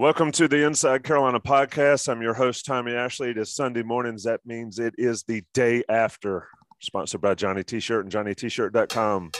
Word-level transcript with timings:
Welcome 0.00 0.32
to 0.32 0.48
the 0.48 0.64
Inside 0.64 1.04
Carolina 1.04 1.38
podcast. 1.40 2.08
I'm 2.08 2.22
your 2.22 2.32
host, 2.32 2.64
Tommy 2.64 2.94
Ashley. 2.94 3.28
It 3.28 3.36
is 3.36 3.52
Sunday 3.52 3.82
mornings. 3.82 4.22
That 4.22 4.40
means 4.46 4.78
it 4.78 4.94
is 4.96 5.24
the 5.24 5.44
day 5.52 5.84
after. 5.90 6.48
Sponsored 6.78 7.20
by 7.20 7.34
Johnny 7.34 7.62
T-Shirt 7.62 8.06
and 8.06 8.10
JohnnyT-Shirt.com. 8.10 9.24
And 9.24 9.34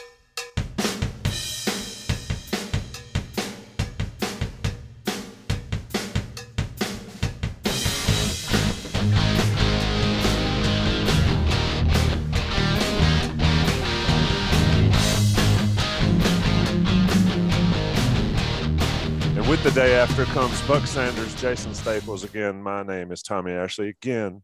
the 19.63 19.71
day 19.73 19.95
after 19.95 20.25
comes 20.25 20.59
Buck 20.63 20.87
Sanders, 20.87 21.35
Jason 21.35 21.75
Staples. 21.75 22.25
Again, 22.25 22.63
my 22.63 22.83
name 22.83 23.13
is 23.13 23.23
Tommy 23.23 23.53
Ashley. 23.53 23.91
Again, 23.91 24.43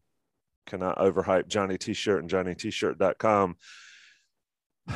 can 0.67 0.83
I 0.83 0.93
overhype 0.93 1.47
Johnny 1.47 1.79
T-Shirt 1.79 2.21
and 2.21 2.29
JohnnyT-Shirt.com? 2.29 3.55
I 4.87 4.95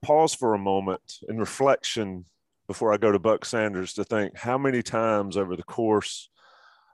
pause 0.00 0.34
for 0.34 0.54
a 0.54 0.58
moment 0.58 1.18
in 1.28 1.38
reflection 1.38 2.24
before 2.66 2.92
I 2.92 2.96
go 2.96 3.12
to 3.12 3.20
Buck 3.20 3.44
Sanders 3.44 3.92
to 3.94 4.04
think 4.04 4.36
how 4.36 4.58
many 4.58 4.82
times 4.82 5.36
over 5.36 5.54
the 5.54 5.62
course 5.62 6.28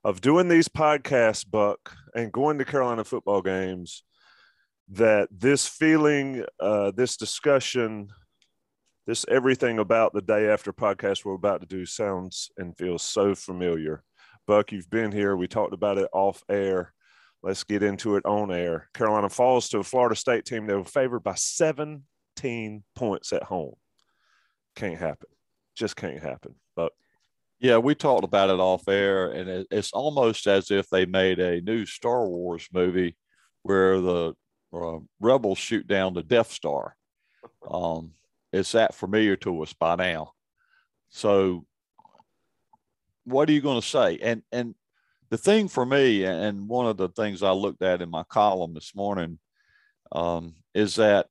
of 0.04 0.20
doing 0.20 0.48
these 0.48 0.68
podcasts, 0.68 1.50
Buck, 1.50 1.96
and 2.14 2.30
going 2.30 2.58
to 2.58 2.66
Carolina 2.66 3.04
football 3.04 3.40
games, 3.40 4.02
that 4.90 5.30
this 5.30 5.66
feeling, 5.66 6.44
uh, 6.60 6.90
this 6.90 7.16
discussion, 7.16 8.10
this 9.08 9.24
everything 9.30 9.78
about 9.78 10.12
the 10.12 10.20
day 10.20 10.50
after 10.50 10.70
podcast 10.70 11.24
we're 11.24 11.32
about 11.32 11.62
to 11.62 11.66
do 11.66 11.86
sounds 11.86 12.50
and 12.58 12.76
feels 12.76 13.02
so 13.02 13.34
familiar. 13.34 14.02
Buck, 14.46 14.70
you've 14.70 14.90
been 14.90 15.10
here. 15.10 15.34
We 15.34 15.48
talked 15.48 15.72
about 15.72 15.96
it 15.96 16.10
off 16.12 16.44
air. 16.50 16.92
Let's 17.42 17.64
get 17.64 17.82
into 17.82 18.16
it 18.16 18.26
on 18.26 18.52
air. 18.52 18.90
Carolina 18.92 19.30
falls 19.30 19.70
to 19.70 19.78
a 19.78 19.82
Florida 19.82 20.14
State 20.14 20.44
team 20.44 20.66
that 20.66 20.76
were 20.76 20.84
favored 20.84 21.20
by 21.20 21.36
17 21.36 22.04
points 22.94 23.32
at 23.32 23.44
home. 23.44 23.76
Can't 24.76 24.98
happen. 24.98 25.30
Just 25.74 25.96
can't 25.96 26.22
happen. 26.22 26.54
But 26.76 26.92
Yeah, 27.60 27.78
we 27.78 27.94
talked 27.94 28.24
about 28.24 28.50
it 28.50 28.60
off 28.60 28.86
air, 28.88 29.32
and 29.32 29.66
it's 29.70 29.92
almost 29.94 30.46
as 30.46 30.70
if 30.70 30.86
they 30.90 31.06
made 31.06 31.38
a 31.38 31.62
new 31.62 31.86
Star 31.86 32.28
Wars 32.28 32.68
movie 32.74 33.16
where 33.62 34.02
the 34.02 34.34
uh, 34.74 34.98
rebels 35.18 35.56
shoot 35.56 35.86
down 35.86 36.12
the 36.12 36.22
Death 36.22 36.52
Star. 36.52 36.94
Um, 37.70 38.12
it's 38.52 38.72
that 38.72 38.94
familiar 38.94 39.36
to 39.36 39.62
us 39.62 39.72
by 39.72 39.96
now. 39.96 40.32
So, 41.10 41.66
what 43.24 43.48
are 43.48 43.52
you 43.52 43.60
going 43.60 43.80
to 43.80 43.86
say? 43.86 44.18
And 44.22 44.42
and 44.52 44.74
the 45.30 45.38
thing 45.38 45.68
for 45.68 45.84
me, 45.84 46.24
and 46.24 46.68
one 46.68 46.86
of 46.86 46.96
the 46.96 47.08
things 47.08 47.42
I 47.42 47.50
looked 47.50 47.82
at 47.82 48.00
in 48.00 48.10
my 48.10 48.22
column 48.24 48.74
this 48.74 48.94
morning, 48.94 49.38
um, 50.12 50.54
is 50.74 50.94
that 50.96 51.26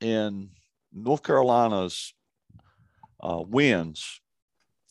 in 0.00 0.50
North 0.92 1.22
Carolina's 1.22 2.12
uh, 3.20 3.42
wins, 3.46 4.20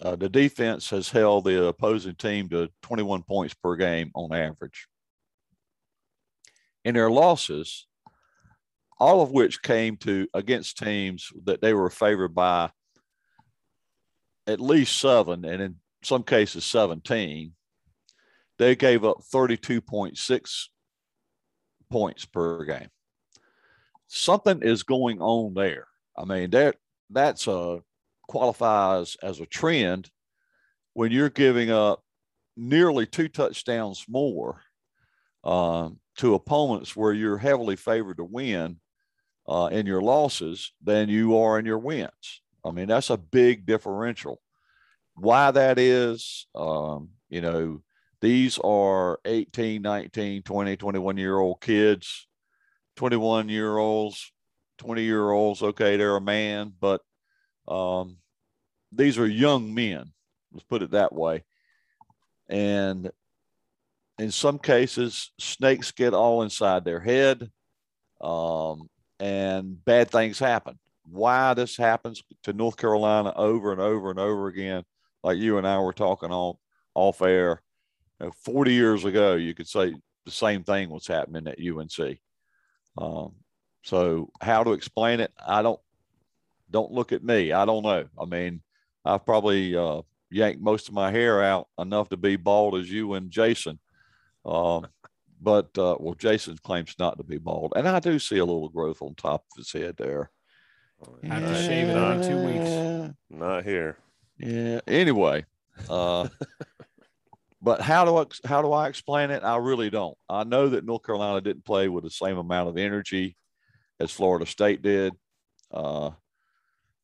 uh, 0.02 0.16
the 0.16 0.30
defense 0.30 0.90
has 0.90 1.10
held 1.10 1.46
the 1.46 1.66
opposing 1.66 2.16
team 2.16 2.50
to 2.50 2.70
21 2.82 3.22
points 3.24 3.54
per 3.54 3.76
game 3.76 4.12
on 4.16 4.34
average. 4.34 4.88
In 6.84 6.96
their 6.96 7.12
losses, 7.12 7.86
all 9.02 9.24
of 9.24 9.32
which 9.32 9.64
came 9.64 9.98
to 9.98 10.28
against 10.32 10.78
teams 10.78 11.32
that 11.46 11.60
they 11.60 11.74
were 11.74 11.90
favored 11.90 12.36
by 12.36 12.70
at 14.46 14.62
least 14.62 15.00
seven, 15.00 15.44
and 15.44 15.60
in 15.60 15.76
some 16.04 16.22
cases 16.22 16.64
17, 16.66 17.52
they 18.60 18.76
gave 18.76 19.04
up 19.04 19.18
32.6 19.34 20.68
points 21.90 22.26
per 22.26 22.64
game. 22.64 22.90
Something 24.06 24.62
is 24.62 24.84
going 24.84 25.20
on 25.20 25.56
there. 25.56 25.88
I 26.16 26.26
mean, 26.26 26.52
that 26.52 26.76
that's 27.10 27.48
a 27.48 27.82
qualifies 28.28 29.18
as 29.24 29.40
a 29.40 29.48
trend 29.48 30.12
when 30.94 31.12
you're 31.12 31.30
giving 31.30 31.72
up 31.72 32.04
nearly 32.56 33.08
two 33.08 33.30
touchdowns 33.30 34.06
more 34.08 34.62
um, 35.44 35.98
to 36.18 36.36
opponents 36.36 36.96
where 36.96 37.14
you're 37.14 37.40
heavily 37.40 37.76
favored 37.76 38.18
to 38.18 38.24
win 38.24 38.78
uh, 39.48 39.70
in 39.72 39.86
your 39.86 40.02
losses 40.02 40.72
than 40.84 41.10
you 41.10 41.38
are 41.38 41.60
in 41.60 41.66
your 41.66 41.80
wins. 41.80 42.42
I 42.64 42.72
mean, 42.72 42.88
that's 42.88 43.10
a 43.10 43.18
big 43.18 43.66
differential. 43.66 44.42
Why 45.16 45.52
that 45.52 45.80
is, 45.80 46.48
um, 46.56 47.10
you 47.30 47.42
know, 47.42 47.82
these 48.22 48.60
are 48.60 49.20
18, 49.26 49.82
19, 49.82 50.44
20, 50.44 50.78
21 50.78 51.18
year 51.18 51.38
old 51.38 51.60
kids, 51.60 52.28
21 52.96 53.50
year 53.50 53.78
olds, 53.78 54.32
20 54.78 55.04
year 55.04 55.32
olds. 55.32 55.64
Okay, 55.64 55.98
they're 55.98 56.16
a 56.16 56.22
man, 56.22 56.72
but 56.80 57.02
um, 57.68 58.18
these 58.92 59.18
are 59.18 59.28
young 59.28 59.74
men. 59.74 60.12
Let's 60.52 60.66
put 60.66 60.84
it 60.84 60.92
that 60.92 61.14
way. 61.14 61.44
And 62.48 63.10
in 64.20 64.32
some 64.32 64.60
cases, 64.60 65.32
snakes 65.40 65.92
get 65.92 66.14
all 66.14 66.44
inside 66.44 66.86
their 66.86 67.00
head, 67.00 67.50
um, 68.20 68.90
and 69.22 69.86
bad 69.86 70.10
things 70.10 70.40
happen. 70.40 70.80
Why 71.04 71.54
this 71.54 71.78
happens 71.78 72.24
to 72.44 72.54
North 72.54 72.76
Carolina 72.76 73.32
over 73.36 73.72
and 73.72 73.80
over 73.80 74.10
and 74.10 74.20
over 74.20 74.48
again, 74.48 74.84
like 75.24 75.38
you 75.38 75.60
and 75.60 75.68
I 75.68 75.78
were 75.80 75.94
talking 75.94 76.32
on 76.32 76.56
off 76.96 77.22
air, 77.22 77.62
you 78.20 78.26
know, 78.26 78.32
40 78.44 78.74
years 78.74 79.06
ago, 79.06 79.36
you 79.36 79.54
could 79.54 79.68
say 79.68 79.94
the 80.26 80.32
same 80.32 80.64
thing 80.64 80.90
was 80.90 81.06
happening 81.06 81.48
at 81.48 81.60
UNC. 81.60 82.18
Um, 82.98 83.34
so 83.84 84.32
how 84.42 84.64
to 84.64 84.74
explain 84.74 85.20
it, 85.20 85.32
I 85.46 85.62
don't 85.62 85.80
don't 86.72 86.92
look 86.92 87.12
at 87.12 87.24
me. 87.24 87.52
I 87.52 87.66
don't 87.66 87.84
know. 87.84 88.06
I 88.20 88.26
mean, 88.26 88.62
I've 89.06 89.26
probably 89.26 89.76
uh, 89.76 90.02
yanked 90.32 90.62
most 90.62 90.88
of 90.88 90.94
my 90.94 91.12
hair 91.12 91.44
out 91.44 91.68
enough 91.78 92.10
to 92.10 92.18
be 92.18 92.38
bald 92.38 92.76
as 92.76 92.90
you 92.90 93.14
and 93.14 93.30
Jason. 93.30 93.78
Um, 94.46 94.88
but 95.42 95.76
uh, 95.78 95.98
well, 96.00 96.14
Jason 96.14 96.58
claims 96.64 96.96
not 97.00 97.18
to 97.18 97.24
be 97.24 97.38
bald, 97.38 97.74
and 97.76 97.88
I 97.88 98.00
do 98.00 98.20
see 98.20 98.38
a 98.38 98.46
little 98.46 98.70
growth 98.70 99.02
on 99.02 99.16
top 99.16 99.44
of 99.52 99.58
his 99.58 99.72
head 99.72 99.96
there. 99.98 100.30
I 101.24 101.36
have 101.36 101.50
to 101.50 101.64
shave 101.64 101.90
it 101.90 101.98
on 101.98 102.22
two 102.22 102.38
weeks. 102.38 103.16
not 103.30 103.64
here. 103.64 103.98
Yeah. 104.38 104.82
Anyway, 104.88 105.46
uh, 105.90 106.28
but 107.62 107.82
how 107.82 108.06
do 108.06 108.18
I 108.18 108.26
how 108.48 108.62
do 108.62 108.72
I 108.72 108.88
explain 108.88 109.32
it? 109.32 109.44
I 109.44 109.58
really 109.58 109.90
don't. 109.90 110.18
I 110.30 110.44
know 110.44 110.70
that 110.70 110.86
North 110.86 111.04
Carolina 111.04 111.42
didn't 111.42 111.66
play 111.66 111.90
with 111.90 112.04
the 112.04 112.12
same 112.12 112.38
amount 112.38 112.70
of 112.70 112.78
energy 112.78 113.36
as 114.00 114.12
Florida 114.12 114.46
State 114.46 114.82
did. 114.82 115.14
Uh, 115.72 116.12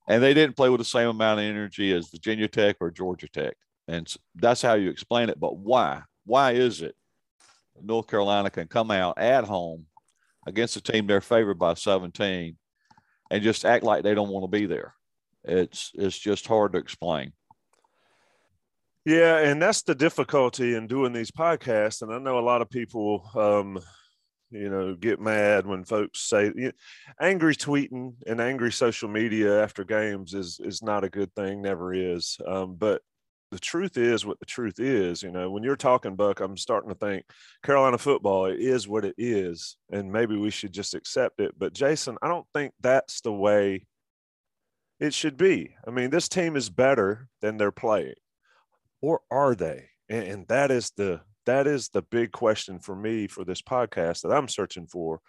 and 0.08 0.24
they 0.24 0.34
didn't 0.34 0.56
play 0.56 0.70
with 0.70 0.80
the 0.80 0.86
same 0.86 1.10
amount 1.10 1.40
of 1.40 1.46
energy 1.46 1.94
as 1.94 2.10
Virginia 2.10 2.48
Tech 2.48 2.78
or 2.80 2.92
Georgia 2.92 3.28
Tech. 3.28 3.56
And 3.88 4.12
that's 4.36 4.62
how 4.62 4.74
you 4.74 4.90
explain 4.90 5.30
it. 5.30 5.40
But 5.40 5.58
why? 5.58 6.02
Why 6.26 6.52
is 6.52 6.82
it 6.82 6.96
North 7.82 8.08
Carolina 8.08 8.50
can 8.50 8.68
come 8.68 8.92
out 8.92 9.18
at 9.18 9.44
home 9.44 9.86
against 10.46 10.76
a 10.76 10.82
team 10.82 11.08
they're 11.08 11.22
favored 11.22 11.60
by 11.60 11.74
17 11.74 12.58
and 13.30 13.44
just 13.44 13.66
act 13.66 13.84
like 13.84 14.04
they 14.04 14.16
don't 14.16 14.30
want 14.30 14.44
to 14.44 14.60
be 14.60 14.66
there? 14.66 14.94
It's 15.44 15.92
it's 15.96 16.18
just 16.18 16.48
hard 16.48 16.74
to 16.74 16.80
explain. 16.80 17.34
Yeah, 19.06 19.38
and 19.38 19.62
that's 19.62 19.84
the 19.84 19.96
difficulty 19.96 20.76
in 20.76 20.88
doing 20.88 21.14
these 21.14 21.32
podcasts. 21.32 22.02
And 22.02 22.14
I 22.14 22.20
know 22.20 22.40
a 22.40 22.42
lot 22.42 22.62
of 22.62 22.70
people, 22.70 23.30
um, 23.36 23.80
you 24.52 24.70
know, 24.70 24.96
get 24.96 25.22
mad 25.22 25.66
when 25.66 25.86
folks 25.86 26.20
say 26.20 26.52
you 26.54 26.66
know, 26.66 26.72
angry 27.22 27.56
tweeting 27.56 28.16
and 28.26 28.42
angry 28.42 28.72
social 28.74 29.08
media 29.08 29.64
after 29.64 29.86
games 29.86 30.34
is 30.34 30.60
is 30.62 30.84
not 30.84 31.06
a 31.06 31.10
good 31.10 31.34
thing. 31.36 31.62
Never 31.62 31.94
is. 31.94 32.38
Um, 32.46 32.76
but 32.76 33.02
the 33.52 33.60
truth 33.60 33.98
is 33.98 34.26
what 34.26 34.40
the 34.40 34.46
truth 34.46 34.80
is. 34.80 35.24
You 35.24 35.32
know, 35.32 35.50
when 35.52 35.64
you're 35.64 35.76
talking, 35.76 36.16
Buck, 36.16 36.40
I'm 36.42 36.58
starting 36.58 36.90
to 36.90 36.96
think 36.96 37.26
Carolina 37.64 37.98
football 37.98 38.46
it 38.46 38.60
is 38.60 38.88
what 38.88 39.06
it 39.06 39.16
is, 39.18 39.78
and 39.92 40.12
maybe 40.12 40.36
we 40.38 40.50
should 40.52 40.74
just 40.74 40.96
accept 40.96 41.40
it. 41.40 41.54
But 41.58 41.74
Jason, 41.74 42.18
I 42.22 42.28
don't 42.28 42.48
think 42.54 42.74
that's 42.82 43.22
the 43.22 43.34
way 43.34 43.88
it 45.00 45.14
should 45.14 45.38
be. 45.38 45.76
I 45.88 45.92
mean, 45.92 46.10
this 46.10 46.30
team 46.30 46.56
is 46.56 46.70
better 46.70 47.30
than 47.42 47.58
they're 47.58 47.72
playing. 47.72 48.16
or 49.02 49.22
are 49.32 49.56
they? 49.56 49.90
And, 50.10 50.24
and 50.24 50.48
that 50.48 50.72
is 50.72 50.92
the 50.98 51.22
that 51.46 51.68
is 51.68 51.90
the 51.90 52.02
big 52.02 52.32
question 52.32 52.80
for 52.80 52.96
me 52.96 53.28
for 53.28 53.46
this 53.46 53.62
podcast 53.62 54.22
that 54.22 54.34
I'm 54.34 54.48
searching 54.50 54.88
for. 54.88 55.22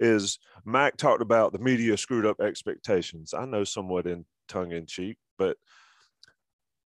Is 0.00 0.38
Mack 0.66 0.96
talked 0.98 1.22
about 1.22 1.52
the 1.52 1.58
media 1.58 1.96
screwed 1.96 2.26
up 2.26 2.40
expectations? 2.40 3.32
I 3.32 3.46
know 3.46 3.64
somewhat 3.64 4.06
in 4.06 4.26
tongue 4.48 4.72
in 4.72 4.86
cheek, 4.86 5.16
but 5.38 5.56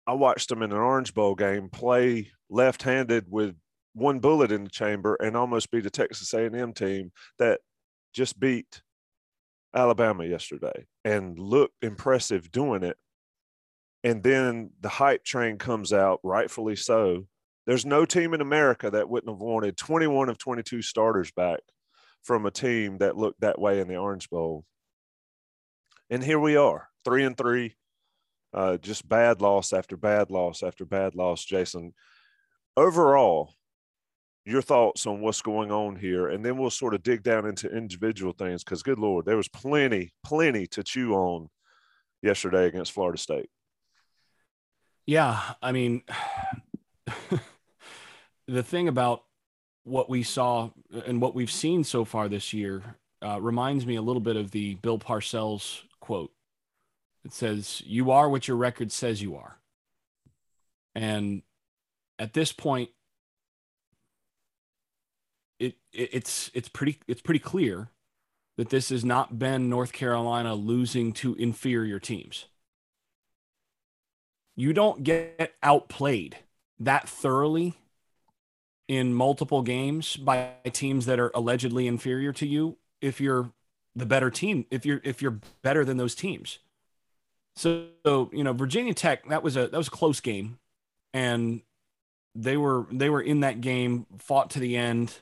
I 0.07 0.13
watched 0.13 0.48
them 0.48 0.63
in 0.63 0.71
an 0.71 0.77
Orange 0.77 1.13
Bowl 1.13 1.36
game 1.36 1.69
play 1.69 2.31
left-handed 2.50 3.25
with 3.30 3.56
one 3.94 4.19
bullet 4.19 4.51
in 4.51 4.63
the 4.63 4.69
chamber 4.69 5.15
and 5.15 5.36
almost 5.36 5.69
beat 5.69 5.86
a 5.86 5.89
Texas 5.89 6.33
A&M 6.33 6.74
team 6.74 7.12
that 7.39 7.59
just 8.13 8.39
beat 8.39 8.81
Alabama 9.75 10.25
yesterday 10.25 10.86
and 11.04 11.38
looked 11.38 11.75
impressive 11.83 12.51
doing 12.51 12.83
it. 12.83 12.95
And 14.04 14.24
then 14.24 14.69
the 14.80 14.89
hype 14.89 15.25
train 15.25 15.57
comes 15.57 15.92
out, 15.92 16.21
rightfully 16.24 16.77
so. 16.77 17.27
There's 17.65 17.86
no 17.86 18.06
team 18.06 18.33
in 18.33 18.39
America 18.39 18.89
that 18.89 19.09
wouldn't 19.09 19.30
have 19.30 19.42
wanted 19.42 19.75
21 19.75 20.30
of 20.30 20.38
22 20.38 20.81
starters 20.81 21.31
back 21.31 21.59
from 22.24 22.45
a 22.45 22.51
team 22.51 23.00
that 23.00 23.18
looked 23.18 23.42
that 23.42 23.59
way 23.59 23.81
in 23.81 23.89
the 23.89 23.98
Orange 23.98 24.30
Bowl. 24.30 24.63
And 26.09 26.24
here 26.24 26.39
we 26.39 26.56
are, 26.56 26.88
three 27.04 27.25
and 27.25 27.38
three, 27.38 27.75
uh, 28.53 28.77
just 28.77 29.07
bad 29.07 29.41
loss 29.41 29.73
after 29.73 29.97
bad 29.97 30.31
loss 30.31 30.63
after 30.63 30.85
bad 30.85 31.15
loss. 31.15 31.44
Jason, 31.44 31.94
overall, 32.75 33.53
your 34.45 34.61
thoughts 34.61 35.05
on 35.05 35.21
what's 35.21 35.41
going 35.41 35.71
on 35.71 35.95
here, 35.95 36.29
and 36.29 36.44
then 36.44 36.57
we'll 36.57 36.69
sort 36.69 36.94
of 36.94 37.03
dig 37.03 37.21
down 37.21 37.45
into 37.45 37.69
individual 37.69 38.31
things 38.31 38.63
because, 38.63 38.81
good 38.81 38.99
Lord, 38.99 39.25
there 39.25 39.38
was 39.38 39.49
plenty, 39.49 40.13
plenty 40.23 40.67
to 40.67 40.83
chew 40.83 41.13
on 41.13 41.49
yesterday 42.21 42.65
against 42.65 42.94
Florida 42.94 43.17
State. 43.17 43.49
Yeah, 45.05 45.39
I 45.61 45.71
mean, 45.73 46.03
the 48.47 48.63
thing 48.63 48.88
about 48.88 49.23
what 49.83 50.09
we 50.09 50.23
saw 50.23 50.69
and 51.05 51.21
what 51.21 51.35
we've 51.35 51.51
seen 51.51 51.83
so 51.83 52.05
far 52.05 52.27
this 52.27 52.53
year 52.53 52.83
uh, 53.21 53.39
reminds 53.41 53.85
me 53.85 53.95
a 53.95 54.01
little 54.01 54.21
bit 54.21 54.35
of 54.35 54.51
the 54.51 54.75
Bill 54.75 54.99
Parcells 54.99 55.81
quote. 55.99 56.31
It 57.23 57.33
says, 57.33 57.81
"You 57.85 58.11
are 58.11 58.29
what 58.29 58.47
your 58.47 58.57
record 58.57 58.91
says 58.91 59.21
you 59.21 59.35
are," 59.35 59.59
and 60.95 61.41
at 62.19 62.33
this 62.33 62.51
point, 62.51 62.89
it, 65.59 65.75
it 65.93 66.09
it's 66.13 66.51
it's 66.53 66.69
pretty 66.69 66.99
it's 67.07 67.21
pretty 67.21 67.39
clear 67.39 67.89
that 68.57 68.69
this 68.69 68.89
has 68.89 69.05
not 69.05 69.37
been 69.37 69.69
North 69.69 69.93
Carolina 69.93 70.55
losing 70.55 71.13
to 71.13 71.35
inferior 71.35 71.99
teams. 71.99 72.45
You 74.55 74.73
don't 74.73 75.03
get 75.03 75.53
outplayed 75.61 76.37
that 76.79 77.07
thoroughly 77.07 77.75
in 78.87 79.13
multiple 79.13 79.61
games 79.61 80.15
by 80.15 80.51
teams 80.71 81.05
that 81.05 81.19
are 81.19 81.31
allegedly 81.35 81.87
inferior 81.87 82.33
to 82.33 82.47
you 82.47 82.77
if 83.01 83.19
you're 83.21 83.51
the 83.95 84.05
better 84.05 84.29
team 84.29 84.65
if 84.71 84.85
you're 84.85 85.01
if 85.03 85.21
you're 85.21 85.39
better 85.61 85.83
than 85.83 85.97
those 85.97 86.15
teams 86.15 86.59
so, 87.57 87.88
so 88.06 88.30
you 88.33 88.44
know 88.44 88.54
virginia 88.54 88.94
tech 88.94 89.27
that 89.30 89.44
was 89.44 89.57
a 89.57 89.68
that 89.68 89.77
was 89.77 89.88
a 89.88 89.92
close 89.92 90.19
game 90.19 90.59
and 91.13 91.62
they 92.36 92.57
were 92.57 92.86
they 92.92 93.09
were 93.09 93.21
in 93.21 93.42
that 93.42 93.62
game 93.62 94.06
fought 94.19 94.51
to 94.51 94.59
the 94.59 94.77
end 94.77 95.19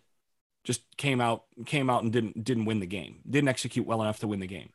just 0.64 0.82
came 0.98 1.22
out 1.22 1.44
came 1.66 1.90
out 1.90 2.04
and 2.04 2.12
didn't 2.12 2.44
didn't 2.44 2.66
win 2.66 2.80
the 2.80 2.86
game 2.86 3.20
didn't 3.30 3.50
execute 3.50 3.86
well 3.86 4.02
enough 4.02 4.20
to 4.20 4.28
win 4.28 4.40
the 4.40 4.48
game 4.48 4.70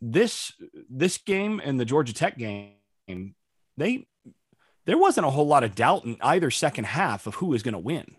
this 0.00 0.52
this 0.88 1.18
game 1.18 1.60
and 1.64 1.78
the 1.78 1.84
georgia 1.84 2.14
tech 2.14 2.38
game 2.38 3.34
they 3.76 4.06
there 4.88 4.96
wasn't 4.96 5.26
a 5.26 5.30
whole 5.30 5.46
lot 5.46 5.64
of 5.64 5.74
doubt 5.74 6.06
in 6.06 6.16
either 6.22 6.50
second 6.50 6.84
half 6.84 7.26
of 7.26 7.34
who 7.34 7.46
was 7.48 7.62
going 7.62 7.74
to 7.74 7.78
win. 7.78 8.16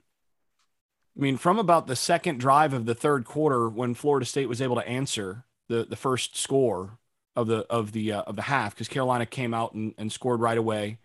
I 1.18 1.20
mean, 1.20 1.36
from 1.36 1.58
about 1.58 1.88
the 1.88 1.96
second 1.96 2.40
drive 2.40 2.74
of 2.74 2.86
the 2.86 2.94
third 2.94 3.26
quarter, 3.26 3.68
when 3.68 3.96
Florida 3.96 4.24
State 4.24 4.48
was 4.48 4.62
able 4.62 4.76
to 4.76 4.88
answer 4.88 5.46
the 5.68 5.84
the 5.84 5.96
first 5.96 6.38
score 6.38 7.00
of 7.40 7.48
the 7.48 7.66
of 7.70 7.94
the 7.94 8.12
uh, 8.12 8.22
of 8.24 8.36
the 8.36 8.42
half, 8.44 8.76
because 8.76 8.90
Carolina 8.90 9.26
came 9.26 9.54
out 9.54 9.74
and, 9.74 9.94
and 9.98 10.12
scored 10.12 10.42
right 10.42 10.58
away, 10.58 10.98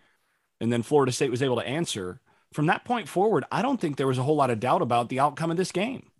and 0.61 0.73
then 0.73 0.83
Florida 0.83 1.13
State 1.13 1.31
was 1.31 1.43
able 1.43 1.57
to 1.57 1.67
answer. 1.67 2.21
From 2.53 2.67
that 2.67 2.85
point 2.85 3.09
forward, 3.09 3.45
I 3.51 3.63
don't 3.63 3.81
think 3.81 3.97
there 3.97 4.07
was 4.07 4.19
a 4.19 4.23
whole 4.23 4.37
lot 4.37 4.51
of 4.51 4.61
doubt 4.61 4.83
about 4.83 5.09
the 5.09 5.21
outcome 5.21 5.51
of 5.51 5.57
this 5.57 5.73
game. 5.73 6.11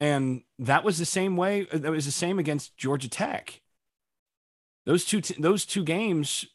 And 0.00 0.42
that 0.58 0.84
was 0.84 0.98
the 0.98 1.06
same 1.06 1.36
way. 1.36 1.66
Uh, 1.72 1.78
that 1.78 1.90
was 1.90 2.04
the 2.04 2.10
same 2.12 2.38
against 2.38 2.76
Georgia 2.76 3.08
Tech. 3.08 3.60
Those 4.86 5.04
two 5.04 5.20
t- 5.20 5.36
those 5.38 5.64
two 5.66 5.84
games 5.84 6.46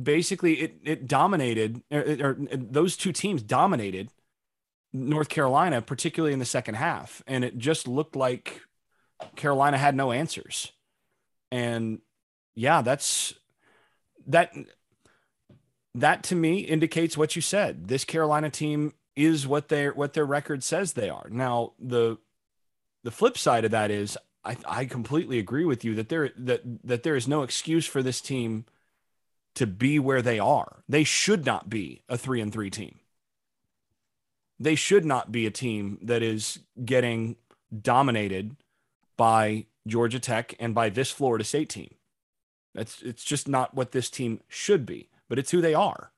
basically 0.00 0.60
it 0.60 0.80
it 0.84 1.06
dominated 1.06 1.82
or, 1.90 2.00
or, 2.00 2.36
those 2.52 2.96
two 2.96 3.12
teams 3.12 3.42
dominated 3.42 4.10
North 4.92 5.28
Carolina, 5.28 5.80
particularly 5.82 6.32
in 6.32 6.40
the 6.40 6.44
second 6.44 6.74
half, 6.74 7.22
and 7.26 7.44
it 7.44 7.58
just 7.58 7.86
looked 7.86 8.16
like 8.16 8.62
Carolina 9.36 9.78
had 9.78 9.94
no 9.94 10.10
answers. 10.10 10.72
And 11.50 12.00
yeah, 12.54 12.82
that's 12.82 13.34
that 14.26 14.54
that 15.94 16.22
to 16.24 16.34
me 16.34 16.60
indicates 16.60 17.16
what 17.16 17.36
you 17.36 17.42
said. 17.42 17.88
This 17.88 18.04
Carolina 18.04 18.50
team 18.50 18.94
is 19.16 19.46
what 19.46 19.68
their 19.68 19.92
what 19.92 20.12
their 20.12 20.26
record 20.26 20.62
says 20.62 20.92
they 20.92 21.10
are. 21.10 21.28
Now 21.30 21.72
the 21.78 22.18
the 23.02 23.10
flip 23.10 23.36
side 23.36 23.64
of 23.64 23.70
that 23.70 23.90
is 23.90 24.16
I, 24.44 24.56
I 24.66 24.84
completely 24.84 25.38
agree 25.38 25.64
with 25.64 25.84
you 25.84 25.94
that 25.96 26.08
there 26.08 26.30
that 26.36 26.62
that 26.84 27.02
there 27.02 27.16
is 27.16 27.28
no 27.28 27.42
excuse 27.42 27.86
for 27.86 28.02
this 28.02 28.20
team 28.20 28.64
to 29.54 29.66
be 29.66 29.98
where 29.98 30.22
they 30.22 30.38
are. 30.38 30.84
They 30.88 31.04
should 31.04 31.44
not 31.44 31.68
be 31.68 32.02
a 32.08 32.16
three 32.16 32.40
and 32.40 32.52
three 32.52 32.70
team. 32.70 33.00
They 34.58 34.74
should 34.74 35.04
not 35.04 35.32
be 35.32 35.46
a 35.46 35.50
team 35.50 35.98
that 36.02 36.22
is 36.22 36.60
getting 36.84 37.36
dominated 37.80 38.56
by 39.16 39.66
Georgia 39.86 40.20
Tech 40.20 40.54
and 40.58 40.74
by 40.74 40.88
this 40.88 41.10
Florida 41.10 41.44
State 41.44 41.68
team. 41.68 41.94
That's 42.74 43.02
it's 43.02 43.24
just 43.24 43.48
not 43.48 43.74
what 43.74 43.92
this 43.92 44.10
team 44.10 44.40
should 44.48 44.86
be, 44.86 45.10
but 45.28 45.38
it's 45.38 45.50
who 45.50 45.60
they 45.60 45.74
are. 45.74 46.12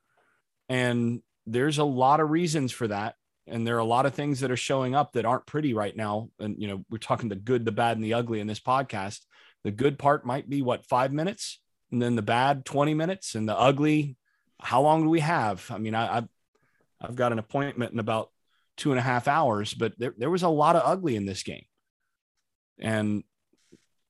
And 0.68 1.22
there's 1.46 1.78
a 1.78 1.84
lot 1.84 2.20
of 2.20 2.30
reasons 2.30 2.72
for 2.72 2.88
that. 2.88 3.16
And 3.46 3.66
there 3.66 3.76
are 3.76 3.80
a 3.80 3.84
lot 3.84 4.06
of 4.06 4.14
things 4.14 4.40
that 4.40 4.50
are 4.50 4.56
showing 4.56 4.94
up 4.94 5.12
that 5.12 5.24
aren't 5.24 5.46
pretty 5.46 5.74
right 5.74 5.96
now. 5.96 6.30
And 6.38 6.60
you 6.60 6.68
know, 6.68 6.84
we're 6.90 6.98
talking 6.98 7.28
the 7.28 7.36
good, 7.36 7.64
the 7.64 7.72
bad, 7.72 7.96
and 7.96 8.04
the 8.04 8.14
ugly 8.14 8.40
in 8.40 8.46
this 8.46 8.60
podcast. 8.60 9.20
The 9.64 9.70
good 9.70 9.98
part 9.98 10.26
might 10.26 10.48
be 10.48 10.62
what 10.62 10.86
five 10.86 11.12
minutes 11.12 11.58
and 11.92 12.00
then 12.00 12.16
the 12.16 12.22
bad 12.22 12.64
20 12.64 12.94
minutes 12.94 13.34
and 13.34 13.48
the 13.48 13.56
ugly 13.56 14.16
how 14.60 14.80
long 14.80 15.02
do 15.02 15.08
we 15.08 15.20
have 15.20 15.64
i 15.70 15.78
mean 15.78 15.94
I, 15.94 16.14
have 16.14 16.28
i've 17.00 17.16
got 17.16 17.32
an 17.32 17.38
appointment 17.38 17.92
in 17.92 17.98
about 17.98 18.30
two 18.76 18.90
and 18.90 18.98
a 18.98 19.02
half 19.02 19.28
hours 19.28 19.74
but 19.74 19.92
there, 19.98 20.14
there 20.16 20.30
was 20.30 20.42
a 20.42 20.48
lot 20.48 20.74
of 20.74 20.82
ugly 20.84 21.14
in 21.14 21.26
this 21.26 21.42
game 21.42 21.66
and 22.80 23.22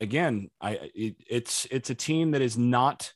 again 0.02 0.50
i 0.61 0.73
it, 0.94 1.16
it's 1.28 1.66
it's 1.71 1.90
a 1.90 1.94
team 1.94 2.32
that 2.32 2.42
is 2.42 2.59
not 2.59 3.12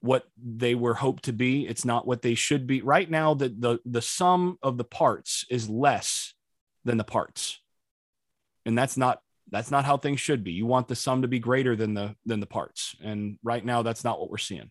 what 0.00 0.24
they 0.36 0.74
were 0.74 0.94
hoped 0.94 1.24
to 1.24 1.32
be 1.32 1.66
it's 1.66 1.84
not 1.84 2.06
what 2.06 2.22
they 2.22 2.34
should 2.34 2.66
be 2.66 2.82
right 2.82 3.10
now 3.10 3.32
the 3.32 3.48
the, 3.48 3.78
the 3.86 4.02
sum 4.02 4.58
of 4.62 4.76
the 4.76 4.84
parts 4.84 5.46
is 5.50 5.68
less 5.68 6.34
than 6.84 6.98
the 6.98 7.04
parts 7.04 7.60
and 8.66 8.76
that's 8.76 8.96
not 8.96 9.20
that's 9.50 9.70
not 9.70 9.84
how 9.84 9.96
things 9.96 10.20
should 10.20 10.42
be. 10.42 10.52
You 10.52 10.66
want 10.66 10.88
the 10.88 10.96
sum 10.96 11.22
to 11.22 11.28
be 11.28 11.38
greater 11.38 11.76
than 11.76 11.94
the 11.94 12.16
than 12.26 12.40
the 12.40 12.46
parts, 12.46 12.96
and 13.02 13.38
right 13.42 13.64
now 13.64 13.82
that's 13.82 14.04
not 14.04 14.18
what 14.18 14.30
we're 14.30 14.38
seeing. 14.38 14.70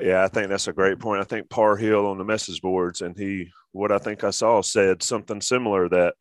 Yeah, 0.00 0.24
I 0.24 0.28
think 0.28 0.48
that's 0.48 0.68
a 0.68 0.72
great 0.72 0.98
point. 0.98 1.20
I 1.20 1.24
think 1.24 1.50
Par 1.50 1.76
Hill 1.76 2.06
on 2.06 2.18
the 2.18 2.24
message 2.24 2.60
boards, 2.62 3.02
and 3.02 3.16
he, 3.16 3.50
what 3.72 3.92
I 3.92 3.98
think 3.98 4.24
I 4.24 4.30
saw, 4.30 4.62
said 4.62 5.02
something 5.02 5.40
similar 5.40 5.88
that 5.90 6.14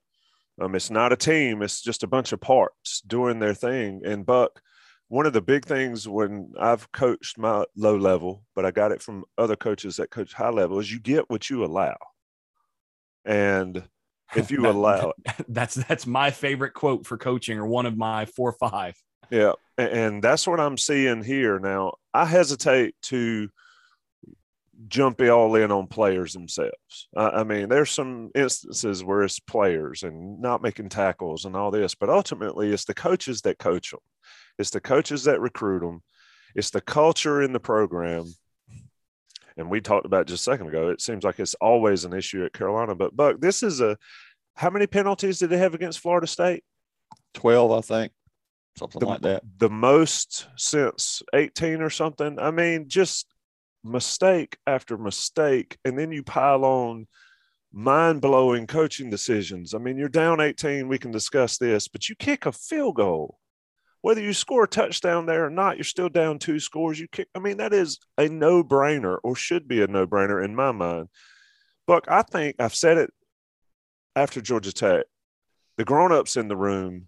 um, 0.62 0.76
it's 0.76 0.90
not 0.90 1.12
a 1.12 1.18
team; 1.18 1.62
it's 1.62 1.82
just 1.82 2.04
a 2.04 2.08
bunch 2.08 2.32
of 2.32 2.42
parts 2.42 3.02
doing 3.02 3.40
their 3.40 3.54
thing. 3.54 4.02
And 4.06 4.26
Buck, 4.26 4.62
one 5.08 5.26
of 5.26 5.34
the 5.34 5.42
big 5.42 5.66
things 5.66 6.08
when 6.08 6.54
I've 6.60 6.92
coached 6.92 7.38
my 7.38 7.66
low 7.76 7.98
level, 7.98 8.44
but 8.56 8.66
I 8.66 8.72
got 8.72 8.92
it 8.92 9.02
from 9.02 9.26
other 9.38 9.56
coaches 9.56 9.98
that 9.98 10.12
coach 10.12 10.34
high 10.34 10.50
level, 10.50 10.80
is 10.80 10.92
you 10.92 11.00
get 11.00 11.30
what 11.30 11.50
you 11.50 11.66
allow. 11.66 11.98
And 13.26 13.84
if 14.36 14.52
you 14.52 14.62
that, 14.62 14.72
allow 14.72 15.14
it. 15.26 15.46
That's 15.48 15.76
that's 15.76 16.08
my 16.08 16.32
favorite 16.32 16.74
quote 16.74 17.06
for 17.06 17.18
coaching, 17.18 17.58
or 17.58 17.66
one 17.66 17.86
of 17.86 17.98
my 17.98 18.26
four 18.26 18.50
or 18.50 18.70
five. 18.70 18.96
Yeah, 19.30 19.54
and 19.78 20.22
that's 20.24 20.46
what 20.46 20.60
I'm 20.60 20.78
seeing 20.78 21.24
here 21.24 21.60
now. 21.60 21.94
I 22.14 22.26
hesitate 22.26 22.96
to 23.04 23.50
jump 24.88 25.22
all 25.22 25.56
in 25.56 25.72
on 25.72 25.88
players 25.88 26.34
themselves. 26.34 27.08
I 27.16 27.44
mean, 27.44 27.70
there's 27.70 27.92
some 27.92 28.32
instances 28.36 29.04
where 29.04 29.24
it's 29.24 29.40
players 29.40 30.04
and 30.04 30.42
not 30.42 30.62
making 30.62 30.90
tackles 30.90 31.46
and 31.46 31.56
all 31.56 31.72
this, 31.72 31.96
but 31.96 32.10
ultimately 32.10 32.72
it's 32.72 32.86
the 32.86 32.94
coaches 32.94 33.42
that 33.42 33.60
coach 33.60 33.92
them. 33.92 34.00
It's 34.58 34.72
the 34.72 34.82
coaches 34.82 35.26
that 35.26 35.40
recruit 35.40 35.82
them. 35.82 36.02
It's 36.56 36.72
the 36.72 36.82
culture 36.82 37.42
in 37.42 37.54
the 37.54 37.60
program 37.60 38.26
and 39.58 39.70
we 39.70 39.82
talked 39.82 40.06
about 40.06 40.28
just 40.28 40.48
a 40.48 40.52
second 40.52 40.68
ago, 40.68 40.90
it 40.90 41.02
seems 41.02 41.24
like 41.24 41.40
it's 41.40 41.56
always 41.56 42.06
an 42.06 42.14
issue 42.14 42.44
at 42.46 42.54
Carolina. 42.54 42.96
But 42.96 43.16
Buck, 43.16 43.40
this 43.40 43.64
is 43.64 43.82
a 43.82 43.98
how 44.56 44.70
many 44.70 44.88
penalties 44.88 45.40
did 45.40 45.50
they 45.50 45.58
have 45.58 45.74
against 45.74 46.00
Florida 46.00 46.28
State? 46.28 46.64
Twelve, 47.34 47.72
I 47.72 47.82
think, 47.82 48.12
something 48.78 49.00
the, 49.00 49.06
like 49.06 49.22
that. 49.22 49.44
The 49.58 49.70
most 49.70 50.48
since 50.56 51.22
eighteen 51.34 51.82
or 51.82 51.90
something. 51.90 52.40
I 52.40 52.52
mean, 52.52 52.88
just 52.88 53.28
mistake 53.84 54.58
after 54.68 54.98
mistake, 54.98 55.78
and 55.86 55.98
then 55.98 56.12
you 56.12 56.24
pile 56.24 56.64
on 56.64 57.08
mind 57.72 58.22
blowing 58.22 58.68
coaching 58.68 59.10
decisions. 59.10 59.74
I 59.74 59.78
mean, 59.78 59.98
you're 59.98 60.10
down 60.10 60.42
18. 60.42 60.88
We 60.88 60.98
can 60.98 61.12
discuss 61.12 61.58
this, 61.58 61.88
but 61.88 62.10
you 62.10 62.16
kick 62.16 62.46
a 62.46 62.52
field 62.52 62.96
goal. 62.96 63.38
Whether 64.02 64.22
you 64.22 64.34
score 64.34 64.64
a 64.64 64.68
touchdown 64.68 65.28
there 65.28 65.46
or 65.46 65.52
not, 65.52 65.78
you're 65.78 65.84
still 65.84 66.10
down 66.10 66.40
two 66.40 66.60
scores. 66.60 67.00
You 67.00 67.08
kick. 67.08 67.28
I 67.36 67.40
mean, 67.40 67.58
that 67.58 67.74
is 67.74 68.00
a 68.18 68.28
no 68.28 68.64
brainer 68.64 69.18
or 69.24 69.36
should 69.36 69.68
be 69.68 69.82
a 69.82 69.88
no 69.88 70.08
brainer 70.08 70.44
in 70.44 70.56
my 70.56 70.72
mind. 70.72 71.08
Buck, 71.86 72.06
I 72.08 72.24
think 72.24 72.56
I've 72.60 72.76
said 72.76 72.98
it 72.98 73.12
after 74.16 74.42
Georgia 74.42 74.74
Tech. 74.74 75.06
The 75.78 75.86
grown 75.86 76.12
ups 76.12 76.36
in 76.36 76.48
the 76.48 76.58
room 76.58 77.08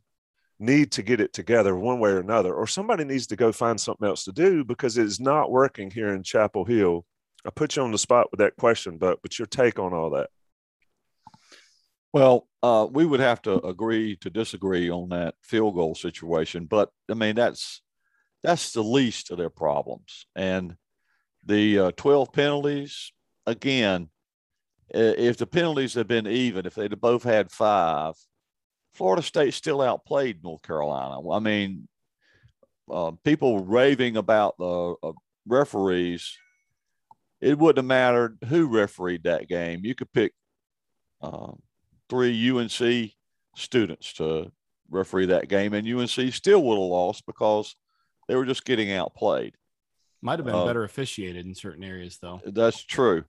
need 0.63 0.91
to 0.93 1.03
get 1.03 1.19
it 1.19 1.33
together 1.33 1.75
one 1.75 1.99
way 1.99 2.11
or 2.11 2.19
another, 2.19 2.53
or 2.53 2.65
somebody 2.65 3.03
needs 3.03 3.27
to 3.27 3.35
go 3.35 3.51
find 3.51 3.79
something 3.79 4.07
else 4.07 4.23
to 4.25 4.31
do 4.31 4.63
because 4.63 4.97
it's 4.97 5.19
not 5.19 5.51
working 5.51 5.91
here 5.91 6.13
in 6.13 6.23
Chapel 6.23 6.65
Hill. 6.65 7.05
I 7.45 7.49
put 7.49 7.75
you 7.75 7.83
on 7.83 7.91
the 7.91 7.97
spot 7.97 8.31
with 8.31 8.39
that 8.39 8.55
question, 8.55 8.97
but 8.97 9.21
but 9.21 9.37
your 9.37 9.45
take 9.45 9.77
on 9.79 9.93
all 9.93 10.11
that. 10.11 10.29
Well, 12.13 12.47
uh, 12.61 12.87
we 12.89 13.05
would 13.05 13.19
have 13.19 13.41
to 13.43 13.63
agree 13.65 14.15
to 14.17 14.29
disagree 14.29 14.89
on 14.89 15.09
that 15.09 15.35
field 15.41 15.75
goal 15.75 15.95
situation, 15.95 16.65
but 16.65 16.89
I 17.09 17.15
mean 17.15 17.35
that's 17.35 17.81
that's 18.43 18.71
the 18.73 18.83
least 18.83 19.31
of 19.31 19.37
their 19.37 19.49
problems. 19.49 20.25
And 20.35 20.75
the 21.45 21.79
uh, 21.79 21.91
12 21.97 22.31
penalties, 22.33 23.11
again, 23.45 24.09
if 24.89 25.37
the 25.37 25.47
penalties 25.47 25.93
had 25.93 26.07
been 26.07 26.27
even, 26.27 26.65
if 26.65 26.75
they'd 26.75 26.99
both 26.99 27.23
had 27.23 27.51
five, 27.51 28.13
Florida 28.93 29.21
State 29.21 29.53
still 29.53 29.81
outplayed 29.81 30.43
North 30.43 30.61
Carolina. 30.61 31.27
I 31.29 31.39
mean, 31.39 31.87
uh, 32.91 33.11
people 33.23 33.63
raving 33.63 34.17
about 34.17 34.55
the 34.57 34.95
uh, 35.01 35.11
referees. 35.47 36.37
It 37.41 37.57
wouldn't 37.57 37.77
have 37.77 37.85
mattered 37.85 38.37
who 38.47 38.67
refereed 38.67 39.23
that 39.23 39.47
game. 39.47 39.81
You 39.83 39.95
could 39.95 40.11
pick 40.13 40.33
um, 41.21 41.61
three 42.09 42.49
UNC 42.49 43.11
students 43.55 44.13
to 44.13 44.51
referee 44.89 45.27
that 45.27 45.49
game, 45.49 45.73
and 45.73 45.87
UNC 45.87 46.33
still 46.33 46.63
would 46.63 46.75
have 46.75 46.83
lost 46.83 47.25
because 47.25 47.75
they 48.27 48.35
were 48.35 48.45
just 48.45 48.63
getting 48.63 48.91
outplayed. 48.91 49.55
Might 50.21 50.39
have 50.39 50.45
been 50.45 50.55
uh, 50.55 50.65
better 50.65 50.85
officiated 50.85 51.45
in 51.45 51.53
certain 51.53 51.83
areas, 51.83 52.17
though. 52.21 52.41
That's 52.45 52.81
true. 52.81 53.25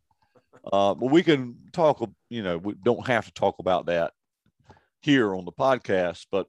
Uh, 0.73 0.94
but 0.94 1.11
we 1.11 1.23
can 1.23 1.56
talk, 1.73 2.09
you 2.30 2.42
know, 2.42 2.59
we 2.59 2.75
don't 2.75 3.06
have 3.06 3.26
to 3.26 3.33
talk 3.33 3.56
about 3.59 3.87
that 3.87 4.12
here 5.05 5.37
on 5.37 5.45
the 5.45 5.53
podcast, 5.53 6.27
but 6.33 6.47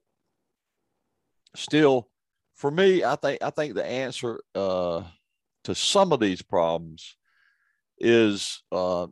still, 1.54 2.08
for 2.54 2.70
me, 2.70 3.04
I 3.04 3.16
think 3.16 3.42
I 3.42 3.50
think 3.50 3.74
the 3.74 3.84
answer 3.84 4.40
uh, 4.54 5.02
to 5.64 5.74
some 5.74 6.10
of 6.12 6.20
these 6.20 6.40
problems 6.40 7.16
is 7.98 8.62
uh, 8.72 9.08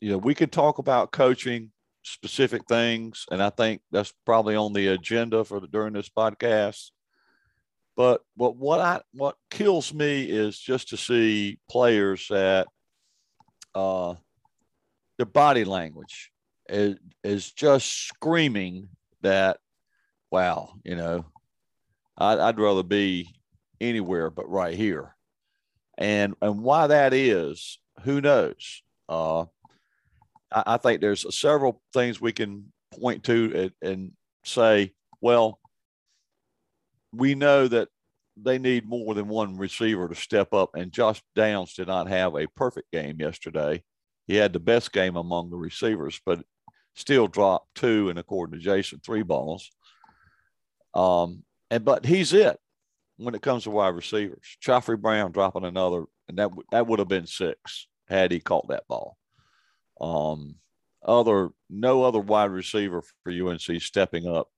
you 0.00 0.10
know, 0.10 0.18
we 0.18 0.34
could 0.34 0.50
talk 0.50 0.78
about 0.78 1.12
coaching 1.12 1.70
specific 2.02 2.62
things, 2.66 3.26
and 3.30 3.42
I 3.42 3.50
think 3.50 3.82
that's 3.90 4.14
probably 4.24 4.56
on 4.56 4.72
the 4.72 4.88
agenda 4.88 5.44
for 5.44 5.60
the, 5.60 5.68
during 5.68 5.92
this 5.92 6.08
podcast. 6.08 6.90
But 7.96 8.22
but 8.34 8.56
what 8.56 8.80
I 8.80 9.02
what 9.12 9.36
kills 9.50 9.92
me 9.92 10.24
is 10.24 10.58
just 10.58 10.88
to 10.88 10.96
see 10.96 11.58
players 11.70 12.28
that 12.30 12.66
uh, 13.74 14.14
their 15.18 15.26
body 15.26 15.64
language 15.64 16.31
is 16.72 16.96
is 17.22 17.52
just 17.52 18.08
screaming 18.08 18.88
that, 19.20 19.58
wow, 20.30 20.74
you 20.84 20.96
know, 20.96 21.24
I'd, 22.18 22.38
I'd 22.38 22.58
rather 22.58 22.82
be 22.82 23.28
anywhere 23.80 24.30
but 24.30 24.50
right 24.50 24.76
here, 24.76 25.14
and 25.98 26.34
and 26.42 26.62
why 26.62 26.88
that 26.88 27.12
is, 27.12 27.78
who 28.02 28.20
knows? 28.20 28.82
Uh, 29.08 29.42
I, 30.52 30.62
I 30.66 30.76
think 30.78 31.00
there's 31.00 31.38
several 31.38 31.82
things 31.92 32.20
we 32.20 32.32
can 32.32 32.72
point 33.00 33.24
to 33.24 33.72
and, 33.82 33.90
and 33.90 34.12
say, 34.44 34.92
well, 35.20 35.60
we 37.12 37.34
know 37.34 37.68
that 37.68 37.88
they 38.36 38.58
need 38.58 38.88
more 38.88 39.14
than 39.14 39.28
one 39.28 39.58
receiver 39.58 40.08
to 40.08 40.14
step 40.14 40.54
up. 40.54 40.70
And 40.74 40.90
Josh 40.92 41.22
Downs 41.36 41.74
did 41.74 41.86
not 41.86 42.08
have 42.08 42.34
a 42.34 42.48
perfect 42.48 42.90
game 42.90 43.20
yesterday. 43.20 43.82
He 44.26 44.36
had 44.36 44.52
the 44.52 44.60
best 44.60 44.92
game 44.92 45.16
among 45.16 45.50
the 45.50 45.56
receivers, 45.56 46.20
but 46.24 46.42
still 46.94 47.26
dropped 47.26 47.74
two 47.74 48.08
and 48.08 48.18
according 48.18 48.58
to 48.58 48.64
Jason, 48.64 49.00
three 49.00 49.22
balls. 49.22 49.70
Um, 50.94 51.44
and 51.70 51.84
but 51.84 52.04
he's 52.04 52.32
it 52.32 52.58
when 53.16 53.34
it 53.34 53.42
comes 53.42 53.64
to 53.64 53.70
wide 53.70 53.94
receivers. 53.94 54.56
Khafre 54.64 55.00
Brown 55.00 55.32
dropping 55.32 55.64
another, 55.64 56.04
and 56.28 56.38
that 56.38 56.50
that 56.70 56.86
would 56.86 56.98
have 56.98 57.08
been 57.08 57.26
six 57.26 57.88
had 58.08 58.30
he 58.30 58.40
caught 58.40 58.68
that 58.68 58.86
ball. 58.88 59.16
Um, 60.00 60.56
other 61.04 61.50
no 61.70 62.04
other 62.04 62.20
wide 62.20 62.50
receiver 62.50 63.02
for 63.22 63.32
UNC 63.32 63.80
stepping 63.80 64.26
up 64.26 64.48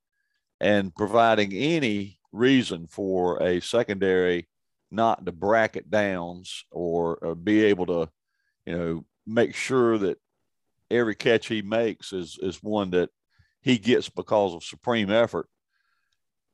and 0.60 0.94
providing 0.94 1.52
any 1.52 2.18
reason 2.32 2.86
for 2.86 3.42
a 3.42 3.60
secondary 3.60 4.48
not 4.90 5.24
to 5.24 5.32
bracket 5.32 5.90
downs 5.90 6.64
or, 6.70 7.18
or 7.22 7.34
be 7.34 7.64
able 7.64 7.86
to, 7.86 8.08
you 8.66 8.76
know, 8.76 9.04
make 9.26 9.54
sure 9.54 9.98
that 9.98 10.18
every 10.90 11.14
catch 11.14 11.46
he 11.46 11.62
makes 11.62 12.12
is 12.12 12.38
is 12.40 12.62
one 12.62 12.90
that 12.90 13.10
he 13.62 13.78
gets 13.78 14.08
because 14.08 14.54
of 14.54 14.64
supreme 14.64 15.10
effort. 15.10 15.48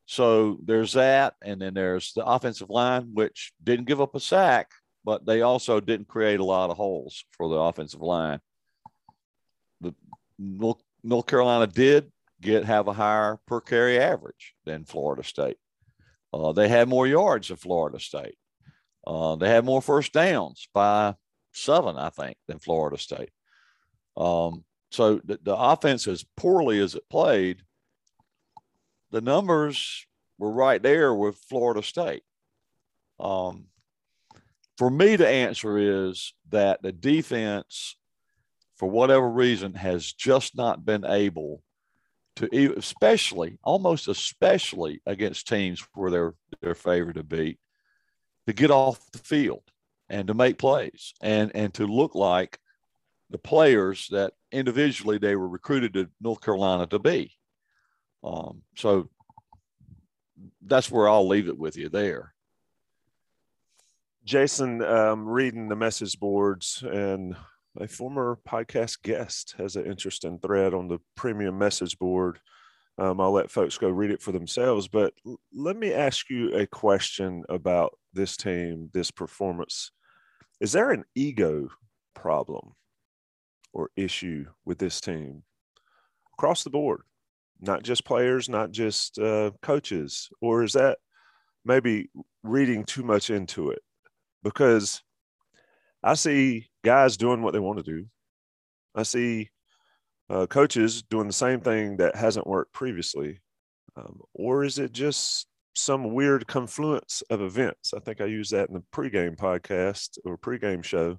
So 0.06 0.58
there's 0.64 0.94
that, 0.94 1.34
and 1.42 1.60
then 1.60 1.74
there's 1.74 2.12
the 2.14 2.24
offensive 2.24 2.70
line, 2.70 3.10
which 3.14 3.52
didn't 3.62 3.86
give 3.86 4.00
up 4.00 4.14
a 4.14 4.20
sack, 4.20 4.70
but 5.04 5.24
they 5.24 5.42
also 5.42 5.78
didn't 5.78 6.08
create 6.08 6.40
a 6.40 6.44
lot 6.44 6.70
of 6.70 6.76
holes 6.76 7.24
for 7.30 7.48
the 7.48 7.56
offensive 7.56 8.00
line 8.00 8.40
the 9.80 9.94
North, 10.38 11.26
Carolina 11.26 11.66
did 11.66 12.10
get 12.40 12.64
have 12.64 12.88
a 12.88 12.92
higher 12.92 13.38
per 13.46 13.60
carry 13.60 13.98
average 13.98 14.54
than 14.64 14.84
Florida 14.84 15.22
State. 15.22 15.56
Uh, 16.32 16.52
they 16.52 16.68
had 16.68 16.88
more 16.88 17.06
yards 17.06 17.48
than 17.48 17.56
Florida 17.56 17.98
State. 17.98 18.36
Uh, 19.06 19.36
they 19.36 19.48
had 19.48 19.64
more 19.64 19.82
first 19.82 20.12
downs 20.12 20.68
by 20.72 21.14
seven, 21.52 21.96
I 21.96 22.10
think, 22.10 22.36
than 22.46 22.58
Florida 22.58 22.98
State. 22.98 23.30
Um, 24.16 24.64
so 24.90 25.20
the, 25.24 25.38
the 25.42 25.56
offense, 25.56 26.06
as 26.08 26.24
poorly 26.36 26.80
as 26.80 26.94
it 26.94 27.08
played, 27.08 27.62
the 29.10 29.20
numbers 29.20 30.06
were 30.38 30.52
right 30.52 30.82
there 30.82 31.14
with 31.14 31.36
Florida 31.48 31.82
State. 31.82 32.22
Um, 33.18 33.66
for 34.78 34.90
me, 34.90 35.16
the 35.16 35.28
answer 35.28 36.08
is 36.08 36.32
that 36.48 36.82
the 36.82 36.92
defense 36.92 37.96
for 38.80 38.88
whatever 38.88 39.28
reason, 39.28 39.74
has 39.74 40.10
just 40.10 40.56
not 40.56 40.86
been 40.86 41.04
able 41.04 41.62
to, 42.36 42.48
especially, 42.78 43.58
almost 43.62 44.08
especially 44.08 45.02
against 45.04 45.46
teams 45.46 45.86
where 45.92 46.10
they're 46.10 46.34
they're 46.62 46.74
favored 46.74 47.16
to 47.16 47.22
beat, 47.22 47.58
to 48.46 48.54
get 48.54 48.70
off 48.70 48.98
the 49.12 49.18
field 49.18 49.64
and 50.08 50.28
to 50.28 50.32
make 50.32 50.56
plays 50.56 51.12
and 51.20 51.52
and 51.54 51.74
to 51.74 51.86
look 51.86 52.14
like 52.14 52.58
the 53.30 53.38
players 53.38 54.08
that 54.10 54.32
individually 54.52 55.18
they 55.18 55.36
were 55.36 55.48
recruited 55.48 55.94
to 55.94 56.10
North 56.20 56.40
Carolina 56.40 56.86
to 56.88 56.98
be. 56.98 57.32
Um, 58.22 58.62
so 58.76 59.08
that's 60.62 60.90
where 60.90 61.08
I'll 61.08 61.28
leave 61.28 61.48
it 61.48 61.58
with 61.58 61.76
you 61.76 61.88
there. 61.88 62.34
Jason, 64.24 64.82
um, 64.82 65.26
reading 65.26 65.68
the 65.68 65.76
message 65.76 66.18
boards 66.18 66.84
and 66.86 67.34
a 67.78 67.88
former 67.88 68.38
podcast 68.46 69.02
guest 69.02 69.54
has 69.58 69.76
an 69.76 69.86
interesting 69.86 70.38
thread 70.38 70.74
on 70.74 70.88
the 70.88 70.98
premium 71.14 71.56
message 71.56 71.98
board. 71.98 72.38
Um, 72.98 73.20
I'll 73.20 73.32
let 73.32 73.50
folks 73.50 73.78
go 73.78 73.88
read 73.88 74.10
it 74.10 74.20
for 74.20 74.32
themselves. 74.32 74.88
But 74.88 75.14
l- 75.26 75.40
let 75.54 75.76
me 75.76 75.92
ask 75.92 76.28
you 76.28 76.54
a 76.54 76.66
question 76.66 77.44
about 77.48 77.96
this 78.12 78.36
team, 78.36 78.90
this 78.92 79.10
performance. 79.10 79.92
Is 80.60 80.72
there 80.72 80.90
an 80.90 81.04
ego 81.14 81.68
problem 82.14 82.74
or 83.72 83.90
issue 83.96 84.46
with 84.64 84.78
this 84.78 85.00
team 85.00 85.42
across 86.34 86.64
the 86.64 86.70
board? 86.70 87.02
Not 87.60 87.82
just 87.82 88.04
players, 88.04 88.48
not 88.48 88.70
just 88.70 89.18
uh, 89.18 89.50
coaches, 89.62 90.28
or 90.40 90.62
is 90.62 90.72
that 90.72 90.98
maybe 91.64 92.10
reading 92.42 92.84
too 92.84 93.02
much 93.02 93.30
into 93.30 93.70
it? 93.70 93.82
Because 94.42 95.02
I 96.02 96.14
see 96.14 96.70
guys 96.82 97.16
doing 97.16 97.42
what 97.42 97.52
they 97.52 97.58
want 97.58 97.78
to 97.78 97.84
do. 97.84 98.06
I 98.94 99.02
see 99.02 99.50
uh, 100.30 100.46
coaches 100.46 101.02
doing 101.02 101.26
the 101.26 101.32
same 101.32 101.60
thing 101.60 101.98
that 101.98 102.16
hasn't 102.16 102.46
worked 102.46 102.72
previously. 102.72 103.40
Um, 103.96 104.20
or 104.34 104.64
is 104.64 104.78
it 104.78 104.92
just 104.92 105.46
some 105.74 106.14
weird 106.14 106.46
confluence 106.46 107.22
of 107.30 107.42
events? 107.42 107.92
I 107.94 108.00
think 108.00 108.20
I 108.20 108.26
used 108.26 108.52
that 108.52 108.68
in 108.68 108.74
the 108.74 108.84
pregame 108.92 109.36
podcast 109.36 110.18
or 110.24 110.38
pregame 110.38 110.84
show. 110.84 111.18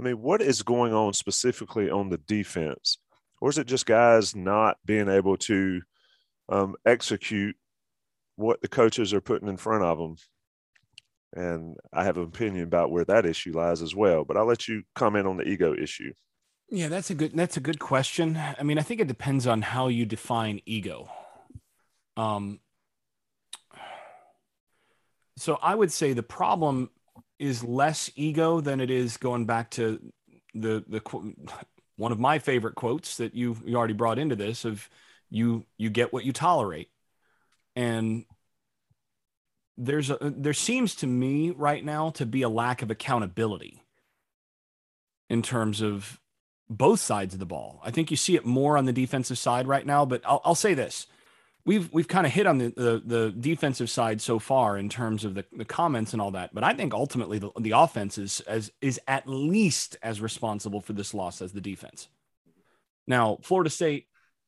I 0.00 0.02
mean, 0.04 0.22
what 0.22 0.40
is 0.40 0.62
going 0.62 0.94
on 0.94 1.12
specifically 1.12 1.90
on 1.90 2.08
the 2.08 2.18
defense? 2.18 2.98
Or 3.40 3.50
is 3.50 3.58
it 3.58 3.66
just 3.66 3.86
guys 3.86 4.34
not 4.34 4.78
being 4.84 5.08
able 5.08 5.36
to 5.38 5.82
um, 6.48 6.76
execute 6.86 7.56
what 8.36 8.62
the 8.62 8.68
coaches 8.68 9.12
are 9.12 9.20
putting 9.20 9.48
in 9.48 9.58
front 9.58 9.84
of 9.84 9.98
them 9.98 10.16
And 11.34 11.76
I 11.92 12.04
have 12.04 12.16
an 12.16 12.24
opinion 12.24 12.64
about 12.64 12.90
where 12.90 13.04
that 13.04 13.26
issue 13.26 13.52
lies 13.52 13.82
as 13.82 13.94
well. 13.94 14.24
But 14.24 14.36
I'll 14.36 14.46
let 14.46 14.68
you 14.68 14.84
comment 14.94 15.26
on 15.26 15.36
the 15.36 15.44
ego 15.48 15.74
issue. 15.74 16.12
Yeah, 16.70 16.88
that's 16.88 17.10
a 17.10 17.14
good 17.14 17.32
that's 17.36 17.56
a 17.56 17.60
good 17.60 17.80
question. 17.80 18.36
I 18.36 18.62
mean, 18.62 18.78
I 18.78 18.82
think 18.82 19.00
it 19.00 19.08
depends 19.08 19.46
on 19.46 19.62
how 19.62 19.88
you 19.88 20.06
define 20.06 20.60
ego. 20.66 21.10
Um 22.16 22.60
so 25.36 25.58
I 25.62 25.74
would 25.74 25.92
say 25.92 26.12
the 26.12 26.22
problem 26.22 26.90
is 27.40 27.64
less 27.64 28.10
ego 28.14 28.60
than 28.60 28.80
it 28.80 28.90
is 28.90 29.16
going 29.16 29.46
back 29.46 29.70
to 29.70 30.00
the 30.54 30.84
the 30.86 31.00
one 31.96 32.12
of 32.12 32.20
my 32.20 32.38
favorite 32.38 32.74
quotes 32.74 33.16
that 33.16 33.34
you 33.34 33.56
you 33.64 33.76
already 33.76 33.94
brought 33.94 34.18
into 34.18 34.36
this 34.36 34.64
of 34.64 34.88
you 35.30 35.64
you 35.78 35.90
get 35.90 36.12
what 36.12 36.24
you 36.24 36.32
tolerate 36.32 36.90
and 37.74 38.24
there's 39.78 40.10
a 40.10 40.18
there 40.20 40.52
seems 40.52 40.94
to 40.96 41.06
me 41.06 41.50
right 41.50 41.84
now 41.84 42.10
to 42.10 42.26
be 42.26 42.42
a 42.42 42.48
lack 42.48 42.82
of 42.82 42.90
accountability 42.90 43.82
in 45.30 45.40
terms 45.40 45.80
of 45.80 46.20
both 46.68 47.00
sides 47.00 47.34
of 47.34 47.40
the 47.40 47.46
ball. 47.46 47.80
I 47.84 47.90
think 47.90 48.10
you 48.10 48.16
see 48.16 48.36
it 48.36 48.44
more 48.44 48.76
on 48.76 48.84
the 48.84 48.92
defensive 48.92 49.38
side 49.38 49.66
right 49.66 49.84
now, 49.84 50.04
but 50.04 50.22
I'll, 50.24 50.40
I'll 50.44 50.54
say 50.54 50.74
this. 50.74 51.06
We've 51.66 51.92
we've 51.92 52.08
kind 52.08 52.26
of 52.26 52.32
hit 52.32 52.46
on 52.46 52.58
the, 52.58 52.72
the, 52.74 53.02
the 53.04 53.34
defensive 53.38 53.90
side 53.90 54.20
so 54.20 54.38
far 54.38 54.78
in 54.78 54.88
terms 54.88 55.24
of 55.24 55.34
the, 55.34 55.44
the 55.52 55.64
comments 55.64 56.14
and 56.14 56.22
all 56.22 56.30
that, 56.30 56.54
but 56.54 56.64
I 56.64 56.72
think 56.72 56.94
ultimately 56.94 57.38
the, 57.38 57.50
the 57.60 57.72
offense 57.72 58.16
is 58.16 58.40
as 58.40 58.72
is 58.80 58.98
at 59.06 59.28
least 59.28 59.96
as 60.02 60.20
responsible 60.20 60.80
for 60.80 60.94
this 60.94 61.12
loss 61.12 61.42
as 61.42 61.52
the 61.52 61.60
defense. 61.60 62.08
Now, 63.06 63.38
Florida 63.42 63.70
State 63.70 64.06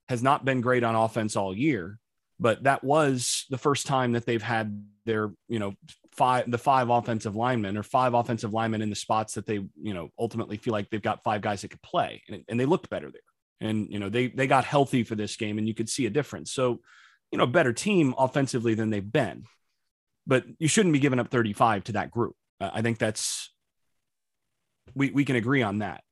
has 0.09 0.23
not 0.23 0.45
been 0.45 0.61
great 0.61 0.85
on 0.85 0.95
offense 0.95 1.37
all 1.37 1.55
year, 1.55 1.99
but 2.41 2.65
that 2.65 2.83
was 2.83 3.47
the 3.51 3.59
first 3.59 3.87
time 3.87 4.13
that 4.13 4.25
they've 4.25 4.43
had 4.43 4.85
their, 5.05 5.33
you 5.49 5.59
know, 5.59 5.75
five 6.13 6.51
the 6.51 6.59
five 6.59 6.89
offensive 6.91 7.37
linemen 7.37 7.77
or 7.77 7.83
five 7.83 8.15
offensive 8.15 8.53
linemen 8.53 8.83
in 8.83 8.91
the 8.91 8.97
spots 8.97 9.35
that 9.35 9.47
they, 9.47 9.61
you 9.81 9.95
know, 9.95 10.11
ultimately 10.19 10.57
feel 10.57 10.73
like 10.73 10.91
they've 10.91 11.03
got 11.03 11.23
five 11.23 11.41
guys 11.41 11.63
that 11.63 11.69
could 11.69 11.83
play 11.83 12.23
and, 12.29 12.45
and 12.49 12.59
they 12.59 12.67
looked 12.67 12.91
better 12.91 13.11
there. 13.11 13.69
And, 13.69 13.89
you 13.91 13.99
know, 13.99 14.09
they 14.09 14.29
they 14.29 14.47
got 14.47 14.65
healthy 14.65 15.05
for 15.05 15.15
this 15.15 15.37
game 15.37 15.59
and 15.59 15.69
you 15.69 15.75
could 15.75 15.89
see 15.89 16.07
a 16.07 16.11
difference. 16.11 16.53
So, 16.53 16.81
you 17.33 17.39
know, 17.39 17.47
better 17.47 17.73
team 17.73 18.15
offensively 18.19 18.75
than 18.75 18.91
they've 18.91 19.13
been. 19.13 19.45
But 20.27 20.45
you 20.59 20.69
shouldn't 20.69 20.93
be 20.93 21.01
giving 21.01 21.19
up 21.19 21.31
35 21.31 21.85
to 21.85 21.93
that 21.93 22.11
group. 22.11 22.37
Uh, 22.61 22.71
I 22.73 22.83
think 22.83 22.99
that's 22.99 23.51
we 24.95 25.11
we 25.11 25.25
can 25.25 25.37
agree 25.37 25.63
on 25.63 25.79
that. 25.79 26.05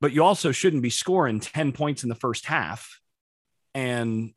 But 0.00 0.12
you 0.12 0.22
also 0.22 0.52
shouldn't 0.52 0.82
be 0.82 0.90
scoring 0.90 1.40
10 1.40 1.72
points 1.72 2.02
in 2.02 2.08
the 2.08 2.14
first 2.14 2.44
half 2.44 3.00
and 3.74 4.34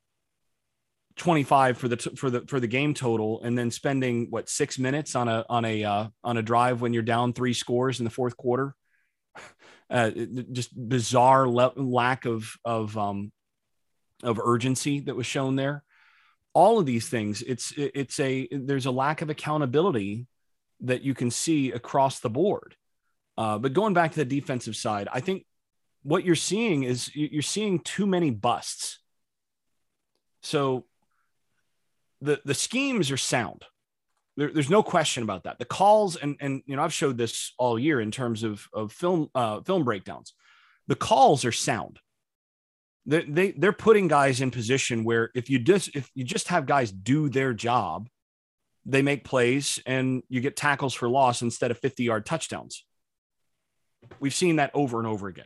25 1.18 1.78
for 1.78 1.88
the 1.88 1.98
for 1.98 2.30
the 2.30 2.42
for 2.48 2.60
the 2.60 2.68
game 2.68 2.94
total 2.94 3.42
and 3.42 3.58
then 3.58 3.72
spending 3.72 4.28
what 4.30 4.48
6 4.48 4.80
minutes 4.80 5.16
on 5.16 5.28
a 5.28 5.44
on 5.50 5.66
a 5.66 5.84
uh, 5.84 6.08
on 6.24 6.38
a 6.38 6.44
drive 6.44 6.80
when 6.80 6.94
you're 6.94 7.04
down 7.04 7.34
3 7.34 7.54
scores 7.54 8.00
in 8.00 8.04
the 8.04 8.12
fourth 8.12 8.38
quarter 8.38 8.76
uh, 9.90 10.12
just 10.52 10.70
bizarre 10.76 11.50
le- 11.50 11.74
lack 11.76 12.26
of 12.26 12.54
of 12.64 12.96
um 12.98 13.32
of 14.24 14.40
urgency 14.40 15.00
that 15.02 15.16
was 15.16 15.26
shown 15.26 15.56
there 15.56 15.84
all 16.58 16.80
of 16.80 16.86
these 16.86 17.08
things 17.08 17.44
it's 17.44 17.74
it's 17.78 18.20
a 18.20 18.48
there's 18.52 18.88
a 18.88 18.92
lack 18.92 19.22
of 19.22 19.30
accountability 19.30 20.26
that 20.82 21.04
you 21.04 21.14
can 21.14 21.30
see 21.30 21.72
across 21.72 22.20
the 22.20 22.30
board 22.30 22.76
uh, 23.38 23.58
but 23.58 23.74
going 23.74 23.94
back 23.94 24.12
to 24.12 24.24
the 24.24 24.40
defensive 24.40 24.76
side 24.76 25.08
i 25.14 25.20
think 25.20 25.46
what 26.04 26.24
you're 26.26 26.36
seeing 26.52 26.84
is 26.84 27.14
you're 27.16 27.42
seeing 27.42 27.80
too 27.80 28.08
many 28.08 28.32
busts 28.32 29.00
so 30.42 30.86
the 32.22 32.42
the 32.46 32.54
schemes 32.54 33.12
are 33.12 33.18
sound. 33.18 33.64
There, 34.36 34.52
there's 34.52 34.70
no 34.70 34.84
question 34.84 35.24
about 35.24 35.44
that. 35.44 35.60
The 35.60 35.66
calls 35.66 36.16
and 36.16 36.38
and 36.40 36.62
you 36.66 36.76
know 36.76 36.84
I've 36.84 36.94
showed 36.94 37.18
this 37.18 37.54
all 37.58 37.78
year 37.78 38.02
in 38.02 38.12
terms 38.12 38.44
of 38.44 38.68
of 38.74 38.92
film 38.92 39.30
uh, 39.36 39.62
film 39.62 39.84
breakdowns. 39.84 40.34
The 40.88 40.96
calls 40.96 41.46
are 41.46 41.52
sound. 41.52 42.00
They, 43.08 43.24
they 43.24 43.52
they're 43.52 43.72
putting 43.72 44.10
guys 44.10 44.42
in 44.42 44.52
position 44.52 45.06
where 45.06 45.32
if 45.34 45.50
you 45.50 45.60
just 45.60 45.96
if 45.96 46.12
you 46.14 46.26
just 46.26 46.50
have 46.50 46.66
guys 46.66 46.92
do 46.92 47.30
their 47.30 47.54
job, 47.54 48.10
they 48.86 49.02
make 49.02 49.24
plays 49.24 49.80
and 49.86 50.24
you 50.28 50.42
get 50.42 50.58
tackles 50.58 50.94
for 50.94 51.08
loss 51.08 51.42
instead 51.42 51.72
of 51.72 51.80
50 51.80 52.04
yard 52.04 52.26
touchdowns. 52.26 52.86
We've 54.20 54.34
seen 54.34 54.58
that 54.58 54.72
over 54.74 55.00
and 55.00 55.08
over 55.08 55.28
again. 55.28 55.46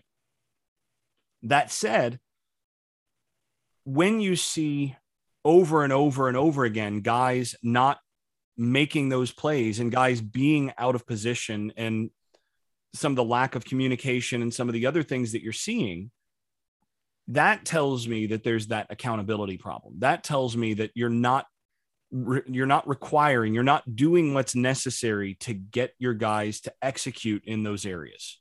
That 1.44 1.72
said, 1.72 2.20
when 3.84 4.22
you 4.22 4.36
see 4.36 4.96
over 5.46 5.84
and 5.84 5.94
over 5.94 6.28
and 6.28 6.38
over 6.38 6.66
again 6.66 7.02
guys 7.02 7.56
not 7.64 8.00
making 8.58 9.10
those 9.10 9.32
plays 9.32 9.80
and 9.80 9.92
guys 9.92 10.22
being 10.22 10.72
out 10.78 10.94
of 10.94 11.08
position 11.08 11.74
and 11.78 12.12
some 12.94 13.12
of 13.12 13.16
the 13.16 13.24
lack 13.24 13.56
of 13.56 13.66
communication 13.66 14.42
and 14.42 14.54
some 14.54 14.68
of 14.68 14.74
the 14.74 14.86
other 14.86 15.02
things 15.02 15.32
that 15.32 15.42
you're 15.42 15.54
seeing 15.54 16.12
that 17.34 17.66
tells 17.66 18.08
me 18.08 18.28
that 18.28 18.44
there's 18.44 18.68
that 18.68 18.88
accountability 18.90 19.58
problem. 19.58 19.96
That 20.00 20.24
tells 20.24 20.56
me 20.56 20.76
that 20.76 20.92
you're 20.96 21.10
not 21.10 21.46
you're 22.12 22.66
not 22.66 22.90
requiring 22.90 23.54
you're 23.54 23.64
not 23.64 23.96
doing 23.96 24.34
what's 24.34 24.54
necessary 24.54 25.36
to 25.36 25.54
get 25.54 25.94
your 25.98 26.14
guys 26.14 26.60
to 26.60 26.74
execute 26.82 27.44
in 27.46 27.64
those 27.64 27.86
areas. 27.86 28.38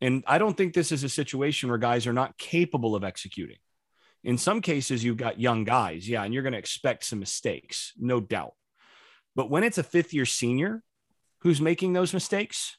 And 0.00 0.24
i 0.26 0.38
don't 0.38 0.56
think 0.56 0.72
this 0.72 0.90
is 0.90 1.04
a 1.04 1.08
situation 1.08 1.68
where 1.68 1.76
guys 1.76 2.06
are 2.06 2.12
not 2.12 2.38
capable 2.38 2.94
of 2.94 3.04
executing. 3.04 3.58
In 4.24 4.38
some 4.38 4.62
cases, 4.62 5.04
you've 5.04 5.16
got 5.16 5.40
young 5.40 5.64
guys, 5.64 6.08
yeah, 6.08 6.24
and 6.24 6.34
you're 6.34 6.42
going 6.42 6.52
to 6.54 6.58
expect 6.58 7.04
some 7.04 7.20
mistakes, 7.20 7.92
no 7.96 8.20
doubt. 8.20 8.54
But 9.36 9.50
when 9.50 9.64
it's 9.64 9.78
a 9.78 9.82
fifth 9.82 10.12
year 10.12 10.26
senior 10.26 10.82
who's 11.42 11.60
making 11.60 11.92
those 11.92 12.12
mistakes, 12.12 12.76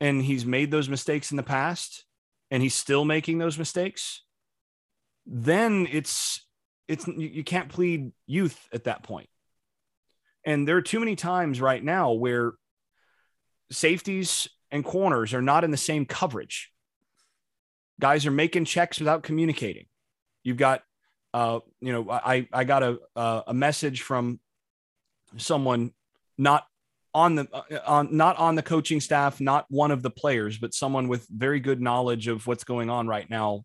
and 0.00 0.22
he's 0.22 0.46
made 0.46 0.70
those 0.70 0.88
mistakes 0.88 1.30
in 1.30 1.36
the 1.36 1.42
past, 1.42 2.04
and 2.50 2.62
he's 2.62 2.74
still 2.74 3.04
making 3.04 3.38
those 3.38 3.58
mistakes, 3.58 4.22
then 5.26 5.86
it's 5.90 6.46
it's 6.88 7.06
you 7.06 7.44
can't 7.44 7.68
plead 7.68 8.12
youth 8.26 8.68
at 8.72 8.84
that 8.84 9.02
point. 9.02 9.28
And 10.44 10.66
there 10.66 10.76
are 10.76 10.82
too 10.82 10.98
many 10.98 11.16
times 11.16 11.60
right 11.60 11.82
now 11.82 12.12
where 12.12 12.52
safeties 13.70 14.48
and 14.70 14.84
corners 14.84 15.34
are 15.34 15.42
not 15.42 15.64
in 15.64 15.70
the 15.70 15.76
same 15.76 16.06
coverage. 16.06 16.72
Guys 18.00 18.26
are 18.26 18.30
making 18.30 18.64
checks 18.64 18.98
without 18.98 19.22
communicating. 19.22 19.86
You've 20.42 20.56
got, 20.56 20.82
uh, 21.34 21.60
you 21.80 21.92
know, 21.92 22.10
I 22.10 22.48
I 22.52 22.64
got 22.64 22.82
a 22.82 22.98
a 23.46 23.54
message 23.54 24.02
from 24.02 24.40
someone 25.36 25.92
not 26.38 26.64
on 27.14 27.34
the 27.34 27.48
uh, 27.52 27.80
on 27.86 28.16
not 28.16 28.36
on 28.38 28.54
the 28.54 28.62
coaching 28.62 29.00
staff, 29.00 29.40
not 29.40 29.66
one 29.68 29.90
of 29.90 30.02
the 30.02 30.10
players, 30.10 30.58
but 30.58 30.74
someone 30.74 31.08
with 31.08 31.26
very 31.28 31.60
good 31.60 31.80
knowledge 31.80 32.28
of 32.28 32.46
what's 32.46 32.64
going 32.64 32.90
on 32.90 33.06
right 33.06 33.28
now. 33.28 33.64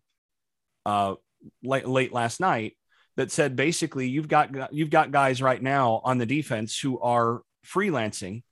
Uh, 0.84 1.14
late, 1.62 1.86
late 1.86 2.12
last 2.12 2.40
night, 2.40 2.76
that 3.16 3.32
said 3.32 3.56
basically 3.56 4.08
you've 4.08 4.28
got 4.28 4.72
you've 4.72 4.90
got 4.90 5.10
guys 5.10 5.42
right 5.42 5.62
now 5.62 6.00
on 6.04 6.18
the 6.18 6.26
defense 6.26 6.78
who 6.78 6.98
are 7.00 7.42
freelancing 7.66 8.42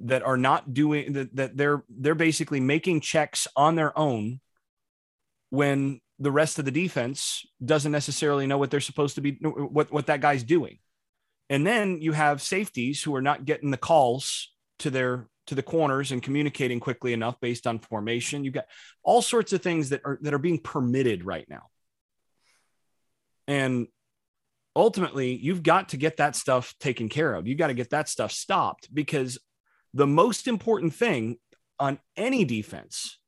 that 0.00 0.22
are 0.22 0.36
not 0.36 0.72
doing 0.72 1.12
that, 1.12 1.36
that 1.36 1.56
they're 1.56 1.84
they're 1.88 2.14
basically 2.14 2.60
making 2.60 3.00
checks 3.00 3.46
on 3.54 3.76
their 3.76 3.96
own 3.98 4.40
when 5.50 6.00
the 6.18 6.30
rest 6.30 6.58
of 6.58 6.64
the 6.64 6.70
defense 6.70 7.44
doesn't 7.64 7.92
necessarily 7.92 8.46
know 8.46 8.58
what 8.58 8.70
they're 8.70 8.80
supposed 8.80 9.16
to 9.16 9.20
be 9.20 9.32
what 9.42 9.92
what 9.92 10.06
that 10.06 10.20
guy's 10.20 10.42
doing 10.42 10.78
and 11.50 11.66
then 11.66 12.00
you 12.00 12.12
have 12.12 12.40
safeties 12.40 13.02
who 13.02 13.14
are 13.16 13.20
not 13.20 13.44
getting 13.44 13.72
the 13.72 13.76
calls 13.76 14.52
to 14.78 14.88
their 14.88 15.28
to 15.48 15.56
the 15.56 15.62
corners 15.64 16.12
and 16.12 16.22
communicating 16.22 16.78
quickly 16.78 17.12
enough 17.12 17.38
based 17.40 17.66
on 17.66 17.80
formation. 17.80 18.44
You've 18.44 18.54
got 18.54 18.66
all 19.02 19.20
sorts 19.20 19.52
of 19.52 19.60
things 19.60 19.88
that 19.88 20.00
are 20.04 20.18
that 20.22 20.32
are 20.32 20.38
being 20.38 20.60
permitted 20.60 21.24
right 21.24 21.46
now. 21.50 21.64
And 23.48 23.88
ultimately 24.76 25.34
you've 25.34 25.64
got 25.64 25.88
to 25.88 25.96
get 25.96 26.18
that 26.18 26.36
stuff 26.36 26.72
taken 26.78 27.08
care 27.08 27.34
of. 27.34 27.48
You've 27.48 27.58
got 27.58 27.66
to 27.66 27.74
get 27.74 27.90
that 27.90 28.08
stuff 28.08 28.30
stopped 28.30 28.88
because 28.94 29.36
the 29.92 30.06
most 30.06 30.46
important 30.46 30.94
thing 30.94 31.36
on 31.80 31.98
any 32.16 32.44
defense 32.44 33.18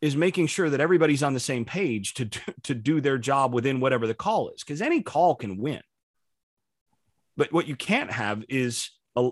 is 0.00 0.16
making 0.16 0.46
sure 0.46 0.70
that 0.70 0.80
everybody's 0.80 1.22
on 1.22 1.34
the 1.34 1.40
same 1.40 1.66
page 1.66 2.14
to 2.14 2.30
to 2.62 2.74
do 2.74 3.02
their 3.02 3.18
job 3.18 3.52
within 3.52 3.78
whatever 3.78 4.06
the 4.06 4.14
call 4.14 4.48
is 4.48 4.64
because 4.64 4.80
any 4.80 5.02
call 5.02 5.34
can 5.34 5.58
win 5.58 5.82
but 7.36 7.52
what 7.52 7.66
you 7.66 7.76
can't 7.76 8.10
have 8.10 8.44
is 8.48 8.90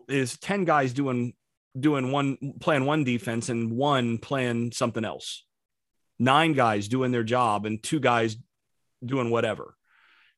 is 0.08 0.38
10 0.38 0.64
guys 0.64 0.92
doing 0.92 1.34
doing 1.78 2.10
one 2.10 2.54
playing 2.60 2.84
one 2.84 3.04
defense 3.04 3.48
and 3.48 3.70
one 3.70 4.18
playing 4.18 4.72
something 4.72 5.04
else. 5.04 5.44
Nine 6.18 6.52
guys 6.52 6.88
doing 6.88 7.12
their 7.12 7.22
job 7.22 7.64
and 7.64 7.82
two 7.82 8.00
guys 8.00 8.36
doing 9.04 9.30
whatever. 9.30 9.74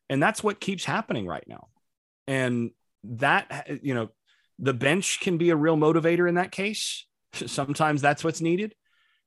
And 0.09 0.23
that's 0.23 0.45
what 0.45 0.61
keeps 0.61 0.85
happening 0.85 1.27
right 1.27 1.45
now. 1.47 1.69
And 2.27 2.71
that 3.05 3.81
you 3.83 3.95
know 3.95 4.11
the 4.59 4.75
bench 4.75 5.21
can 5.21 5.39
be 5.39 5.51
a 5.51 5.57
real 5.57 5.77
motivator 5.77 6.29
in 6.29 6.37
that 6.37 6.53
case. 6.53 7.07
Sometimes 7.35 8.03
that's 8.03 8.23
what's 8.23 8.41
needed. 8.41 8.75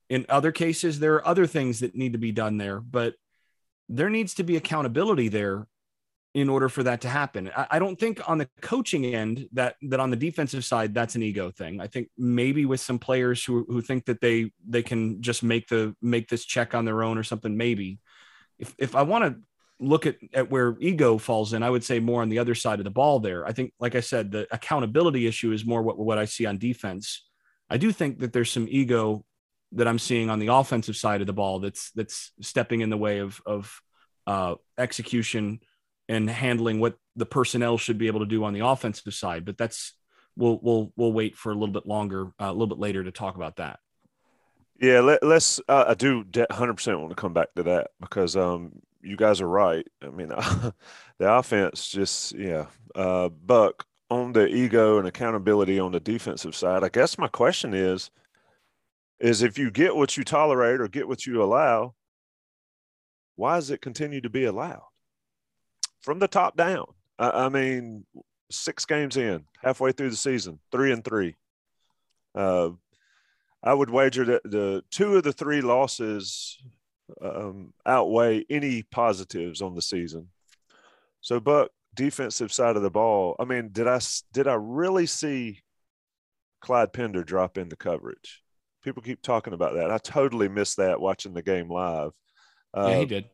In 0.08 0.26
other 0.30 0.52
cases, 0.52 1.00
there 1.00 1.16
are 1.16 1.28
other 1.28 1.48
things 1.48 1.80
that 1.80 1.96
need 1.96 2.14
to 2.14 2.20
be 2.20 2.32
done 2.32 2.58
there, 2.58 2.80
but 2.80 3.16
there 3.90 4.10
needs 4.10 4.36
to 4.36 4.44
be 4.44 4.56
accountability 4.56 5.30
there 5.30 5.68
in 6.36 6.50
order 6.50 6.68
for 6.68 6.84
that 6.84 7.00
to 7.00 7.08
happen. 7.08 7.50
I, 7.56 7.68
I, 7.72 7.80
don't 7.80 7.98
think 7.98 8.20
on 8.30 8.38
the 8.38 8.50
coaching 8.62 9.06
end 9.06 9.48
that 9.54 9.78
that 9.84 10.02
on 10.02 10.10
the 10.10 10.18
defensive 10.18 10.66
side 10.66 10.94
that's 10.94 11.16
an 11.16 11.24
ego 11.24 11.50
thing. 11.50 11.80
I 11.80 11.88
think 11.88 12.10
maybe 12.18 12.66
with 12.66 12.82
some 12.82 13.00
players 13.00 13.44
who 13.44 13.66
who 13.70 13.82
think 13.82 14.06
that 14.06 14.20
they 14.20 14.52
they 14.68 14.84
can 14.84 15.22
just 15.22 15.44
make 15.44 15.70
the 15.70 15.96
make 16.02 16.28
this 16.28 16.44
check 16.44 16.76
on 16.76 16.84
their 16.84 17.04
own 17.04 17.18
or 17.18 17.24
something. 17.24 17.56
Maybe 17.56 18.00
if 18.60 18.76
if 18.78 18.98
I 18.98 19.04
want 19.04 19.24
to 19.24 19.40
look 19.80 20.06
at 20.06 20.18
at 20.34 20.52
where 20.52 20.76
ego 20.82 21.18
falls 21.18 21.54
in, 21.54 21.64
I 21.64 21.70
would 21.70 21.86
say 21.86 22.02
more 22.02 22.22
on 22.22 22.28
the 22.28 22.40
other 22.40 22.54
side 22.54 22.80
of 22.82 22.84
the 22.84 22.92
ball. 22.92 23.22
There, 23.22 23.48
I 23.48 23.54
think, 23.54 23.72
like 23.80 23.96
I 23.96 24.02
said, 24.02 24.30
the 24.30 24.46
accountability 24.52 25.28
issue 25.28 25.54
is 25.54 25.66
more 25.66 25.82
what 25.82 25.98
what 25.98 26.18
I 26.18 26.26
see 26.26 26.46
on 26.46 26.58
defense. 26.58 27.26
I 27.70 27.78
do 27.78 27.94
think 27.94 28.20
that 28.20 28.34
there's 28.34 28.52
some 28.52 28.68
ego 28.70 29.24
that 29.72 29.88
I'm 29.88 30.00
seeing 30.00 30.30
on 30.30 30.40
the 30.40 30.48
offensive 30.48 30.98
side 30.98 31.22
of 31.22 31.28
the 31.28 31.34
ball 31.34 31.60
that's 31.60 31.92
that's 31.92 32.34
stepping 32.42 32.82
in 32.82 32.90
the 32.90 32.98
way 32.98 33.20
of 33.20 33.42
of 33.46 33.82
uh, 34.28 34.56
execution 34.78 35.62
and 36.08 36.30
handling 36.30 36.80
what 36.80 36.98
the 37.16 37.26
personnel 37.26 37.78
should 37.78 37.98
be 37.98 38.08
able 38.08 38.20
to 38.20 38.26
do 38.26 38.44
on 38.44 38.54
the 38.54 38.66
offensive 38.66 39.14
side. 39.14 39.46
But 39.46 39.58
that's 39.58 39.94
we'll 40.36 40.60
we'll 40.62 40.92
we'll 40.96 41.14
wait 41.14 41.36
for 41.36 41.52
a 41.52 41.56
little 41.56 41.74
bit 41.74 41.86
longer, 41.86 42.28
uh, 42.40 42.46
a 42.46 42.52
little 42.52 42.68
bit 42.68 42.80
later 42.80 43.04
to 43.04 43.12
talk 43.12 43.36
about 43.36 43.58
that. 43.58 43.80
Yeah, 44.80 45.00
let, 45.00 45.24
us 45.24 45.62
uh, 45.70 45.86
I 45.88 45.94
do 45.94 46.26
100% 46.26 47.00
want 47.00 47.10
to 47.10 47.16
come 47.16 47.34
back 47.34 47.54
to 47.56 47.64
that 47.64 47.92
because 48.02 48.36
um, 48.36 48.74
you 49.02 49.16
guys 49.16 49.40
are 49.40 49.48
right. 49.48 49.88
I 50.02 50.10
mean, 50.10 50.28
the 51.18 51.34
offense 51.34 51.88
just 51.88 52.34
yeah, 52.34 52.66
uh, 52.94 53.30
Buck 53.30 53.86
on 54.10 54.34
the 54.34 54.48
ego 54.48 55.00
and 55.00 55.08
accountability 55.08 55.80
on 55.80 55.92
the 55.92 56.00
defensive 56.00 56.56
side. 56.56 56.84
I 56.84 56.90
guess 56.90 57.18
my 57.18 57.28
question 57.28 57.74
is, 57.74 58.12
is 59.20 59.42
if 59.42 59.58
you 59.58 59.72
get 59.72 59.96
what 59.96 60.18
you 60.18 60.24
tolerate 60.24 60.82
or 60.82 60.88
get 60.88 61.08
what 61.08 61.26
you 61.26 61.42
allow, 61.42 61.96
why 63.36 63.56
does 63.56 63.72
it 63.72 63.82
continue 63.82 64.22
to 64.22 64.30
be 64.30 64.46
allowed? 64.46 64.84
From 66.06 66.20
the 66.20 66.28
top 66.28 66.56
down. 66.56 66.86
I, 67.18 67.46
I 67.46 67.50
mean, 67.50 68.06
six 68.52 68.86
games 68.86 69.18
in, 69.18 69.44
halfway 69.64 69.92
through 69.92 70.12
the 70.12 70.16
season, 70.16 70.60
three 70.72 70.92
and 70.92 71.04
three. 71.04 71.36
Uh, 72.36 72.70
I 73.64 73.74
would 73.74 73.90
wager 73.90 74.24
that 74.26 74.44
the 74.44 74.84
two 74.92 75.16
of 75.16 75.24
the 75.24 75.34
three 75.34 75.62
losses 75.62 76.60
um, 77.20 77.74
outweigh 77.88 78.46
any 78.50 78.84
positives 78.84 79.64
on 79.64 79.74
the 79.74 79.82
season. 79.82 80.30
So, 81.22 81.40
Buck, 81.40 81.72
defensive 81.96 82.54
side 82.54 82.76
of 82.76 82.84
the 82.84 82.92
ball. 82.92 83.36
I 83.40 83.46
mean, 83.46 83.70
did 83.72 83.88
I 83.88 84.00
did 84.32 84.48
I 84.48 84.54
really 84.54 85.08
see 85.08 85.62
Clyde 86.62 86.94
Pender 86.94 87.24
drop 87.24 87.58
into 87.58 87.76
coverage? 87.76 88.44
People 88.84 89.02
keep 89.02 89.24
talking 89.24 89.54
about 89.54 89.74
that. 89.74 89.90
I 89.90 89.98
totally 89.98 90.50
missed 90.50 90.78
that 90.78 91.02
watching 91.02 91.34
the 91.34 91.42
game 91.42 91.68
live. 91.68 92.12
Uh, 92.78 92.90
yeah, 92.90 93.00
he 93.00 93.06
did. 93.06 93.26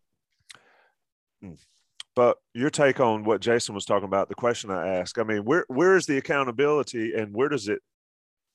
But 2.15 2.37
your 2.53 2.69
take 2.69 2.99
on 2.99 3.23
what 3.23 3.41
Jason 3.41 3.73
was 3.73 3.85
talking 3.85 4.07
about, 4.07 4.27
the 4.27 4.35
question 4.35 4.69
I 4.69 4.95
asked, 4.95 5.17
I 5.17 5.23
mean, 5.23 5.45
where 5.45 5.65
where 5.67 5.95
is 5.95 6.05
the 6.05 6.17
accountability 6.17 7.13
and 7.13 7.33
where 7.33 7.49
does 7.49 7.69
it, 7.69 7.79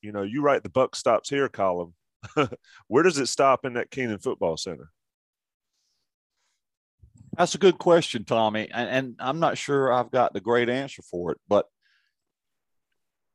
you 0.01 0.11
know, 0.11 0.21
you 0.21 0.41
write 0.41 0.63
the 0.63 0.69
buck 0.69 0.95
stops 0.95 1.29
here 1.29 1.49
column. 1.49 1.93
where 2.87 3.03
does 3.03 3.17
it 3.17 3.27
stop 3.27 3.65
in 3.65 3.73
that 3.73 3.89
Kenan 3.89 4.19
Football 4.19 4.57
Center? 4.57 4.91
That's 7.35 7.55
a 7.55 7.59
good 7.59 7.77
question, 7.77 8.23
Tommy. 8.25 8.67
And, 8.71 8.89
and 8.89 9.15
I'm 9.19 9.39
not 9.39 9.57
sure 9.57 9.93
I've 9.93 10.11
got 10.11 10.33
the 10.33 10.41
great 10.41 10.69
answer 10.69 11.03
for 11.03 11.31
it, 11.31 11.37
but 11.47 11.67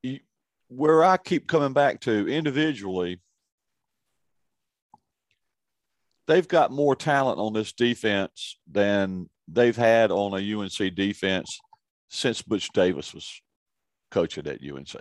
you, 0.02 0.18
where 0.68 1.04
I 1.04 1.16
keep 1.16 1.46
coming 1.46 1.72
back 1.72 2.00
to 2.00 2.28
individually, 2.28 3.20
they've 6.26 6.48
got 6.48 6.72
more 6.72 6.96
talent 6.96 7.38
on 7.38 7.52
this 7.52 7.72
defense 7.72 8.58
than 8.70 9.28
they've 9.48 9.76
had 9.76 10.10
on 10.10 10.32
a 10.32 10.60
UNC 10.60 10.94
defense 10.94 11.60
since 12.08 12.42
Butch 12.42 12.68
Davis 12.72 13.14
was 13.14 13.40
coaching 14.10 14.46
at 14.46 14.60
UNC. 14.62 14.94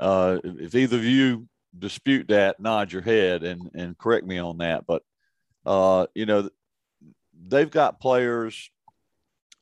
Uh, 0.00 0.38
if 0.44 0.74
either 0.74 0.96
of 0.96 1.04
you 1.04 1.48
dispute 1.76 2.28
that, 2.28 2.60
nod 2.60 2.92
your 2.92 3.02
head 3.02 3.42
and 3.42 3.70
and 3.74 3.98
correct 3.98 4.26
me 4.26 4.38
on 4.38 4.58
that. 4.58 4.86
But 4.86 5.02
uh, 5.66 6.06
you 6.14 6.26
know, 6.26 6.48
they've 7.46 7.70
got 7.70 8.00
players 8.00 8.70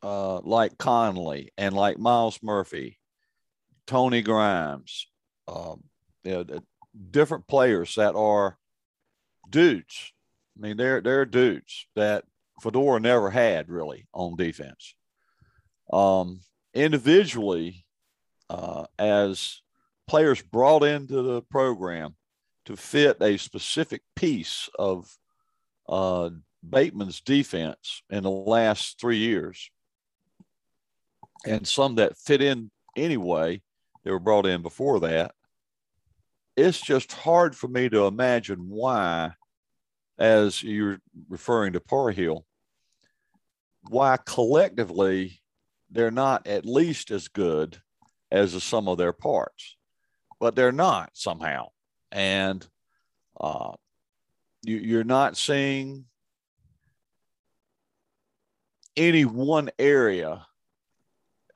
uh, 0.02 0.40
like 0.40 0.78
Conley 0.78 1.52
and 1.58 1.74
like 1.74 1.98
Myles 1.98 2.38
Murphy, 2.42 2.98
Tony 3.86 4.22
Grimes, 4.22 5.08
um, 5.48 5.84
you 6.22 6.32
know, 6.32 6.60
different 7.10 7.46
players 7.46 7.94
that 7.96 8.14
are 8.14 8.58
dudes. 9.48 10.12
I 10.56 10.66
mean, 10.66 10.76
they're 10.76 11.00
they're 11.00 11.24
dudes 11.24 11.86
that 11.96 12.24
Fedora 12.60 13.00
never 13.00 13.30
had 13.30 13.68
really 13.68 14.06
on 14.12 14.36
defense. 14.36 14.94
Um, 15.92 16.40
individually, 16.74 17.84
uh, 18.48 18.84
as 18.98 19.60
players 20.06 20.40
brought 20.42 20.82
into 20.82 21.22
the 21.22 21.42
program 21.42 22.14
to 22.64 22.76
fit 22.76 23.16
a 23.20 23.36
specific 23.36 24.02
piece 24.14 24.68
of 24.78 25.08
uh, 25.88 26.30
Bateman's 26.68 27.20
defense 27.20 28.02
in 28.10 28.22
the 28.22 28.30
last 28.30 29.00
three 29.00 29.18
years, 29.18 29.70
and 31.44 31.66
some 31.66 31.96
that 31.96 32.18
fit 32.18 32.42
in 32.42 32.70
anyway, 32.96 33.62
they 34.04 34.10
were 34.10 34.18
brought 34.18 34.46
in 34.46 34.62
before 34.62 35.00
that. 35.00 35.32
It's 36.56 36.80
just 36.80 37.12
hard 37.12 37.54
for 37.54 37.68
me 37.68 37.88
to 37.90 38.06
imagine 38.06 38.68
why 38.68 39.32
as 40.18 40.62
you're 40.62 40.98
referring 41.28 41.74
to 41.74 41.80
Parhill, 41.80 42.45
why 43.88 44.18
collectively 44.24 45.40
they're 45.90 46.10
not 46.10 46.46
at 46.46 46.66
least 46.66 47.10
as 47.10 47.28
good 47.28 47.80
as 48.30 48.52
the 48.52 48.60
sum 48.60 48.88
of 48.88 48.98
their 48.98 49.12
parts, 49.12 49.76
but 50.40 50.54
they're 50.54 50.72
not 50.72 51.10
somehow. 51.14 51.68
And 52.10 52.66
uh, 53.40 53.72
you, 54.62 54.76
you're 54.76 55.04
not 55.04 55.36
seeing 55.36 56.06
any 58.96 59.24
one 59.24 59.70
area 59.78 60.46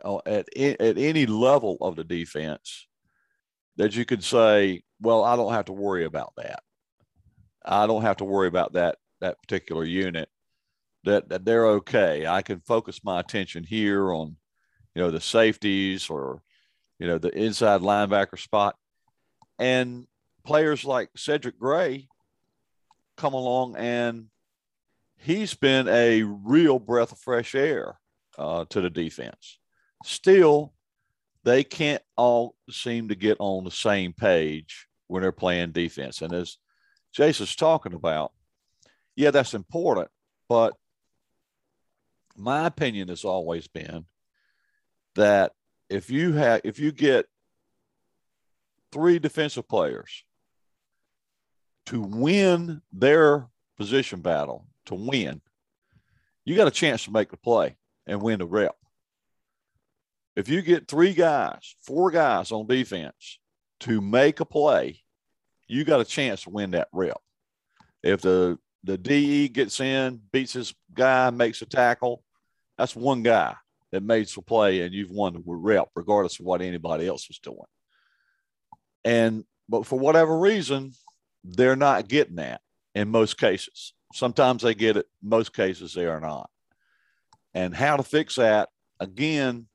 uh, 0.05 0.19
at, 0.27 0.49
at 0.57 0.99
any 0.99 1.27
level 1.27 1.77
of 1.81 1.97
the 1.97 2.05
defense 2.05 2.87
that 3.77 3.97
you 3.97 4.05
could 4.05 4.23
say, 4.23 4.83
well, 5.01 5.25
I 5.25 5.37
don't 5.37 5.53
have 5.53 5.67
to 5.67 5.73
worry 5.73 6.05
about 6.05 6.35
that. 6.37 6.63
I 7.65 7.87
don't 7.87 8.03
have 8.03 8.19
to 8.19 8.25
worry 8.25 8.49
about 8.49 8.75
that 8.75 8.97
that 9.21 9.41
particular 9.43 9.85
unit. 9.85 10.29
That, 11.05 11.31
that 11.31 11.45
they're 11.45 11.67
okay. 11.67 12.27
I 12.27 12.43
can 12.43 12.61
focus 12.61 13.01
my 13.03 13.21
attention 13.21 13.65
here 13.65 14.13
on, 14.13 14.37
you 14.95 15.03
know, 15.03 15.11
the 15.11 15.21
safeties 15.21 16.11
or, 16.11 16.43
you 16.99 17.07
know, 17.07 17.17
the 17.17 17.31
inside 17.31 17.81
linebacker 17.81 18.39
spot, 18.39 18.77
and 19.59 20.07
players 20.45 20.85
like 20.85 21.09
Cedric 21.17 21.59
Gray 21.59 22.09
come 23.17 23.35
along 23.35 23.77
and 23.77 24.27
he's 25.17 25.55
been 25.55 25.89
a 25.89 26.23
real 26.23 26.79
breath 26.79 27.13
of 27.13 27.19
fresh 27.19 27.55
air 27.55 27.99
uh, 28.39 28.65
to 28.71 28.81
the 28.81 28.91
defense. 28.91 29.59
Still, 30.05 30.73
they 31.45 31.65
can't 31.65 32.03
all 32.17 32.57
seem 32.71 33.09
to 33.09 33.15
get 33.15 33.37
on 33.39 33.65
the 33.65 33.71
same 33.71 34.13
page 34.13 34.87
when 35.07 35.23
they're 35.23 35.33
playing 35.33 35.73
defense. 35.73 36.23
And 36.23 36.33
as 36.33 36.57
Jason's 37.13 37.57
talking 37.57 37.95
about, 37.95 38.33
yeah, 39.17 39.31
that's 39.31 39.55
important. 39.55 40.09
But 40.49 40.75
my 42.41 42.67
opinion 42.67 43.09
has 43.09 43.25
always 43.25 43.67
been 43.67 44.07
that 45.15 45.53
if 45.89 46.11
you 46.11 46.33
have 46.33 46.61
if 46.65 46.79
you 46.79 46.93
get 46.93 47.27
three 48.93 49.19
defensive 49.19 49.69
players 49.69 50.25
to 51.87 52.01
win 52.01 52.83
their 52.93 53.49
position 53.77 54.21
battle, 54.21 54.67
to 54.87 54.95
win, 54.95 55.41
you 56.45 56.57
got 56.57 56.69
a 56.69 56.73
chance 56.73 57.05
to 57.05 57.11
make 57.11 57.31
the 57.31 57.37
play 57.37 57.77
and 58.07 58.23
win 58.23 58.39
the 58.39 58.47
rep. 58.47 58.77
If 60.37 60.49
you 60.49 60.63
get 60.63 60.89
three 60.89 61.13
guys, 61.13 61.75
four 61.81 62.11
guys 62.11 62.53
on 62.53 62.67
defense 62.67 63.39
to 63.81 64.01
make 64.01 64.41
a 64.41 64.45
play 64.45 65.03
you 65.71 65.85
got 65.85 66.01
a 66.01 66.05
chance 66.05 66.43
to 66.43 66.51
win 66.51 66.73
that 66.73 66.89
rep. 66.93 67.21
If 68.03 68.23
the 68.23 68.59
the 68.83 68.99
DE 68.99 69.49
gets 69.49 69.79
in, 69.79 70.21
beats 70.33 70.55
his 70.55 70.75
guy, 70.93 71.31
makes 71.31 71.63
a 71.63 71.67
tackle, 71.67 72.25
that's 72.81 72.97
one 72.97 73.23
guy 73.23 73.55
that 73.93 74.03
made 74.03 74.27
some 74.27 74.45
play, 74.45 74.81
and 74.81 74.95
you've 74.95 75.11
won 75.11 75.35
the 75.35 75.43
rep, 75.45 75.89
regardless 75.95 76.41
of 76.41 76.47
what 76.47 76.63
anybody 76.63 77.07
else 77.07 77.29
was 77.29 77.39
doing. 77.39 77.59
And 79.05 79.45
but 79.69 79.85
for 79.85 79.99
whatever 79.99 80.39
reason, 80.39 80.93
they're 81.45 81.77
not 81.77 82.09
getting 82.09 82.37
that 82.37 82.63
in 82.95 83.11
most 83.11 83.39
cases. 83.39 83.93
Sometimes 84.15 84.63
they 84.63 84.75
get 84.75 84.97
it, 84.97 85.07
most 85.23 85.53
cases 85.53 85.93
they 85.93 86.07
are 86.07 86.21
not. 86.21 86.49
And 87.53 87.75
how 87.75 87.99
to 87.99 88.03
fix 88.03 88.37
that 88.37 88.71
again, 88.99 89.67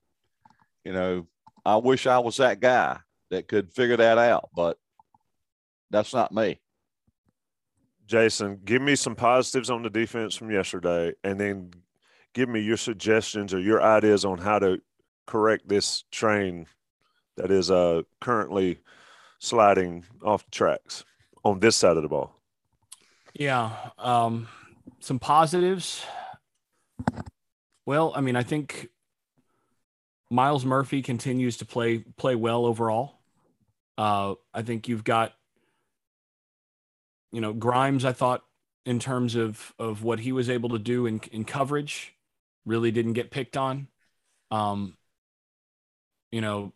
you 0.83 0.91
know, 0.91 1.27
I 1.63 1.77
wish 1.77 2.07
I 2.07 2.17
was 2.17 2.37
that 2.37 2.59
guy 2.59 2.97
that 3.29 3.47
could 3.47 3.71
figure 3.71 3.97
that 3.97 4.17
out, 4.17 4.49
but 4.55 4.77
that's 5.91 6.13
not 6.13 6.33
me. 6.33 6.59
Jason, 8.07 8.61
give 8.65 8.81
me 8.81 8.95
some 8.95 9.15
positives 9.15 9.69
on 9.69 9.83
the 9.83 9.89
defense 9.91 10.35
from 10.35 10.49
yesterday, 10.49 11.13
and 11.23 11.39
then 11.39 11.71
give 12.35 12.49
me 12.49 12.59
your 12.59 12.77
suggestions 12.77 13.53
or 13.53 13.59
your 13.59 13.81
ideas 13.81 14.25
on 14.25 14.37
how 14.37 14.59
to 14.59 14.79
correct 15.25 15.67
this 15.67 16.03
train 16.11 16.67
that 17.37 17.49
is 17.49 17.71
uh, 17.71 18.03
currently 18.21 18.79
sliding 19.39 20.03
off 20.23 20.45
the 20.45 20.51
tracks 20.51 21.03
on 21.43 21.59
this 21.59 21.75
side 21.75 21.97
of 21.97 22.03
the 22.03 22.09
ball. 22.09 22.35
Yeah. 23.33 23.71
Um, 23.97 24.47
some 24.99 25.17
positives. 25.17 26.05
Well, 27.85 28.13
I 28.15 28.21
mean, 28.21 28.35
I 28.35 28.43
think 28.43 28.89
Myles 30.29 30.65
Murphy 30.65 31.01
continues 31.01 31.57
to 31.57 31.65
play 31.65 31.99
play 32.17 32.35
well 32.35 32.65
overall. 32.65 33.19
Uh, 33.97 34.35
I 34.53 34.61
think 34.61 34.87
you've 34.87 35.03
got, 35.03 35.33
you 37.31 37.41
know, 37.41 37.53
Grimes. 37.53 38.03
I 38.03 38.11
thought 38.13 38.43
in 38.85 38.99
terms 38.99 39.35
of 39.35 39.73
of 39.77 40.03
what 40.03 40.19
he 40.19 40.31
was 40.31 40.49
able 40.49 40.69
to 40.69 40.79
do 40.79 41.05
in 41.05 41.21
in 41.31 41.45
coverage, 41.45 42.14
really 42.65 42.91
didn't 42.91 43.13
get 43.13 43.31
picked 43.31 43.57
on. 43.57 43.87
Um, 44.51 44.97
you 46.31 46.41
know, 46.41 46.73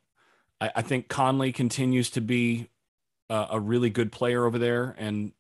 I, 0.60 0.71
I 0.78 0.82
think 0.82 1.08
Conley 1.08 1.52
continues 1.52 2.12
to 2.12 2.21
be 2.21 2.69
a, 3.30 3.47
a 3.52 3.60
really 3.60 3.89
good 3.89 4.12
player 4.12 4.45
over 4.45 4.58
there, 4.58 4.95
and 4.97 5.32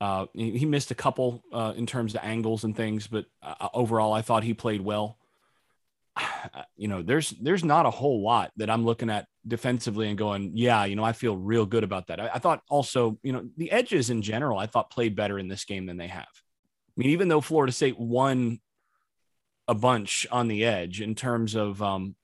uh, 0.00 0.26
he, 0.32 0.58
he, 0.58 0.66
missed 0.66 0.90
a 0.90 0.94
couple 0.94 1.42
uh, 1.52 1.72
in 1.76 1.86
terms 1.86 2.14
of 2.14 2.20
angles 2.22 2.64
and 2.64 2.76
things, 2.76 3.06
but 3.06 3.26
uh, 3.42 3.68
overall, 3.74 4.12
I 4.12 4.22
thought 4.22 4.44
he 4.44 4.54
played 4.54 4.80
well. 4.80 5.18
You 6.76 6.86
know, 6.86 7.02
there's 7.02 7.30
there's 7.30 7.64
not 7.64 7.86
a 7.86 7.90
whole 7.90 8.22
lot 8.22 8.52
that 8.56 8.70
I'm 8.70 8.84
looking 8.84 9.10
at 9.10 9.26
defensively 9.46 10.08
and 10.08 10.16
going, 10.16 10.52
yeah, 10.54 10.84
you 10.84 10.94
know, 10.94 11.02
I 11.02 11.12
feel 11.12 11.36
real 11.36 11.66
good 11.66 11.82
about 11.82 12.06
that. 12.06 12.20
I, 12.20 12.30
I 12.34 12.38
thought 12.38 12.62
also, 12.68 13.18
you 13.24 13.32
know, 13.32 13.48
the 13.56 13.72
edges 13.72 14.10
in 14.10 14.22
general, 14.22 14.58
I 14.58 14.66
thought 14.66 14.90
played 14.90 15.16
better 15.16 15.40
in 15.40 15.48
this 15.48 15.64
game 15.64 15.86
than 15.86 15.96
they 15.96 16.06
have. 16.06 16.28
I 16.28 16.94
mean, 16.96 17.10
even 17.10 17.26
though 17.26 17.40
Florida 17.40 17.72
State 17.72 17.98
won 17.98 18.60
a 19.68 19.74
bunch 19.74 20.26
on 20.32 20.48
the 20.48 20.64
edge 20.64 21.00
in 21.00 21.14
terms 21.14 21.54
of 21.54 21.80
um, 21.82 22.16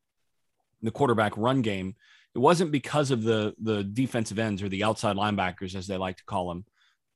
the 0.82 0.90
quarterback 0.90 1.36
run 1.36 1.62
game, 1.62 1.94
it 2.34 2.38
wasn't 2.38 2.72
because 2.72 3.10
of 3.10 3.22
the 3.22 3.54
the 3.60 3.84
defensive 3.84 4.38
ends 4.38 4.62
or 4.62 4.68
the 4.68 4.82
outside 4.82 5.16
linebackers, 5.16 5.76
as 5.76 5.86
they 5.86 5.96
like 5.96 6.16
to 6.16 6.24
call 6.24 6.48
them. 6.48 6.64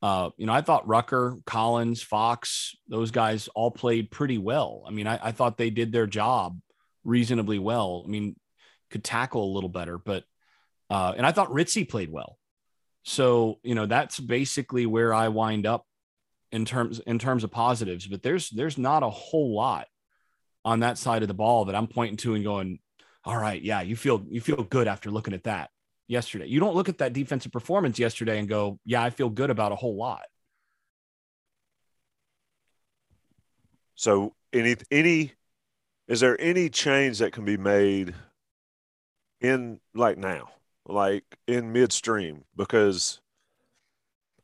Uh, 0.01 0.31
you 0.37 0.47
know, 0.47 0.53
I 0.53 0.61
thought 0.61 0.87
Rucker, 0.87 1.37
Collins, 1.45 2.03
Fox, 2.03 2.77
those 2.87 3.11
guys 3.11 3.49
all 3.49 3.73
played 3.73 4.13
pretty 4.13 4.39
well. 4.39 4.85
I 4.87 4.93
mean, 4.93 5.09
I, 5.09 5.19
I 5.21 5.33
thought 5.33 5.57
they 5.57 5.71
did 5.71 5.91
their 5.91 6.07
job 6.07 6.61
reasonably 7.03 7.59
well. 7.59 8.05
I 8.07 8.09
mean, 8.09 8.37
could 8.91 9.03
tackle 9.03 9.43
a 9.43 9.55
little 9.55 9.69
better, 9.69 9.99
but 9.99 10.23
uh, 10.89 11.15
and 11.17 11.27
I 11.27 11.33
thought 11.33 11.51
Ritzy 11.51 11.89
played 11.89 12.13
well. 12.13 12.39
So 13.03 13.59
you 13.63 13.75
know, 13.75 13.87
that's 13.87 14.21
basically 14.21 14.87
where 14.87 15.13
I 15.13 15.29
wind 15.29 15.67
up 15.67 15.85
in 16.53 16.65
terms 16.65 17.01
in 17.01 17.19
terms 17.19 17.43
of 17.43 17.51
positives. 17.51 18.07
But 18.07 18.23
there's 18.23 18.51
there's 18.51 18.79
not 18.79 19.03
a 19.03 19.11
whole 19.11 19.55
lot 19.57 19.87
on 20.69 20.81
that 20.81 20.99
side 20.99 21.23
of 21.23 21.29
the 21.29 21.35
ball 21.35 21.65
that 21.65 21.75
I'm 21.75 21.87
pointing 21.87 22.19
to 22.19 22.35
and 22.35 22.45
going, 22.45 22.79
all 23.25 23.39
right, 23.39 23.61
yeah, 23.61 23.81
you 23.81 23.97
feel 23.97 24.23
you 24.29 24.43
feel 24.43 24.63
good 24.63 24.87
after 24.87 25.11
looking 25.11 25.33
at 25.33 25.45
that 25.45 25.71
yesterday. 26.09 26.47
You 26.47 26.61
don't 26.61 26.75
look 26.75 26.91
at 26.91 26.99
that 26.99 27.15
defensive 27.15 27.51
performance 27.51 27.99
yesterday 27.99 28.39
and 28.39 28.47
go, 28.47 28.79
yeah, 28.85 29.03
I 29.03 29.09
feel 29.09 29.31
good 29.31 29.49
about 29.49 29.73
a 29.73 29.77
whole 29.77 29.97
lot. 29.97 30.27
So 33.95 34.35
any 34.53 34.77
any 34.91 35.33
is 36.07 36.21
there 36.21 36.39
any 36.39 36.69
change 36.69 37.19
that 37.21 37.33
can 37.33 37.47
be 37.47 37.57
made 37.57 38.15
in 39.41 39.81
like 39.95 40.19
now, 40.19 40.51
like 40.87 41.25
in 41.47 41.73
midstream? 41.73 42.45
Because 42.55 43.23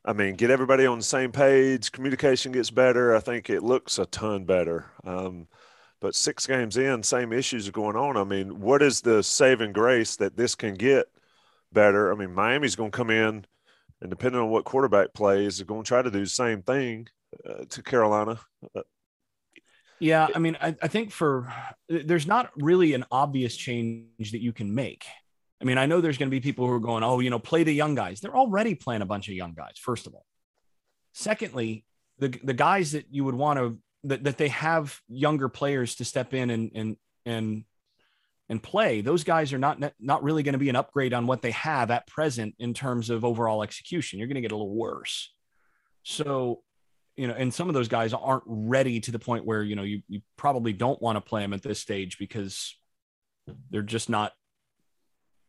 I 0.03 0.13
mean, 0.13 0.35
get 0.35 0.49
everybody 0.49 0.87
on 0.87 0.97
the 0.97 1.03
same 1.03 1.31
page, 1.31 1.91
communication 1.91 2.51
gets 2.51 2.71
better. 2.71 3.15
I 3.15 3.19
think 3.19 3.51
it 3.51 3.61
looks 3.61 3.99
a 3.99 4.07
ton 4.07 4.45
better. 4.45 4.85
Um, 5.03 5.47
but 6.05 6.13
six 6.13 6.45
games 6.45 6.77
in, 6.77 7.01
same 7.01 7.33
issues 7.33 7.67
are 7.67 7.71
going 7.71 7.95
on. 7.95 8.15
I 8.15 8.23
mean, 8.23 8.59
what 8.59 8.83
is 8.83 9.01
the 9.01 9.23
saving 9.23 9.73
grace 9.73 10.15
that 10.17 10.37
this 10.37 10.53
can 10.53 10.75
get 10.75 11.07
better. 11.75 12.11
I 12.11 12.15
mean, 12.15 12.33
Miami's 12.33 12.75
going 12.75 12.91
to 12.91 12.95
come 12.97 13.09
in, 13.09 13.45
and 14.01 14.09
depending 14.09 14.39
on 14.39 14.49
what 14.49 14.65
quarterback 14.65 15.13
plays, 15.13 15.57
they're 15.57 15.65
going 15.65 15.83
to 15.83 15.87
try 15.87 16.03
to 16.03 16.11
do 16.11 16.19
the 16.21 16.25
same 16.25 16.61
thing 16.61 17.07
uh, 17.47 17.65
to 17.69 17.81
Carolina. 17.81 18.39
Uh, 18.75 18.81
yeah, 19.99 20.27
I 20.35 20.37
mean, 20.37 20.55
I, 20.61 20.75
I 20.79 20.87
think 20.87 21.11
for 21.11 21.51
there's 21.89 22.27
not 22.27 22.51
really 22.55 22.93
an 22.93 23.05
obvious 23.11 23.57
change 23.57 24.31
that 24.31 24.41
you 24.41 24.53
can 24.53 24.75
make. 24.75 25.05
I 25.59 25.65
mean, 25.65 25.79
I 25.79 25.87
know 25.87 26.01
there's 26.01 26.17
going 26.19 26.29
to 26.29 26.35
be 26.35 26.41
people 26.41 26.67
who 26.67 26.73
are 26.73 26.79
going, 26.79 27.03
oh, 27.03 27.19
you 27.19 27.31
know, 27.31 27.39
play 27.39 27.63
the 27.63 27.73
young 27.73 27.95
guys. 27.95 28.19
They're 28.19 28.35
already 28.35 28.75
playing 28.75 29.01
a 29.01 29.05
bunch 29.05 29.27
of 29.27 29.33
young 29.33 29.53
guys, 29.53 29.73
first 29.79 30.05
of 30.05 30.13
all. 30.13 30.25
Secondly, 31.13 31.85
the 32.19 32.29
the 32.43 32.53
guys 32.53 32.91
that 32.91 33.05
you 33.09 33.23
would 33.23 33.35
want 33.35 33.59
to 33.59 33.77
that, 34.05 34.23
that 34.23 34.37
they 34.37 34.49
have 34.49 34.99
younger 35.07 35.49
players 35.49 35.95
to 35.95 36.05
step 36.05 36.33
in 36.33 36.49
and 36.49 36.71
and 36.75 36.97
and 37.25 37.63
and 38.47 38.61
play, 38.61 39.01
those 39.01 39.23
guys 39.23 39.53
are 39.53 39.57
not 39.57 39.79
not 39.99 40.23
really 40.23 40.43
going 40.43 40.53
to 40.53 40.59
be 40.59 40.69
an 40.69 40.75
upgrade 40.75 41.13
on 41.13 41.27
what 41.27 41.41
they 41.41 41.51
have 41.51 41.89
at 41.91 42.07
present 42.07 42.55
in 42.59 42.73
terms 42.73 43.09
of 43.09 43.25
overall 43.25 43.63
execution. 43.63 44.19
You're 44.19 44.27
going 44.27 44.35
to 44.35 44.41
get 44.41 44.51
a 44.51 44.55
little 44.55 44.75
worse. 44.75 45.33
So, 46.03 46.61
you 47.15 47.27
know, 47.27 47.33
and 47.33 47.51
some 47.51 47.67
of 47.69 47.73
those 47.73 47.87
guys 47.87 48.13
aren't 48.13 48.43
ready 48.45 48.99
to 48.99 49.11
the 49.11 49.19
point 49.19 49.45
where 49.45 49.63
you 49.63 49.75
know 49.75 49.83
you 49.83 50.01
you 50.07 50.21
probably 50.37 50.73
don't 50.73 51.01
want 51.01 51.15
to 51.15 51.21
play 51.21 51.41
them 51.41 51.53
at 51.53 51.63
this 51.63 51.79
stage 51.79 52.17
because 52.17 52.75
they're 53.69 53.81
just 53.81 54.09
not. 54.09 54.33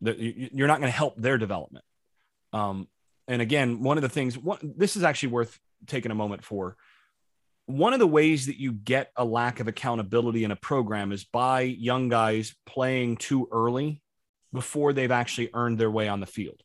You're 0.01 0.69
not 0.69 0.81
going 0.81 0.92
to 0.92 0.97
help 0.97 1.16
their 1.16 1.38
development. 1.38 1.85
Um, 2.53 2.88
and 3.29 3.40
again, 3.40 3.83
one 3.83 3.97
of 3.97 4.03
the 4.03 4.11
things, 4.11 4.37
one, 4.37 4.59
this 4.77 4.95
is 4.95 5.03
actually 5.03 5.31
worth 5.31 5.59
taking 5.87 6.12
a 6.12 6.14
moment 6.14 6.45
for 6.45 6.77
one 7.66 7.92
of 7.92 7.98
the 7.98 8.07
ways 8.07 8.46
that 8.46 8.59
you 8.59 8.72
get 8.72 9.11
a 9.16 9.24
lack 9.24 9.59
of 9.61 9.68
accountability 9.68 10.44
in 10.44 10.52
a 10.52 10.57
program 10.57 11.12
is 11.12 11.24
by 11.24 11.62
young 11.62 12.09
guys 12.09 12.55
playing 12.64 13.16
too 13.16 13.48
early 13.50 14.00
before 14.52 14.92
they've 14.92 15.11
actually 15.11 15.50
earned 15.52 15.79
their 15.79 15.90
way 15.90 16.09
on 16.09 16.20
the 16.20 16.26
field. 16.26 16.62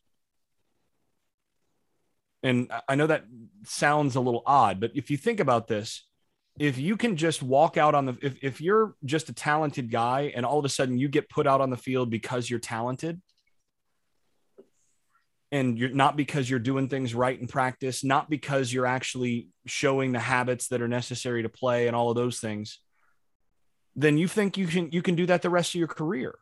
And 2.44 2.70
I 2.88 2.94
know 2.94 3.08
that 3.08 3.24
sounds 3.64 4.16
a 4.16 4.20
little 4.20 4.42
odd, 4.46 4.80
but 4.80 4.92
if 4.94 5.10
you 5.10 5.16
think 5.16 5.40
about 5.40 5.68
this, 5.68 6.06
if 6.58 6.78
you 6.78 6.96
can 6.96 7.16
just 7.16 7.42
walk 7.42 7.76
out 7.76 7.94
on 7.94 8.06
the 8.06 8.18
if, 8.20 8.36
if 8.42 8.60
you're 8.60 8.94
just 9.04 9.28
a 9.28 9.32
talented 9.32 9.90
guy 9.90 10.32
and 10.34 10.44
all 10.44 10.58
of 10.58 10.64
a 10.64 10.68
sudden 10.68 10.98
you 10.98 11.08
get 11.08 11.28
put 11.28 11.46
out 11.46 11.60
on 11.60 11.70
the 11.70 11.76
field 11.76 12.10
because 12.10 12.50
you're 12.50 12.58
talented, 12.58 13.20
and 15.52 15.78
you're 15.78 15.90
not 15.90 16.16
because 16.16 16.48
you're 16.48 16.58
doing 16.58 16.88
things 16.88 17.14
right 17.14 17.38
in 17.38 17.46
practice, 17.46 18.02
not 18.02 18.30
because 18.30 18.72
you're 18.72 18.86
actually 18.86 19.50
showing 19.66 20.10
the 20.10 20.18
habits 20.18 20.68
that 20.68 20.80
are 20.80 20.88
necessary 20.88 21.42
to 21.42 21.50
play 21.50 21.86
and 21.86 21.94
all 21.94 22.08
of 22.08 22.16
those 22.16 22.40
things, 22.40 22.78
then 23.94 24.16
you 24.16 24.26
think 24.26 24.56
you 24.56 24.66
can 24.66 24.90
you 24.90 25.02
can 25.02 25.14
do 25.14 25.26
that 25.26 25.42
the 25.42 25.50
rest 25.50 25.74
of 25.74 25.78
your 25.78 25.88
career. 25.88 26.34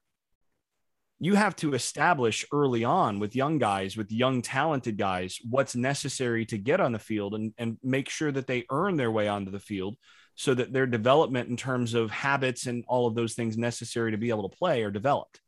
You 1.19 1.35
have 1.35 1.57
to 1.57 1.75
establish 1.75 2.47
early 2.53 2.85
on 2.85 3.19
with 3.19 3.37
young 3.37 3.59
guys, 3.59 3.97
with 3.97 4.13
young 4.13 4.41
talented 4.41 4.97
guys, 4.97 5.39
what's 5.47 5.75
necessary 5.75 6.47
to 6.47 6.57
get 6.57 6.81
on 6.81 6.93
the 6.93 6.99
field 6.99 7.35
and, 7.35 7.53
and 7.59 7.77
make 7.83 8.09
sure 8.09 8.33
that 8.33 8.47
they 8.47 8.65
earn 8.71 8.97
their 8.97 9.11
way 9.11 9.29
onto 9.29 9.51
the 9.51 9.59
field 9.59 9.99
so 10.37 10.55
that 10.55 10.73
their 10.73 10.87
development 10.87 11.51
in 11.51 11.57
terms 11.57 11.93
of 11.93 12.11
habits 12.11 12.67
and 12.67 12.85
all 12.89 13.07
of 13.07 13.15
those 13.15 13.35
things 13.35 13.59
necessary 13.59 14.13
to 14.13 14.17
be 14.17 14.31
able 14.31 14.49
to 14.49 14.57
play 14.57 14.83
are 14.83 14.91
developed. 14.91 15.41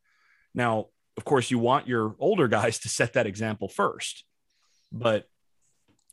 Now, 0.55 0.89
of 1.17 1.25
course, 1.25 1.51
you 1.51 1.59
want 1.59 1.87
your 1.89 2.15
older 2.19 2.49
guys 2.49 2.79
to 2.81 2.89
set 2.89 3.13
that 3.15 3.27
example 3.27 3.69
first, 3.69 4.25
but 4.91 5.29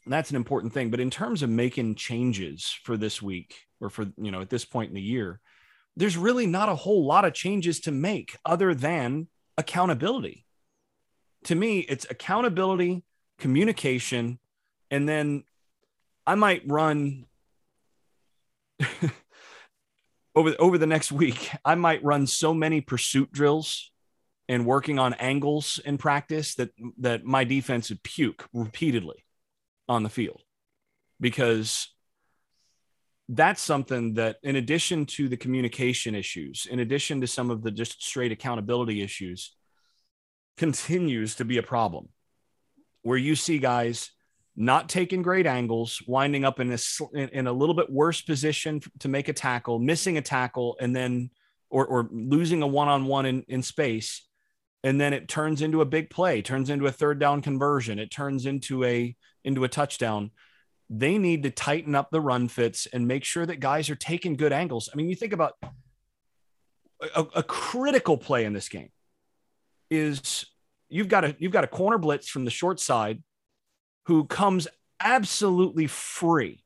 that's 0.05 0.29
an 0.29 0.35
important 0.35 0.73
thing. 0.73 0.89
But 0.89 0.99
in 0.99 1.09
terms 1.09 1.41
of 1.43 1.49
making 1.49 1.95
changes 1.95 2.75
for 2.83 2.97
this 2.97 3.21
week 3.21 3.55
or 3.79 3.89
for, 3.89 4.07
you 4.17 4.31
know, 4.31 4.41
at 4.41 4.49
this 4.49 4.65
point 4.65 4.89
in 4.89 4.95
the 4.95 5.01
year, 5.01 5.39
there's 5.95 6.17
really 6.17 6.47
not 6.47 6.69
a 6.69 6.75
whole 6.75 7.05
lot 7.05 7.25
of 7.25 7.33
changes 7.33 7.79
to 7.81 7.91
make 7.91 8.37
other 8.45 8.73
than 8.73 9.27
accountability. 9.57 10.45
To 11.45 11.55
me, 11.55 11.79
it's 11.79 12.05
accountability, 12.09 13.03
communication, 13.37 14.39
and 14.91 15.07
then 15.07 15.43
I 16.25 16.35
might 16.35 16.63
run 16.65 17.25
over 20.35 20.55
over 20.59 20.77
the 20.77 20.87
next 20.87 21.11
week. 21.11 21.49
I 21.63 21.75
might 21.75 22.03
run 22.03 22.27
so 22.27 22.53
many 22.53 22.81
pursuit 22.81 23.31
drills 23.31 23.91
and 24.49 24.65
working 24.65 24.97
on 24.97 25.13
angles 25.13 25.79
in 25.85 25.99
practice 25.99 26.55
that 26.55 26.71
that 26.97 27.23
my 27.23 27.43
defense 27.45 27.89
would 27.89 28.03
puke 28.03 28.49
repeatedly 28.51 29.23
on 29.87 30.03
the 30.03 30.09
field. 30.09 30.41
Because 31.21 31.87
that's 33.29 33.61
something 33.61 34.15
that 34.15 34.37
in 34.41 34.55
addition 34.55 35.05
to 35.05 35.29
the 35.29 35.37
communication 35.37 36.15
issues 36.15 36.65
in 36.69 36.79
addition 36.79 37.21
to 37.21 37.27
some 37.27 37.51
of 37.51 37.61
the 37.61 37.69
just 37.69 38.03
straight 38.03 38.31
accountability 38.31 39.03
issues 39.03 39.55
continues 40.57 41.35
to 41.35 41.45
be 41.45 41.57
a 41.57 41.63
problem. 41.63 42.09
Where 43.03 43.17
you 43.17 43.35
see 43.35 43.59
guys 43.59 44.09
not 44.55 44.89
taking 44.89 45.21
great 45.21 45.45
angles 45.45 46.01
winding 46.07 46.43
up 46.43 46.59
in 46.59 46.71
a 46.71 46.77
in 47.13 47.45
a 47.45 47.53
little 47.53 47.75
bit 47.75 47.91
worse 47.91 48.21
position 48.21 48.81
to 48.99 49.07
make 49.07 49.29
a 49.29 49.33
tackle 49.33 49.77
missing 49.77 50.17
a 50.17 50.21
tackle 50.23 50.75
and 50.81 50.95
then 50.95 51.29
or, 51.69 51.85
or 51.85 52.09
losing 52.11 52.63
a 52.63 52.67
one-on-one 52.67 53.27
in, 53.27 53.45
in 53.47 53.61
space 53.61 54.27
and 54.83 54.99
then 54.99 55.13
it 55.13 55.27
turns 55.27 55.61
into 55.61 55.81
a 55.81 55.85
big 55.85 56.09
play 56.09 56.41
turns 56.41 56.69
into 56.69 56.85
a 56.85 56.91
third 56.91 57.19
down 57.19 57.41
conversion 57.41 57.99
it 57.99 58.11
turns 58.11 58.45
into 58.45 58.83
a 58.83 59.15
into 59.43 59.63
a 59.63 59.67
touchdown 59.69 60.31
they 60.89 61.17
need 61.17 61.43
to 61.43 61.51
tighten 61.51 61.93
up 61.93 62.09
the 62.09 62.19
run 62.21 62.47
fits 62.47 62.87
and 62.87 63.07
make 63.07 63.23
sure 63.23 63.45
that 63.45 63.59
guys 63.59 63.89
are 63.89 63.95
taking 63.95 64.35
good 64.35 64.51
angles. 64.51 64.89
I 64.91 64.95
mean, 64.95 65.07
you 65.07 65.15
think 65.15 65.33
about 65.33 65.53
a, 67.15 67.25
a 67.35 67.43
critical 67.43 68.17
play 68.17 68.43
in 68.45 68.53
this 68.53 68.69
game 68.69 68.89
is 69.91 70.45
you've 70.89 71.07
got 71.07 71.23
a 71.23 71.35
you've 71.37 71.51
got 71.51 71.63
a 71.63 71.67
corner 71.67 71.99
blitz 71.99 72.27
from 72.27 72.43
the 72.43 72.51
short 72.51 72.79
side 72.79 73.21
who 74.07 74.25
comes 74.25 74.67
absolutely 74.99 75.85
free, 75.85 76.63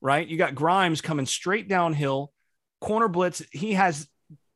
right? 0.00 0.26
You 0.26 0.38
got 0.38 0.54
Grimes 0.54 1.02
coming 1.02 1.26
straight 1.26 1.68
downhill, 1.68 2.32
corner 2.80 3.08
blitz. 3.08 3.42
He 3.52 3.74
has 3.74 4.08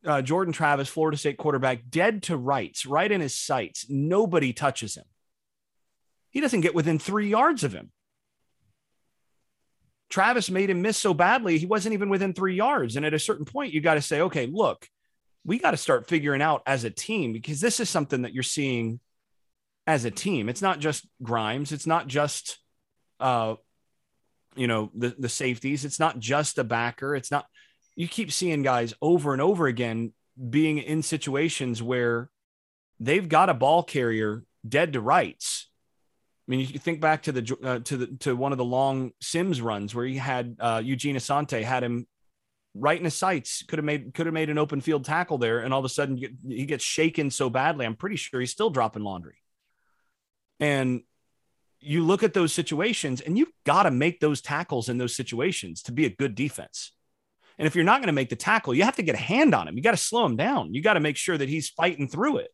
uh, 0.06 0.22
Jordan 0.22 0.52
Travis, 0.52 0.88
Florida 0.88 1.16
State 1.16 1.36
quarterback, 1.36 1.90
dead 1.90 2.22
to 2.24 2.36
rights, 2.36 2.86
right 2.86 3.10
in 3.10 3.20
his 3.20 3.34
sights. 3.34 3.86
Nobody 3.88 4.52
touches 4.52 4.96
him. 4.96 5.04
He 6.30 6.40
doesn't 6.40 6.60
get 6.60 6.74
within 6.74 6.98
three 6.98 7.28
yards 7.28 7.64
of 7.64 7.72
him. 7.72 7.90
Travis 10.08 10.50
made 10.50 10.70
him 10.70 10.82
miss 10.82 10.96
so 10.96 11.12
badly, 11.14 11.58
he 11.58 11.66
wasn't 11.66 11.94
even 11.94 12.08
within 12.08 12.32
three 12.32 12.54
yards. 12.54 12.96
And 12.96 13.04
at 13.04 13.14
a 13.14 13.18
certain 13.18 13.44
point, 13.44 13.72
you 13.72 13.80
got 13.80 13.94
to 13.94 14.02
say, 14.02 14.20
okay, 14.22 14.46
look, 14.46 14.86
we 15.44 15.58
got 15.58 15.72
to 15.72 15.76
start 15.76 16.08
figuring 16.08 16.42
out 16.42 16.62
as 16.66 16.84
a 16.84 16.90
team 16.90 17.32
because 17.32 17.60
this 17.60 17.80
is 17.80 17.90
something 17.90 18.22
that 18.22 18.32
you're 18.32 18.42
seeing 18.42 19.00
as 19.86 20.04
a 20.04 20.10
team. 20.10 20.48
It's 20.48 20.62
not 20.62 20.78
just 20.78 21.06
Grimes. 21.22 21.72
It's 21.72 21.86
not 21.86 22.06
just, 22.06 22.58
uh, 23.20 23.54
you 24.54 24.66
know, 24.66 24.90
the 24.94 25.14
the 25.18 25.28
safeties. 25.28 25.84
It's 25.84 26.00
not 26.00 26.18
just 26.18 26.58
a 26.58 26.64
backer. 26.64 27.14
It's 27.14 27.30
not. 27.30 27.46
You 27.96 28.06
keep 28.06 28.30
seeing 28.30 28.62
guys 28.62 28.94
over 29.02 29.32
and 29.32 29.42
over 29.42 29.66
again 29.66 30.12
being 30.50 30.78
in 30.78 31.02
situations 31.02 31.82
where 31.82 32.30
they've 33.00 33.28
got 33.28 33.48
a 33.48 33.54
ball 33.54 33.82
carrier 33.82 34.44
dead 34.66 34.92
to 34.92 35.00
rights. 35.00 35.68
I 36.46 36.50
mean, 36.50 36.60
you 36.60 36.78
think 36.78 37.00
back 37.00 37.24
to 37.24 37.32
the 37.32 37.56
uh, 37.62 37.78
to 37.80 37.96
the 37.96 38.06
to 38.20 38.36
one 38.36 38.52
of 38.52 38.58
the 38.58 38.64
long 38.64 39.12
Sims 39.20 39.60
runs 39.60 39.94
where 39.94 40.06
he 40.06 40.16
had 40.16 40.56
uh, 40.60 40.80
Eugene 40.84 41.16
Asante 41.16 41.62
had 41.62 41.82
him 41.82 42.06
right 42.74 42.98
in 42.98 43.04
his 43.04 43.14
sights. 43.14 43.64
Could 43.66 43.78
have 43.78 43.84
made 43.84 44.14
could 44.14 44.26
have 44.26 44.34
made 44.34 44.50
an 44.50 44.58
open 44.58 44.80
field 44.80 45.04
tackle 45.04 45.38
there, 45.38 45.60
and 45.60 45.74
all 45.74 45.80
of 45.80 45.84
a 45.84 45.88
sudden 45.88 46.38
he 46.46 46.66
gets 46.66 46.84
shaken 46.84 47.30
so 47.30 47.50
badly. 47.50 47.84
I'm 47.84 47.96
pretty 47.96 48.16
sure 48.16 48.40
he's 48.40 48.52
still 48.52 48.70
dropping 48.70 49.02
laundry. 49.02 49.42
And 50.60 51.02
you 51.80 52.04
look 52.04 52.22
at 52.22 52.34
those 52.34 52.52
situations, 52.52 53.20
and 53.20 53.36
you've 53.36 53.52
got 53.64 53.84
to 53.84 53.90
make 53.90 54.20
those 54.20 54.40
tackles 54.40 54.88
in 54.88 54.98
those 54.98 55.14
situations 55.14 55.82
to 55.82 55.92
be 55.92 56.06
a 56.06 56.10
good 56.10 56.34
defense. 56.34 56.92
And 57.58 57.66
if 57.66 57.74
you're 57.74 57.84
not 57.84 58.00
going 58.00 58.08
to 58.08 58.12
make 58.12 58.28
the 58.28 58.36
tackle, 58.36 58.74
you 58.74 58.84
have 58.84 58.96
to 58.96 59.02
get 59.02 59.14
a 59.14 59.18
hand 59.18 59.54
on 59.54 59.66
him. 59.66 59.76
You 59.76 59.82
got 59.82 59.92
to 59.92 59.96
slow 59.96 60.26
him 60.26 60.36
down. 60.36 60.74
You 60.74 60.82
got 60.82 60.94
to 60.94 61.00
make 61.00 61.16
sure 61.16 61.36
that 61.36 61.48
he's 61.48 61.68
fighting 61.70 62.08
through 62.08 62.38
it. 62.38 62.50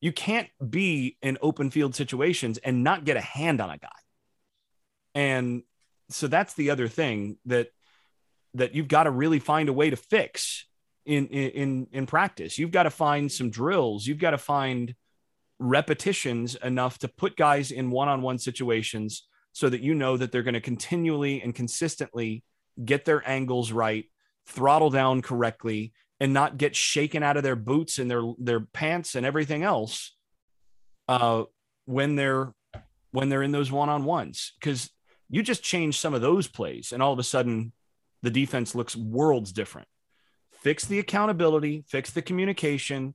You 0.00 0.12
can't 0.12 0.48
be 0.68 1.16
in 1.22 1.38
open 1.42 1.70
field 1.70 1.94
situations 1.94 2.58
and 2.58 2.82
not 2.82 3.04
get 3.04 3.16
a 3.16 3.20
hand 3.20 3.60
on 3.60 3.70
a 3.70 3.78
guy. 3.78 3.88
And 5.14 5.62
so 6.08 6.26
that's 6.26 6.54
the 6.54 6.70
other 6.70 6.88
thing 6.88 7.38
that 7.46 7.68
that 8.54 8.74
you've 8.74 8.88
got 8.88 9.04
to 9.04 9.10
really 9.10 9.38
find 9.38 9.68
a 9.68 9.72
way 9.72 9.90
to 9.90 9.96
fix 9.96 10.66
in 11.04 11.28
in 11.28 11.86
in 11.92 12.06
practice. 12.06 12.58
You've 12.58 12.72
got 12.72 12.84
to 12.84 12.90
find 12.90 13.30
some 13.30 13.50
drills. 13.50 14.06
You've 14.06 14.18
got 14.18 14.30
to 14.30 14.38
find 14.38 14.94
repetitions 15.58 16.56
enough 16.56 16.98
to 16.98 17.08
put 17.08 17.36
guys 17.36 17.70
in 17.70 17.90
one-on-one 17.90 18.38
situations 18.38 19.28
so 19.52 19.68
that 19.68 19.82
you 19.82 19.94
know 19.94 20.16
that 20.16 20.32
they're 20.32 20.42
going 20.42 20.54
to 20.54 20.60
continually 20.60 21.42
and 21.42 21.54
consistently 21.54 22.42
get 22.84 23.04
their 23.04 23.26
angles 23.28 23.72
right, 23.72 24.06
throttle 24.46 24.90
down 24.90 25.22
correctly, 25.22 25.92
and 26.18 26.32
not 26.32 26.58
get 26.58 26.76
shaken 26.76 27.22
out 27.22 27.36
of 27.36 27.42
their 27.42 27.56
boots 27.56 27.98
and 27.98 28.10
their 28.10 28.22
their 28.38 28.60
pants 28.60 29.14
and 29.14 29.24
everything 29.24 29.62
else 29.62 30.14
uh, 31.08 31.44
when 31.86 32.16
they're 32.16 32.54
when 33.10 33.28
they're 33.28 33.42
in 33.42 33.52
those 33.52 33.72
one-on-ones 33.72 34.52
because 34.60 34.90
you 35.28 35.42
just 35.42 35.62
change 35.62 35.98
some 35.98 36.14
of 36.14 36.20
those 36.20 36.46
plays 36.46 36.92
and 36.92 37.02
all 37.02 37.12
of 37.12 37.18
a 37.18 37.24
sudden 37.24 37.72
the 38.22 38.30
defense 38.30 38.74
looks 38.74 38.94
worlds 38.94 39.52
different. 39.52 39.88
Fix 40.52 40.84
the 40.84 40.98
accountability, 40.98 41.84
fix 41.88 42.10
the 42.10 42.22
communication, 42.22 43.14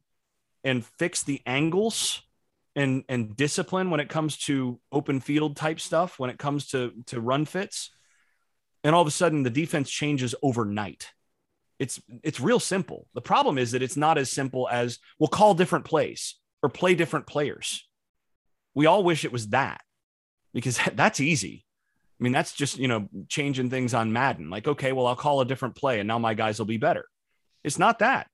and 0.64 0.84
fix 0.84 1.24
the 1.24 1.42
angles 1.46 2.22
and 2.76 3.04
and 3.08 3.38
discipline 3.38 3.92
when 3.92 4.00
it 4.00 4.10
comes 4.10 4.38
to 4.38 4.80
open 4.92 5.20
field 5.20 5.56
type 5.56 5.80
stuff, 5.80 6.18
when 6.20 6.30
it 6.30 6.40
comes 6.40 6.68
to 6.70 6.92
to 7.08 7.22
run 7.22 7.46
fits. 7.46 7.92
And 8.86 8.94
all 8.94 9.02
of 9.02 9.08
a 9.08 9.12
sudden 9.12 9.42
the 9.42 9.50
defense 9.50 9.90
changes 9.90 10.36
overnight. 10.44 11.10
It's 11.80 12.00
it's 12.24 12.40
real 12.40 12.60
simple. 12.60 13.08
The 13.16 13.22
problem 13.22 13.58
is 13.58 13.72
that 13.72 13.82
it's 13.82 13.98
not 13.98 14.20
as 14.20 14.32
simple 14.32 14.70
as 14.72 15.00
we'll 15.20 15.28
call 15.28 15.56
different 15.56 15.86
plays 15.86 16.36
or 16.62 16.70
play 16.70 16.94
different 16.94 17.26
players. 17.26 17.86
We 18.76 18.86
all 18.86 19.04
wish 19.04 19.26
it 19.26 19.32
was 19.32 19.50
that 19.50 19.82
because 20.54 20.80
that's 20.94 21.20
easy. 21.20 21.66
I 22.20 22.24
mean, 22.24 22.32
that's 22.32 22.54
just, 22.54 22.78
you 22.78 22.88
know, 22.88 23.10
changing 23.28 23.72
things 23.72 23.94
on 23.96 24.14
Madden. 24.14 24.52
Like, 24.52 24.68
okay, 24.68 24.94
well, 24.94 25.08
I'll 25.08 25.16
call 25.16 25.42
a 25.42 25.46
different 25.46 25.76
play 25.76 26.00
and 26.00 26.08
now 26.08 26.20
my 26.20 26.36
guys 26.36 26.60
will 26.60 26.66
be 26.66 26.78
better. 26.78 27.06
It's 27.64 27.80
not 27.80 28.00
that. 28.00 28.28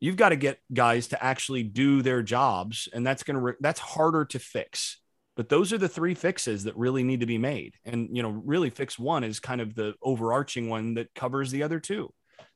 You've 0.00 0.16
got 0.16 0.30
to 0.30 0.36
get 0.36 0.58
guys 0.74 1.08
to 1.08 1.24
actually 1.24 1.62
do 1.62 2.02
their 2.02 2.22
jobs, 2.22 2.86
and 2.92 3.06
that's 3.06 3.22
going 3.22 3.36
to, 3.36 3.40
re- 3.40 3.54
that's 3.60 3.80
harder 3.80 4.26
to 4.26 4.38
fix. 4.38 4.98
But 5.36 5.50
those 5.50 5.72
are 5.72 5.78
the 5.78 5.88
three 5.88 6.14
fixes 6.14 6.64
that 6.64 6.76
really 6.76 7.04
need 7.04 7.20
to 7.20 7.26
be 7.26 7.36
made. 7.36 7.74
And, 7.84 8.08
you 8.16 8.22
know, 8.22 8.30
really 8.30 8.70
fix 8.70 8.98
one 8.98 9.22
is 9.22 9.38
kind 9.38 9.60
of 9.60 9.74
the 9.74 9.94
overarching 10.02 10.70
one 10.70 10.94
that 10.94 11.14
covers 11.14 11.50
the 11.50 11.62
other 11.62 11.78
two. 11.78 12.12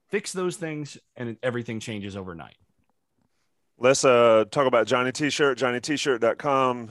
Fix 0.08 0.32
those 0.32 0.56
things 0.56 0.96
and 1.14 1.36
everything 1.42 1.78
changes 1.78 2.16
overnight. 2.16 2.56
Let's 3.78 4.04
uh, 4.04 4.44
talk 4.50 4.66
about 4.66 4.86
Johnny 4.86 5.12
T-shirt, 5.12 5.58
johnnytshirt.com. 5.58 6.90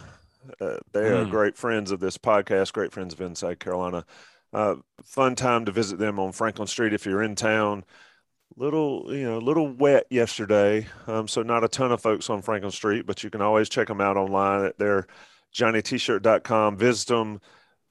Uh, 0.61 0.77
they 0.93 1.07
are 1.07 1.25
mm. 1.25 1.29
great 1.29 1.57
friends 1.57 1.91
of 1.91 1.99
this 1.99 2.17
podcast, 2.17 2.71
great 2.73 2.91
friends 2.91 3.13
of 3.13 3.21
Inside 3.21 3.59
Carolina. 3.59 4.05
Uh, 4.53 4.75
fun 5.03 5.35
time 5.35 5.65
to 5.65 5.71
visit 5.71 5.99
them 5.99 6.19
on 6.19 6.31
Franklin 6.31 6.67
Street 6.67 6.93
if 6.93 7.05
you're 7.05 7.21
in 7.21 7.35
town. 7.35 7.83
Little, 8.55 9.05
you 9.09 9.23
know, 9.29 9.37
little 9.37 9.67
wet 9.67 10.05
yesterday, 10.09 10.87
um, 11.07 11.27
so 11.27 11.43
not 11.43 11.63
a 11.63 11.67
ton 11.67 11.91
of 11.91 12.01
folks 12.01 12.29
on 12.29 12.41
Franklin 12.41 12.71
Street, 12.71 13.05
but 13.05 13.23
you 13.23 13.29
can 13.29 13.41
always 13.41 13.69
check 13.69 13.87
them 13.87 14.01
out 14.01 14.17
online 14.17 14.65
at 14.65 14.79
their 14.79 15.05
johnnytshirt.com. 15.53 16.77
Visit 16.77 17.07
them, 17.07 17.41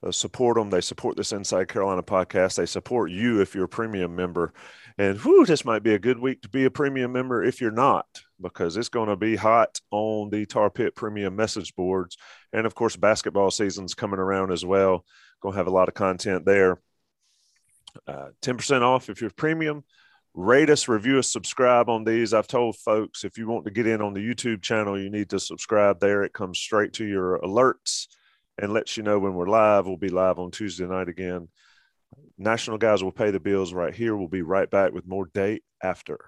uh, 0.02 0.12
support 0.12 0.56
them. 0.56 0.70
They 0.70 0.80
support 0.80 1.16
this 1.16 1.32
Inside 1.32 1.68
Carolina 1.68 2.02
podcast. 2.02 2.56
They 2.56 2.66
support 2.66 3.10
you 3.10 3.40
if 3.40 3.54
you're 3.54 3.64
a 3.64 3.68
premium 3.68 4.14
member. 4.14 4.52
And 4.98 5.18
whew, 5.18 5.46
this 5.46 5.64
might 5.64 5.82
be 5.82 5.94
a 5.94 5.98
good 5.98 6.18
week 6.18 6.42
to 6.42 6.48
be 6.48 6.64
a 6.64 6.70
premium 6.70 7.12
member 7.12 7.44
if 7.44 7.60
you're 7.60 7.70
not, 7.70 8.06
because 8.40 8.76
it's 8.76 8.88
going 8.88 9.08
to 9.08 9.16
be 9.16 9.36
hot 9.36 9.80
on 9.92 10.28
the 10.30 10.44
Tar 10.44 10.70
Pit 10.70 10.96
premium 10.96 11.36
message 11.36 11.74
boards. 11.76 12.16
And 12.52 12.66
of 12.66 12.74
course, 12.74 12.96
basketball 12.96 13.50
season's 13.50 13.94
coming 13.94 14.18
around 14.18 14.50
as 14.50 14.64
well. 14.64 15.04
Going 15.40 15.52
to 15.52 15.58
have 15.58 15.68
a 15.68 15.72
lot 15.72 15.88
of 15.88 15.94
content 15.94 16.44
there. 16.44 16.80
Uh, 18.06 18.30
10% 18.42 18.82
off 18.82 19.08
if 19.08 19.20
you're 19.20 19.30
premium. 19.30 19.84
Rate 20.40 20.70
us, 20.70 20.86
review 20.86 21.18
us, 21.18 21.32
subscribe 21.32 21.88
on 21.88 22.04
these. 22.04 22.32
I've 22.32 22.46
told 22.46 22.76
folks 22.76 23.24
if 23.24 23.36
you 23.36 23.48
want 23.48 23.64
to 23.64 23.72
get 23.72 23.88
in 23.88 24.00
on 24.00 24.14
the 24.14 24.20
YouTube 24.20 24.62
channel, 24.62 24.96
you 24.96 25.10
need 25.10 25.30
to 25.30 25.40
subscribe 25.40 25.98
there. 25.98 26.22
It 26.22 26.32
comes 26.32 26.60
straight 26.60 26.92
to 26.92 27.04
your 27.04 27.40
alerts 27.40 28.06
and 28.56 28.72
lets 28.72 28.96
you 28.96 29.02
know 29.02 29.18
when 29.18 29.34
we're 29.34 29.48
live. 29.48 29.88
We'll 29.88 29.96
be 29.96 30.10
live 30.10 30.38
on 30.38 30.52
Tuesday 30.52 30.86
night 30.86 31.08
again. 31.08 31.48
National 32.38 32.78
guys 32.78 33.02
will 33.02 33.10
pay 33.10 33.32
the 33.32 33.40
bills 33.40 33.72
right 33.74 33.92
here. 33.92 34.16
We'll 34.16 34.28
be 34.28 34.42
right 34.42 34.70
back 34.70 34.92
with 34.92 35.08
more 35.08 35.28
date 35.34 35.64
after. 35.82 36.20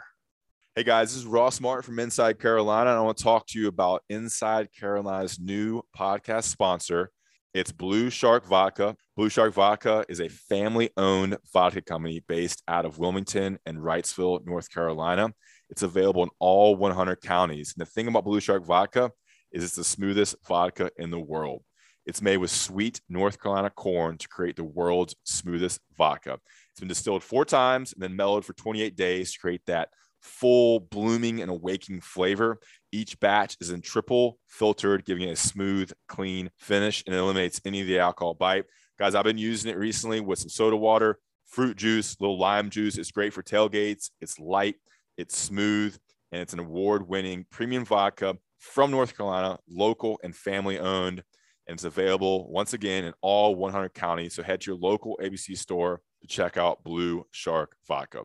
Hey 0.75 0.83
guys, 0.83 1.11
this 1.11 1.19
is 1.19 1.27
Ross 1.27 1.61
Martin 1.61 1.85
from 1.85 2.01
Inside 2.01 2.41
Carolina. 2.41 2.91
And 2.91 2.99
I 2.99 3.03
want 3.03 3.17
to 3.17 3.23
talk 3.23 3.47
to 3.47 3.61
you 3.61 3.69
about 3.69 4.03
Inside 4.09 4.71
Carolina's 4.73 5.39
new 5.39 5.83
podcast 5.97 6.47
sponsor. 6.47 7.13
It's 7.53 7.73
Blue 7.73 8.11
Shark 8.11 8.47
Vodka. 8.47 8.97
Blue 9.17 9.29
Shark 9.29 9.53
Vodka 9.55 10.05
is 10.09 10.21
a 10.21 10.29
family 10.29 10.91
owned 10.97 11.37
vodka 11.53 11.83
company 11.83 12.23
based 12.29 12.63
out 12.69 12.85
of 12.85 13.01
Wilmington 13.01 13.59
and 13.67 13.79
Wrightsville, 13.79 14.47
North 14.47 14.73
Carolina. 14.73 15.35
It's 15.69 15.83
available 15.83 16.23
in 16.23 16.29
all 16.39 16.77
100 16.77 17.21
counties. 17.21 17.75
And 17.77 17.85
the 17.85 17.91
thing 17.91 18.07
about 18.07 18.23
Blue 18.23 18.39
Shark 18.39 18.65
Vodka 18.65 19.11
is 19.51 19.65
it's 19.65 19.75
the 19.75 19.83
smoothest 19.83 20.37
vodka 20.47 20.93
in 20.97 21.11
the 21.11 21.19
world. 21.19 21.65
It's 22.07 22.23
made 22.23 22.37
with 22.37 22.53
sweet 22.53 23.01
North 23.09 23.43
Carolina 23.43 23.71
corn 23.71 24.17
to 24.19 24.29
create 24.29 24.55
the 24.55 24.63
world's 24.63 25.17
smoothest 25.25 25.81
vodka. 25.99 26.39
It's 26.71 26.79
been 26.79 26.89
distilled 26.89 27.25
four 27.25 27.45
times 27.45 27.93
and 27.93 28.01
then 28.01 28.15
mellowed 28.15 28.45
for 28.45 28.53
28 28.53 28.95
days 28.95 29.33
to 29.33 29.41
create 29.41 29.63
that 29.67 29.89
full 30.23 30.79
blooming 30.79 31.41
and 31.41 31.51
awakening 31.51 32.01
flavor. 32.01 32.61
Each 32.93 33.19
batch 33.21 33.57
is 33.61 33.71
in 33.71 33.83
triple 33.83 34.39
filtered, 34.49 35.05
giving 35.05 35.29
it 35.29 35.33
a 35.33 35.37
smooth, 35.37 35.93
clean 36.09 36.51
finish 36.59 37.05
and 37.07 37.15
eliminates 37.15 37.61
any 37.65 37.81
of 37.81 37.87
the 37.87 38.01
alcohol 38.01 38.35
bite. 38.35 38.65
Guys, 38.99 39.15
I've 39.15 39.25
been 39.25 39.39
using 39.39 39.71
it 39.71 39.79
recently 39.79 40.21
with 40.21 40.41
some 40.41 40.49
soda 40.49 40.77
water, 40.77 41.19
fruit 41.47 41.77
juice, 41.77 42.17
little 42.21 42.39
lime 42.39 42.69
juice. 42.69 42.99
It's 42.99 43.13
great 43.13 43.33
for 43.33 43.43
tailgates. 43.43 44.11
It's 44.21 44.39
light, 44.39 44.77
it's 45.17 45.37
smooth, 45.37 45.97
and 46.33 46.43
it's 46.43 46.53
an 46.53 46.59
award 46.59 47.09
winning 47.09 47.47
premium 47.51 47.85
vodka 47.85 48.37
from 48.59 48.91
North 48.91 49.17
Carolina, 49.17 49.59
local 49.69 50.21
and 50.23 50.35
family 50.35 50.79
owned. 50.79 51.23
And 51.67 51.77
it's 51.77 51.85
available 51.85 52.51
once 52.51 52.73
again 52.73 53.05
in 53.05 53.15
all 53.21 53.55
100 53.55 53.95
counties. 53.95 54.35
So 54.35 54.43
head 54.43 54.61
to 54.63 54.73
your 54.73 54.81
local 54.81 55.19
ABC 55.23 55.57
store 55.57 56.01
to 56.21 56.27
check 56.27 56.57
out 56.57 56.83
Blue 56.83 57.25
Shark 57.31 57.77
Vodka. 57.87 58.25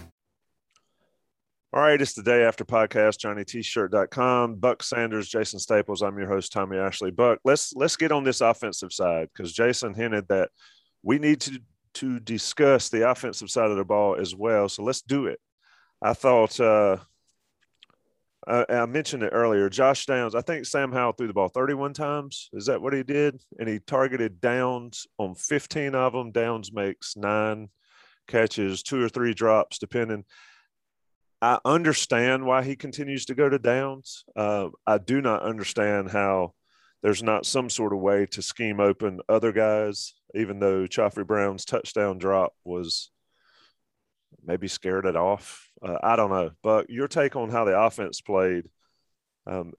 All 1.73 1.79
right, 1.79 2.01
it's 2.01 2.15
the 2.15 2.21
day 2.21 2.43
after 2.43 2.65
podcast, 2.65 3.19
JohnnyT-shirt.com. 3.19 4.55
Buck 4.55 4.83
Sanders, 4.83 5.29
Jason 5.29 5.57
Staples. 5.57 6.01
I'm 6.01 6.17
your 6.17 6.27
host, 6.27 6.51
Tommy 6.51 6.75
Ashley. 6.75 7.11
Buck, 7.11 7.39
let's 7.45 7.73
let's 7.73 7.95
get 7.95 8.11
on 8.11 8.25
this 8.25 8.41
offensive 8.41 8.91
side 8.91 9.29
because 9.31 9.53
Jason 9.53 9.93
hinted 9.93 10.27
that 10.27 10.49
we 11.01 11.17
need 11.17 11.39
to 11.41 11.61
to 11.93 12.19
discuss 12.19 12.89
the 12.89 13.09
offensive 13.09 13.49
side 13.49 13.71
of 13.71 13.77
the 13.77 13.85
ball 13.85 14.17
as 14.19 14.35
well. 14.35 14.67
So 14.67 14.83
let's 14.83 15.01
do 15.01 15.27
it. 15.27 15.39
I 16.01 16.11
thought 16.11 16.59
uh, 16.59 16.97
I, 18.45 18.65
I, 18.67 18.85
mentioned 18.85 19.23
it 19.23 19.31
earlier. 19.31 19.69
Josh 19.69 20.05
Downs, 20.05 20.35
I 20.35 20.41
think 20.41 20.65
Sam 20.65 20.91
Howell 20.91 21.13
threw 21.13 21.27
the 21.27 21.33
ball 21.33 21.47
31 21.47 21.93
times. 21.93 22.49
Is 22.51 22.65
that 22.65 22.81
what 22.81 22.91
he 22.91 23.03
did? 23.03 23.41
And 23.59 23.69
he 23.69 23.79
targeted 23.79 24.41
Downs 24.41 25.07
on 25.17 25.35
15 25.35 25.95
of 25.95 26.11
them. 26.11 26.31
Downs 26.31 26.73
makes 26.73 27.15
nine 27.15 27.69
catches, 28.27 28.83
two 28.83 29.01
or 29.01 29.07
three 29.07 29.33
drops, 29.33 29.77
depending. 29.77 30.25
I 31.41 31.59
understand 31.65 32.45
why 32.45 32.63
he 32.63 32.75
continues 32.75 33.25
to 33.25 33.35
go 33.35 33.49
to 33.49 33.57
Downs. 33.57 34.23
Uh, 34.35 34.69
I 34.85 34.99
do 34.99 35.21
not 35.21 35.41
understand 35.41 36.11
how 36.11 36.53
there's 37.01 37.23
not 37.23 37.47
some 37.47 37.69
sort 37.69 37.93
of 37.93 37.99
way 37.99 38.27
to 38.27 38.41
scheme 38.43 38.79
open 38.79 39.21
other 39.27 39.51
guys, 39.51 40.13
even 40.35 40.59
though 40.59 40.83
Khafre 40.85 41.25
Brown's 41.25 41.65
touchdown 41.65 42.19
drop 42.19 42.53
was 42.63 43.09
maybe 44.45 44.67
scared 44.67 45.05
it 45.05 45.15
off. 45.15 45.67
Uh, 45.83 45.97
I 46.03 46.15
don't 46.15 46.29
know. 46.29 46.51
But 46.61 46.89
your 46.89 47.07
take 47.07 47.35
on 47.35 47.49
how 47.49 47.65
the 47.65 47.79
offense 47.79 48.21
played 48.21 48.69
um, 49.47 49.73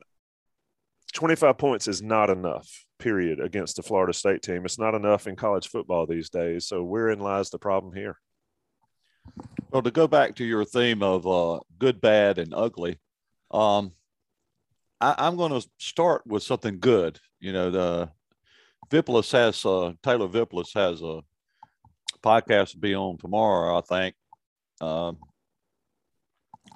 25 1.13 1.59
points 1.59 1.87
is 1.87 2.03
not 2.03 2.31
enough, 2.31 2.87
period, 2.99 3.39
against 3.39 3.77
the 3.77 3.83
Florida 3.83 4.13
State 4.13 4.43
team. 4.43 4.65
It's 4.65 4.79
not 4.79 4.95
enough 4.95 5.27
in 5.27 5.37
college 5.37 5.69
football 5.69 6.07
these 6.07 6.31
days. 6.31 6.67
So, 6.67 6.83
wherein 6.83 7.21
lies 7.21 7.51
the 7.51 7.59
problem 7.59 7.95
here? 7.95 8.19
Well, 9.71 9.83
to 9.83 9.91
go 9.91 10.07
back 10.07 10.35
to 10.37 10.45
your 10.45 10.65
theme 10.65 11.03
of 11.03 11.27
uh, 11.27 11.61
good, 11.79 12.01
bad, 12.01 12.39
and 12.39 12.53
ugly, 12.55 12.99
um, 13.51 13.93
I, 15.01 15.27
am 15.27 15.37
going 15.37 15.59
to 15.59 15.67
start 15.79 16.27
with 16.27 16.43
something 16.43 16.79
good. 16.79 17.19
You 17.41 17.53
know, 17.53 17.71
the 17.71 18.11
Vippolis 18.91 19.33
has 19.33 19.65
uh, 19.65 19.95
Taylor 20.03 20.29
Vippolis 20.29 20.75
has 20.75 21.03
a 21.03 21.23
podcast 22.23 22.73
to 22.73 22.79
be 22.79 22.95
on 22.95 23.19
tomorrow, 23.19 23.79
I 23.79 23.81
think, 23.81 24.15
um, 24.81 25.19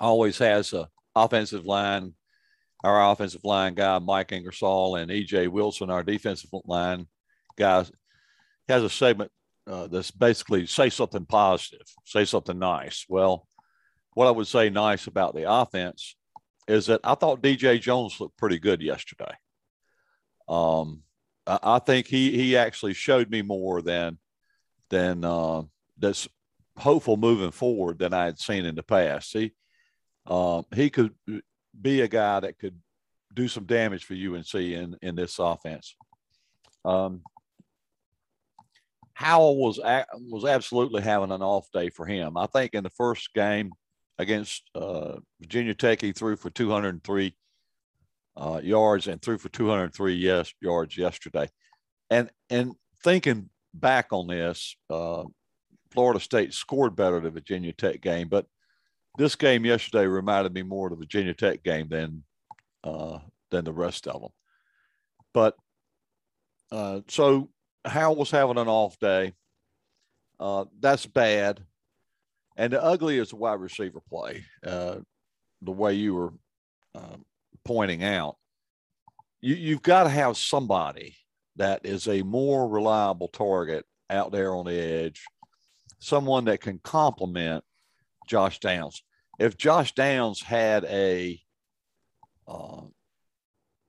always 0.00 0.38
has 0.38 0.72
a 0.72 0.88
offensive 1.14 1.66
line, 1.66 2.14
our 2.82 3.12
offensive 3.12 3.44
line 3.44 3.74
guy, 3.74 3.98
Mike 3.98 4.32
Ingersoll, 4.32 4.96
and 4.96 5.10
EJ 5.10 5.48
Wilson, 5.48 5.90
our 5.90 6.02
defensive 6.02 6.50
line 6.64 7.06
guys, 7.56 7.92
has 8.68 8.82
a 8.82 8.90
segment 8.90 9.30
uh, 9.66 9.86
that's 9.88 10.10
basically 10.10 10.66
say 10.66 10.88
something 10.88 11.26
positive, 11.26 11.86
say 12.04 12.24
something 12.24 12.58
nice. 12.58 13.04
Well, 13.08 13.46
what 14.14 14.26
I 14.26 14.30
would 14.30 14.46
say 14.46 14.70
nice 14.70 15.06
about 15.06 15.34
the 15.34 15.50
offense 15.50 16.16
is 16.68 16.86
that 16.86 17.00
I 17.04 17.14
thought 17.14 17.42
DJ 17.42 17.80
Jones 17.80 18.20
looked 18.20 18.36
pretty 18.36 18.58
good 18.58 18.80
yesterday. 18.80 19.34
Um, 20.48 21.02
I, 21.46 21.58
I 21.62 21.78
think 21.78 22.06
he 22.06 22.30
he 22.32 22.56
actually 22.56 22.94
showed 22.94 23.30
me 23.30 23.42
more 23.42 23.82
than 23.82 24.18
than 24.90 25.24
uh, 25.24 25.62
that's 25.98 26.28
hopeful 26.76 27.16
moving 27.16 27.50
forward 27.50 27.98
than 27.98 28.14
I 28.14 28.24
had 28.24 28.38
seen 28.38 28.64
in 28.64 28.74
the 28.74 28.82
past. 28.82 29.32
He 29.32 29.52
uh, 30.26 30.62
he 30.74 30.90
could 30.90 31.14
be 31.80 32.00
a 32.00 32.08
guy 32.08 32.40
that 32.40 32.58
could 32.58 32.78
do 33.34 33.48
some 33.48 33.64
damage 33.64 34.04
for 34.04 34.14
UNC 34.14 34.54
in 34.54 34.96
in 35.02 35.14
this 35.14 35.38
offense. 35.38 35.94
Um, 36.84 37.22
Howell 39.16 39.56
was 39.56 39.80
was 40.28 40.44
absolutely 40.44 41.00
having 41.00 41.32
an 41.32 41.40
off 41.40 41.70
day 41.72 41.88
for 41.88 42.04
him. 42.04 42.36
I 42.36 42.44
think 42.44 42.74
in 42.74 42.84
the 42.84 42.90
first 42.90 43.32
game 43.32 43.72
against 44.18 44.68
uh, 44.74 45.14
Virginia 45.40 45.72
Tech, 45.72 46.02
he 46.02 46.12
threw 46.12 46.36
for 46.36 46.50
203 46.50 47.34
uh, 48.36 48.60
yards 48.62 49.06
and 49.06 49.22
threw 49.22 49.38
for 49.38 49.48
203 49.48 50.12
yes, 50.12 50.52
yards 50.60 50.98
yesterday. 50.98 51.48
And 52.10 52.28
and 52.50 52.74
thinking 53.02 53.48
back 53.72 54.08
on 54.10 54.26
this, 54.26 54.76
uh, 54.90 55.24
Florida 55.92 56.20
State 56.20 56.52
scored 56.52 56.94
better 56.94 57.18
the 57.18 57.30
Virginia 57.30 57.72
Tech 57.72 58.02
game, 58.02 58.28
but 58.28 58.44
this 59.16 59.34
game 59.34 59.64
yesterday 59.64 60.06
reminded 60.06 60.52
me 60.52 60.62
more 60.62 60.88
of 60.88 60.90
the 60.90 61.02
Virginia 61.02 61.32
Tech 61.32 61.62
game 61.62 61.88
than 61.88 62.22
uh, 62.84 63.20
than 63.50 63.64
the 63.64 63.72
rest 63.72 64.08
of 64.08 64.20
them. 64.20 64.32
But 65.32 65.56
uh, 66.70 67.00
so 67.08 67.48
Howell 67.86 68.16
was 68.16 68.30
having 68.30 68.58
an 68.58 68.68
off 68.68 68.98
day. 68.98 69.32
Uh, 70.38 70.66
that's 70.80 71.06
bad. 71.06 71.62
And 72.56 72.72
the 72.72 72.82
ugly 72.82 73.18
is 73.18 73.30
the 73.30 73.36
wide 73.36 73.60
receiver 73.60 74.00
play. 74.08 74.44
Uh, 74.66 74.96
the 75.62 75.72
way 75.72 75.94
you 75.94 76.14
were 76.14 76.32
uh, 76.94 77.16
pointing 77.64 78.02
out, 78.02 78.36
you, 79.40 79.54
you've 79.54 79.82
got 79.82 80.04
to 80.04 80.10
have 80.10 80.36
somebody 80.36 81.16
that 81.56 81.80
is 81.84 82.08
a 82.08 82.22
more 82.22 82.68
reliable 82.68 83.28
target 83.28 83.84
out 84.10 84.32
there 84.32 84.54
on 84.54 84.66
the 84.66 84.78
edge 84.78 85.22
someone 85.98 86.44
that 86.46 86.60
can 86.60 86.78
complement 86.78 87.64
Josh 88.28 88.58
Downs. 88.60 89.02
If 89.38 89.56
Josh 89.56 89.92
Downs 89.94 90.40
had 90.42 90.84
a 90.84 91.40
uh, 92.48 92.82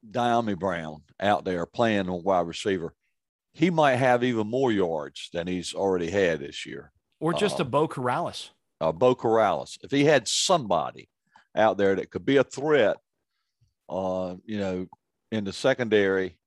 Dyami 0.09 0.57
Brown 0.57 1.03
out 1.19 1.45
there 1.45 1.65
playing 1.65 2.09
on 2.09 2.23
wide 2.23 2.47
receiver, 2.47 2.93
he 3.57 3.71
might 3.71 3.95
have 3.95 4.23
even 4.23 4.45
more 4.45 4.71
yards 4.71 5.29
than 5.33 5.47
he's 5.47 5.73
already 5.73 6.11
had 6.11 6.39
this 6.39 6.63
year. 6.63 6.91
Or 7.19 7.33
just 7.33 7.59
uh, 7.59 7.63
a 7.63 7.65
Beau 7.65 7.87
Corrales. 7.87 8.51
Uh, 8.79 8.91
Beau 8.91 9.15
Corrales. 9.15 9.79
If 9.81 9.89
he 9.89 10.05
had 10.05 10.27
somebody 10.27 11.09
out 11.55 11.75
there 11.75 11.95
that 11.95 12.11
could 12.11 12.23
be 12.23 12.37
a 12.37 12.43
threat, 12.43 12.97
uh, 13.89 14.35
you 14.45 14.59
know, 14.59 14.85
in 15.31 15.43
the 15.43 15.51
secondary 15.51 16.37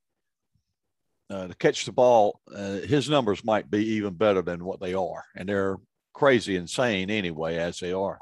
uh, 1.30 1.48
to 1.48 1.54
catch 1.56 1.84
the 1.84 1.90
ball, 1.90 2.40
uh, 2.54 2.74
his 2.74 3.10
numbers 3.10 3.42
might 3.42 3.68
be 3.68 3.84
even 3.94 4.14
better 4.14 4.40
than 4.40 4.64
what 4.64 4.78
they 4.78 4.94
are, 4.94 5.24
and 5.34 5.48
they're 5.48 5.78
crazy 6.12 6.54
insane 6.54 7.10
anyway 7.10 7.56
as 7.56 7.80
they 7.80 7.92
are. 7.92 8.20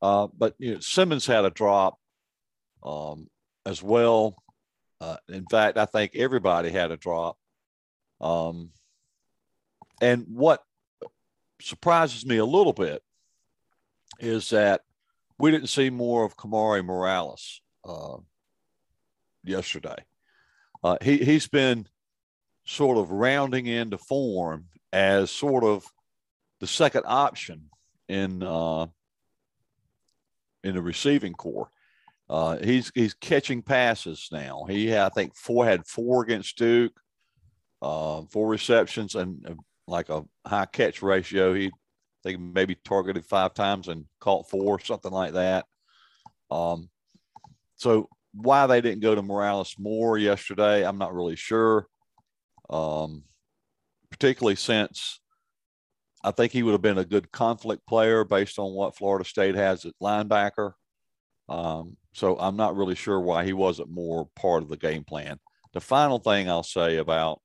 Uh, 0.00 0.28
but 0.38 0.54
you 0.58 0.74
know, 0.74 0.80
Simmons 0.80 1.26
had 1.26 1.44
a 1.44 1.50
drop 1.50 1.98
um, 2.84 3.26
as 3.66 3.82
well. 3.82 4.36
Uh, 5.00 5.16
in 5.28 5.44
fact, 5.50 5.76
I 5.76 5.86
think 5.86 6.14
everybody 6.14 6.70
had 6.70 6.92
a 6.92 6.96
drop. 6.96 7.36
Um, 8.20 8.70
and 10.00 10.26
what 10.28 10.62
surprises 11.60 12.24
me 12.24 12.38
a 12.38 12.44
little 12.44 12.72
bit 12.72 13.02
is 14.18 14.50
that 14.50 14.82
we 15.38 15.50
didn't 15.50 15.68
see 15.68 15.90
more 15.90 16.24
of 16.24 16.36
Kamari 16.36 16.84
Morales 16.84 17.60
uh, 17.84 18.16
yesterday. 19.44 19.96
Uh, 20.82 20.96
he 21.02 21.18
he's 21.18 21.48
been 21.48 21.86
sort 22.64 22.98
of 22.98 23.10
rounding 23.10 23.66
into 23.66 23.98
form 23.98 24.66
as 24.92 25.30
sort 25.30 25.64
of 25.64 25.84
the 26.60 26.66
second 26.66 27.04
option 27.06 27.68
in 28.08 28.42
uh, 28.42 28.86
in 30.62 30.74
the 30.74 30.82
receiving 30.82 31.32
corps. 31.32 31.70
Uh, 32.28 32.58
he's 32.58 32.92
he's 32.94 33.14
catching 33.14 33.62
passes 33.62 34.28
now. 34.30 34.64
He 34.68 34.86
had, 34.86 35.02
I 35.02 35.08
think 35.08 35.34
four 35.34 35.64
had 35.64 35.86
four 35.86 36.22
against 36.22 36.56
Duke, 36.58 36.98
uh, 37.82 38.22
four 38.30 38.48
receptions 38.48 39.14
and 39.14 39.46
uh, 39.46 39.54
like 39.86 40.08
a 40.08 40.24
high 40.46 40.66
catch 40.66 41.02
ratio. 41.02 41.54
He 41.54 41.70
think 42.22 42.40
maybe 42.40 42.76
targeted 42.84 43.24
five 43.24 43.54
times 43.54 43.88
and 43.88 44.04
caught 44.20 44.50
four, 44.50 44.78
something 44.78 45.12
like 45.12 45.32
that. 45.32 45.64
Um, 46.50 46.90
so 47.76 48.08
why 48.32 48.66
they 48.66 48.80
didn't 48.80 49.00
go 49.00 49.14
to 49.14 49.22
Morales 49.22 49.74
more 49.78 50.18
yesterday, 50.18 50.86
I'm 50.86 50.98
not 50.98 51.14
really 51.14 51.36
sure 51.36 51.86
um, 52.70 53.24
particularly 54.10 54.56
since 54.56 55.20
I 56.22 56.30
think 56.30 56.52
he 56.52 56.62
would 56.62 56.72
have 56.72 56.82
been 56.82 56.98
a 56.98 57.04
good 57.04 57.30
conflict 57.32 57.86
player 57.86 58.24
based 58.24 58.58
on 58.58 58.72
what 58.72 58.96
Florida 58.96 59.24
State 59.24 59.56
has 59.56 59.84
at 59.84 59.94
linebacker. 60.02 60.72
Um, 61.48 61.96
so 62.12 62.38
I'm 62.38 62.56
not 62.56 62.76
really 62.76 62.94
sure 62.94 63.20
why 63.20 63.44
he 63.44 63.52
wasn't 63.52 63.90
more 63.90 64.28
part 64.36 64.62
of 64.62 64.68
the 64.68 64.76
game 64.76 65.04
plan. 65.04 65.38
The 65.72 65.80
final 65.80 66.18
thing 66.18 66.48
I'll 66.48 66.62
say 66.62 66.96
about 66.98 67.40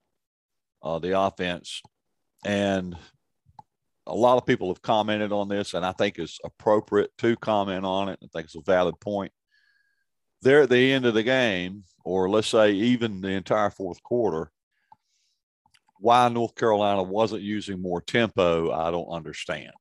uh, 0.85 0.99
the 0.99 1.19
offense, 1.19 1.81
and 2.45 2.95
a 4.07 4.15
lot 4.15 4.37
of 4.37 4.45
people 4.45 4.67
have 4.67 4.81
commented 4.81 5.31
on 5.31 5.49
this, 5.49 5.73
and 5.73 5.85
I 5.85 5.91
think 5.91 6.19
it's 6.19 6.39
appropriate 6.45 7.11
to 7.17 7.35
comment 7.37 7.85
on 7.85 8.09
it. 8.09 8.19
I 8.23 8.27
think 8.31 8.45
it's 8.45 8.55
a 8.55 8.61
valid 8.61 8.99
point. 8.99 9.31
There 10.43 10.61
at 10.61 10.69
the 10.69 10.91
end 10.91 11.05
of 11.05 11.15
the 11.15 11.23
game, 11.23 11.83
or 12.03 12.29
let's 12.29 12.47
say 12.47 12.71
even 12.71 13.19
the 13.19 13.29
entire 13.29 13.71
fourth 13.71 14.01
quarter, 14.03 14.51
why 15.97 16.29
North 16.29 16.53
Carolina 16.53 17.01
wasn't 17.01 17.41
using 17.41 17.81
more 17.81 18.01
tempo, 18.01 18.71
I 18.71 18.91
don't 18.91 19.07
understand. 19.07 19.73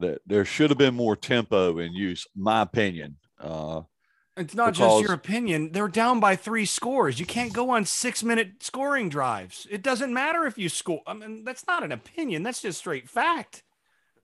That 0.00 0.20
there 0.26 0.44
should 0.44 0.70
have 0.70 0.78
been 0.78 0.94
more 0.94 1.14
tempo 1.14 1.78
in 1.78 1.92
use, 1.92 2.26
my 2.34 2.62
opinion. 2.62 3.16
Uh, 3.38 3.82
it's 4.38 4.54
not 4.54 4.74
just 4.74 5.02
your 5.02 5.12
opinion. 5.12 5.72
They're 5.72 5.88
down 5.88 6.20
by 6.20 6.36
three 6.36 6.64
scores. 6.64 7.18
You 7.18 7.26
can't 7.26 7.52
go 7.52 7.70
on 7.70 7.84
six 7.84 8.22
minute 8.22 8.62
scoring 8.62 9.08
drives. 9.08 9.66
It 9.70 9.82
doesn't 9.82 10.12
matter 10.12 10.46
if 10.46 10.58
you 10.58 10.68
score. 10.68 11.02
I 11.06 11.14
mean, 11.14 11.44
that's 11.44 11.66
not 11.66 11.82
an 11.82 11.92
opinion. 11.92 12.42
That's 12.42 12.62
just 12.62 12.78
straight 12.78 13.08
fact. 13.08 13.62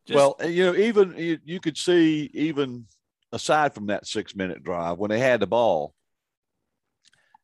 Just, 0.06 0.16
well, 0.16 0.36
you 0.46 0.66
know, 0.66 0.74
even 0.76 1.16
you, 1.16 1.38
you 1.44 1.60
could 1.60 1.78
see 1.78 2.30
even 2.34 2.86
aside 3.32 3.74
from 3.74 3.86
that 3.86 4.06
six 4.06 4.36
minute 4.36 4.62
drive 4.62 4.98
when 4.98 5.10
they 5.10 5.18
had 5.18 5.40
the 5.40 5.46
ball, 5.46 5.94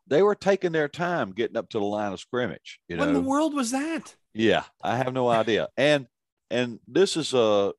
they 0.06 0.22
were 0.22 0.34
taking 0.34 0.72
their 0.72 0.88
time 0.88 1.32
getting 1.32 1.56
up 1.56 1.68
to 1.70 1.78
the 1.78 1.84
line 1.84 2.12
of 2.12 2.20
scrimmage. 2.20 2.80
You 2.88 2.96
know, 2.96 3.04
when 3.04 3.14
the 3.14 3.20
world 3.20 3.54
was 3.54 3.70
that? 3.70 4.14
Yeah, 4.34 4.64
I 4.82 4.96
have 4.96 5.12
no 5.12 5.28
idea. 5.28 5.68
And 5.76 6.06
and 6.50 6.78
this 6.86 7.16
is 7.16 7.32
a 7.32 7.72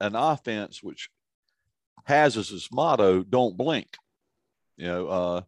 an 0.00 0.16
offense 0.16 0.82
which 0.82 1.10
has 2.04 2.36
as 2.36 2.50
its 2.50 2.72
motto, 2.72 3.22
"Don't 3.22 3.56
blink." 3.56 3.96
You 4.76 4.86
know, 4.86 5.06
uh, 5.08 5.40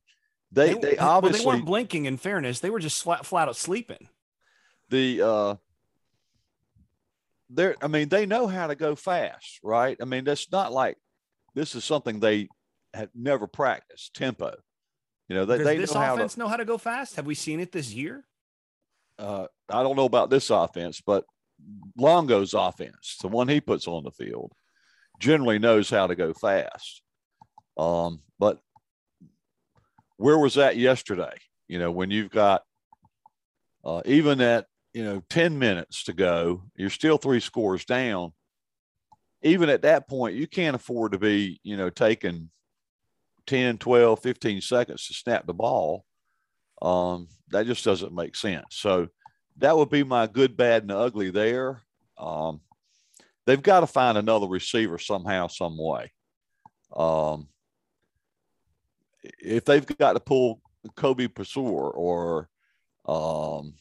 they 0.52 0.74
they, 0.74 0.80
they 0.80 0.98
obviously 0.98 1.44
well, 1.44 1.52
they 1.52 1.58
weren't 1.58 1.66
blinking. 1.66 2.04
In 2.06 2.16
fairness, 2.16 2.60
they 2.60 2.70
were 2.70 2.78
just 2.78 3.02
flat 3.02 3.26
flat 3.26 3.48
out 3.48 3.56
sleeping. 3.56 4.08
The 4.90 5.22
uh, 5.22 5.54
they're 7.50 7.76
I 7.82 7.88
mean 7.88 8.08
they 8.08 8.26
know 8.26 8.46
how 8.46 8.66
to 8.66 8.74
go 8.74 8.94
fast, 8.94 9.60
right? 9.62 9.96
I 10.00 10.04
mean 10.04 10.24
that's 10.24 10.50
not 10.52 10.72
like 10.72 10.96
this 11.54 11.74
is 11.74 11.84
something 11.84 12.20
they 12.20 12.48
have 12.92 13.10
never 13.14 13.46
practiced 13.46 14.14
tempo. 14.14 14.54
You 15.28 15.36
know, 15.36 15.44
they, 15.44 15.58
Does 15.58 15.66
they 15.66 15.78
this 15.78 15.94
know 15.94 16.02
offense 16.02 16.34
how 16.34 16.36
to, 16.36 16.40
know 16.40 16.48
how 16.48 16.56
to 16.56 16.64
go 16.64 16.78
fast. 16.78 17.16
Have 17.16 17.26
we 17.26 17.34
seen 17.34 17.60
it 17.60 17.72
this 17.72 17.92
year? 17.92 18.24
Uh, 19.18 19.46
I 19.70 19.82
don't 19.82 19.96
know 19.96 20.04
about 20.04 20.28
this 20.28 20.50
offense, 20.50 21.00
but 21.00 21.24
Longo's 21.96 22.52
offense, 22.52 23.16
the 23.20 23.28
one 23.28 23.48
he 23.48 23.60
puts 23.60 23.86
on 23.86 24.04
the 24.04 24.10
field, 24.10 24.52
generally 25.18 25.58
knows 25.58 25.88
how 25.88 26.06
to 26.06 26.14
go 26.14 26.34
fast. 26.34 27.02
Um, 27.76 28.20
but 28.38 28.60
where 30.24 30.38
was 30.38 30.54
that 30.54 30.78
yesterday? 30.78 31.36
You 31.68 31.78
know, 31.78 31.90
when 31.90 32.10
you've 32.10 32.30
got 32.30 32.62
uh, 33.84 34.00
even 34.06 34.40
at 34.40 34.64
you 34.94 35.04
know 35.04 35.22
10 35.28 35.58
minutes 35.58 36.04
to 36.04 36.14
go, 36.14 36.62
you're 36.76 36.88
still 36.88 37.18
three 37.18 37.40
scores 37.40 37.84
down. 37.84 38.32
Even 39.42 39.68
at 39.68 39.82
that 39.82 40.08
point, 40.08 40.34
you 40.34 40.46
can't 40.46 40.74
afford 40.74 41.12
to 41.12 41.18
be, 41.18 41.60
you 41.62 41.76
know, 41.76 41.90
taking 41.90 42.48
10, 43.46 43.76
12, 43.76 44.18
15 44.18 44.62
seconds 44.62 45.06
to 45.06 45.12
snap 45.12 45.46
the 45.46 45.52
ball. 45.52 46.06
Um, 46.80 47.28
that 47.50 47.66
just 47.66 47.84
doesn't 47.84 48.14
make 48.14 48.34
sense. 48.34 48.64
So 48.70 49.08
that 49.58 49.76
would 49.76 49.90
be 49.90 50.04
my 50.04 50.26
good, 50.26 50.56
bad, 50.56 50.84
and 50.84 50.92
ugly 50.92 51.28
there. 51.28 51.82
Um, 52.16 52.62
they've 53.44 53.62
got 53.62 53.80
to 53.80 53.86
find 53.86 54.16
another 54.16 54.46
receiver 54.46 54.98
somehow, 54.98 55.48
some 55.48 55.76
way. 55.76 56.12
Um, 56.96 57.48
if 59.38 59.64
they've 59.64 59.86
got 59.98 60.14
to 60.14 60.20
pull 60.20 60.60
Kobe 60.96 61.28
Paysour 61.28 61.92
or 61.94 62.48
um, 63.06 63.74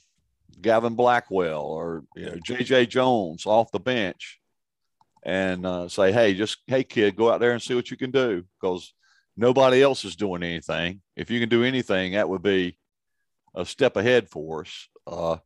Gavin 0.61 0.95
Blackwell 0.95 1.63
or 1.63 2.03
you 2.15 2.25
know, 2.25 2.33
JJ 2.33 2.89
Jones 2.89 3.45
off 3.45 3.71
the 3.71 3.79
bench 3.79 4.39
and 5.23 5.65
uh, 5.65 5.87
say, 5.87 6.11
hey, 6.11 6.33
just 6.33 6.57
hey 6.67 6.83
kid, 6.83 7.15
go 7.15 7.31
out 7.31 7.39
there 7.39 7.51
and 7.51 7.61
see 7.61 7.75
what 7.75 7.91
you 7.91 7.97
can 7.97 8.11
do 8.11 8.43
because 8.59 8.93
nobody 9.37 9.81
else 9.81 10.05
is 10.05 10.15
doing 10.15 10.43
anything. 10.43 11.01
If 11.15 11.29
you 11.29 11.39
can 11.39 11.49
do 11.49 11.63
anything, 11.63 12.13
that 12.13 12.29
would 12.29 12.43
be 12.43 12.77
a 13.55 13.65
step 13.65 13.97
ahead 13.97 14.29
for 14.29 14.61
us. 14.61 14.89
Uh, 15.05 15.37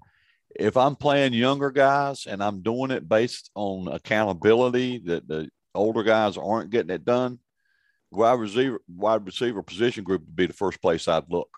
if 0.56 0.78
I'm 0.78 0.96
playing 0.96 1.34
younger 1.34 1.72
guys 1.72 2.26
and 2.26 2.42
I'm 2.44 2.62
doing 2.62 2.92
it 2.92 3.08
based 3.08 3.52
on 3.54 3.88
accountability 3.88 5.00
that 5.06 5.28
the 5.28 5.50
older 5.76 6.04
guys 6.04 6.38
aren't 6.38 6.72
getting 6.72 6.90
it 6.90 7.06
done, 7.06 7.40
wide 8.12 8.40
receiver 8.40 8.82
wide 8.88 9.26
receiver 9.26 9.64
position 9.64 10.04
group 10.04 10.22
would 10.22 10.36
be 10.36 10.46
the 10.46 10.54
first 10.54 10.82
place 10.82 11.08
I'd 11.08 11.30
look. 11.30 11.50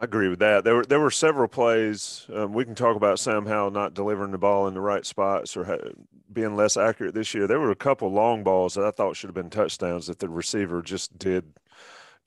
I 0.00 0.04
agree 0.04 0.28
with 0.28 0.40
that. 0.40 0.64
There 0.64 0.76
were 0.76 0.84
there 0.84 1.00
were 1.00 1.10
several 1.10 1.48
plays. 1.48 2.26
Um, 2.32 2.52
we 2.52 2.64
can 2.64 2.74
talk 2.74 2.96
about 2.96 3.18
Sam 3.18 3.46
Howell 3.46 3.70
not 3.70 3.94
delivering 3.94 4.32
the 4.32 4.38
ball 4.38 4.66
in 4.66 4.74
the 4.74 4.80
right 4.80 5.06
spots 5.06 5.56
or 5.56 5.64
ha- 5.64 5.90
being 6.32 6.56
less 6.56 6.76
accurate 6.76 7.14
this 7.14 7.34
year. 7.34 7.46
There 7.46 7.60
were 7.60 7.70
a 7.70 7.76
couple 7.76 8.10
long 8.10 8.42
balls 8.42 8.74
that 8.74 8.84
I 8.84 8.90
thought 8.90 9.16
should 9.16 9.28
have 9.28 9.34
been 9.34 9.50
touchdowns 9.50 10.08
that 10.08 10.18
the 10.18 10.28
receiver 10.28 10.82
just 10.82 11.16
did. 11.18 11.44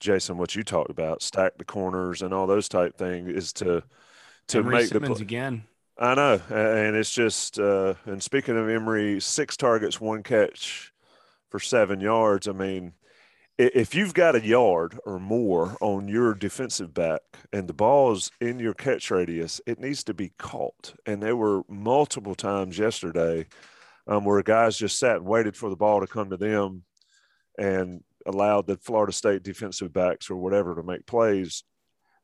Jason, 0.00 0.38
what 0.38 0.54
you 0.54 0.62
talked 0.62 0.90
about, 0.90 1.22
stack 1.22 1.56
the 1.58 1.64
corners 1.64 2.22
and 2.22 2.32
all 2.32 2.46
those 2.46 2.68
type 2.68 2.96
things, 2.96 3.28
is 3.30 3.52
to 3.54 3.82
to 4.48 4.58
Emery 4.58 4.74
make 4.76 4.86
Simmons 4.86 5.18
the 5.18 5.24
again. 5.24 5.64
I 5.98 6.14
know, 6.14 6.40
and 6.50 6.96
it's 6.96 7.12
just. 7.12 7.58
Uh, 7.58 7.94
and 8.04 8.22
speaking 8.22 8.56
of 8.56 8.68
Emery, 8.68 9.20
six 9.20 9.56
targets, 9.56 10.00
one 10.00 10.22
catch 10.22 10.92
for 11.50 11.60
seven 11.60 12.00
yards. 12.00 12.48
I 12.48 12.52
mean, 12.52 12.92
if 13.58 13.94
you've 13.94 14.12
got 14.14 14.36
a 14.36 14.46
yard 14.46 14.98
or 15.06 15.18
more 15.18 15.76
on 15.80 16.08
your 16.08 16.34
defensive 16.34 16.92
back 16.92 17.22
and 17.52 17.66
the 17.66 17.72
ball 17.72 18.12
is 18.12 18.30
in 18.40 18.58
your 18.58 18.74
catch 18.74 19.10
radius, 19.10 19.60
it 19.66 19.80
needs 19.80 20.04
to 20.04 20.14
be 20.14 20.32
caught. 20.38 20.94
And 21.06 21.22
there 21.22 21.36
were 21.36 21.62
multiple 21.68 22.34
times 22.34 22.78
yesterday 22.78 23.46
um, 24.06 24.24
where 24.24 24.42
guys 24.42 24.76
just 24.76 24.98
sat 24.98 25.16
and 25.16 25.26
waited 25.26 25.56
for 25.56 25.70
the 25.70 25.76
ball 25.76 26.00
to 26.00 26.06
come 26.06 26.30
to 26.30 26.36
them 26.36 26.84
and 27.58 28.02
allowed 28.26 28.66
the 28.66 28.76
Florida 28.76 29.12
State 29.12 29.42
defensive 29.42 29.92
backs 29.92 30.28
or 30.28 30.36
whatever 30.36 30.74
to 30.74 30.82
make 30.82 31.06
plays. 31.06 31.64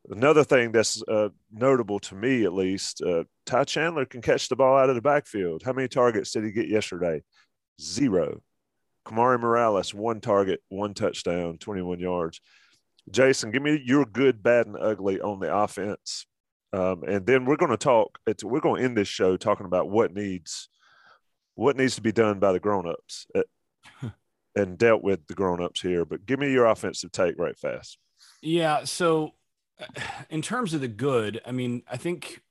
Another 0.09 0.43
thing 0.43 0.71
that's 0.71 1.01
uh, 1.07 1.29
notable 1.51 1.99
to 2.01 2.15
me, 2.15 2.43
at 2.43 2.53
least, 2.53 3.01
uh, 3.01 3.23
Ty 3.45 3.63
Chandler 3.63 4.05
can 4.05 4.21
catch 4.21 4.49
the 4.49 4.55
ball 4.55 4.77
out 4.77 4.89
of 4.89 4.95
the 4.95 5.01
backfield. 5.01 5.63
How 5.63 5.71
many 5.71 5.87
targets 5.87 6.31
did 6.31 6.43
he 6.43 6.51
get 6.51 6.67
yesterday? 6.67 7.23
Zero. 7.81 8.41
Kamari 9.05 9.39
Morales, 9.39 9.93
one 9.93 10.21
target, 10.21 10.61
one 10.69 10.93
touchdown, 10.93 11.57
21 11.57 11.99
yards. 11.99 12.39
Jason, 13.11 13.51
give 13.51 13.61
me 13.61 13.81
your 13.83 14.05
good, 14.05 14.41
bad, 14.41 14.67
and 14.67 14.77
ugly 14.79 15.19
on 15.19 15.39
the 15.39 15.53
offense. 15.53 16.25
Um, 16.71 17.03
and 17.03 17.25
then 17.25 17.45
we're 17.45 17.57
going 17.57 17.71
to 17.71 17.77
talk. 17.77 18.17
we're 18.43 18.59
going 18.59 18.81
to 18.81 18.85
end 18.85 18.97
this 18.97 19.07
show 19.07 19.37
talking 19.37 19.65
about 19.65 19.89
what 19.89 20.13
needs 20.13 20.69
what 21.55 21.77
needs 21.77 21.95
to 21.95 22.01
be 22.01 22.11
done 22.11 22.39
by 22.39 22.51
the 22.51 22.59
grown-ups 22.59 23.27
uh, 23.35 24.09
and 24.55 24.75
dealt 24.75 25.03
with 25.03 25.27
the 25.27 25.35
grown-ups 25.35 25.81
here. 25.81 26.03
But 26.03 26.25
give 26.25 26.39
me 26.39 26.51
your 26.51 26.65
offensive 26.65 27.11
take 27.11 27.37
right 27.37 27.57
fast. 27.57 27.99
Yeah. 28.41 28.85
So, 28.85 29.33
in 30.31 30.41
terms 30.41 30.73
of 30.73 30.81
the 30.81 30.87
good, 30.87 31.41
I 31.45 31.51
mean, 31.51 31.83
I 31.87 31.97
think 31.97 32.41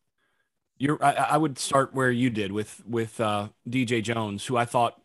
you're. 0.79 1.03
I, 1.03 1.13
I 1.13 1.37
would 1.37 1.59
start 1.59 1.95
where 1.95 2.11
you 2.11 2.31
did 2.31 2.53
with 2.53 2.83
with 2.87 3.21
uh, 3.21 3.49
DJ 3.69 4.03
Jones, 4.03 4.47
who 4.47 4.57
I 4.57 4.67
thought 4.67 5.02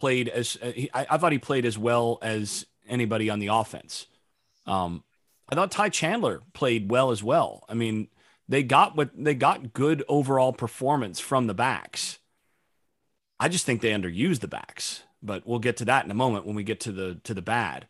played 0.00 0.28
as 0.28 0.56
uh, 0.62 0.72
I, 0.94 1.06
I, 1.10 1.18
thought 1.18 1.32
he 1.32 1.38
played 1.38 1.66
as 1.66 1.78
well 1.78 2.18
as 2.22 2.66
anybody 2.88 3.30
on 3.30 3.38
the 3.38 3.48
offense. 3.48 4.06
Um, 4.66 5.04
I 5.48 5.54
thought 5.54 5.70
Ty 5.70 5.90
Chandler 5.90 6.42
played 6.52 6.90
well 6.90 7.10
as 7.10 7.22
well. 7.22 7.64
I 7.68 7.74
mean, 7.74 8.08
they 8.48 8.62
got 8.62 8.96
what 8.96 9.10
they 9.16 9.34
got 9.34 9.72
good 9.72 10.02
overall 10.08 10.52
performance 10.52 11.20
from 11.20 11.46
the 11.46 11.54
backs. 11.54 12.18
I 13.38 13.48
just 13.48 13.64
think 13.64 13.80
they 13.80 13.92
underused 13.92 14.40
the 14.40 14.48
backs, 14.48 15.02
but 15.22 15.46
we'll 15.46 15.60
get 15.60 15.78
to 15.78 15.84
that 15.86 16.04
in 16.04 16.10
a 16.10 16.14
moment 16.14 16.46
when 16.46 16.56
we 16.56 16.64
get 16.64 16.80
to 16.80 16.92
the 16.92 17.20
to 17.24 17.34
the 17.34 17.42
bad. 17.42 17.86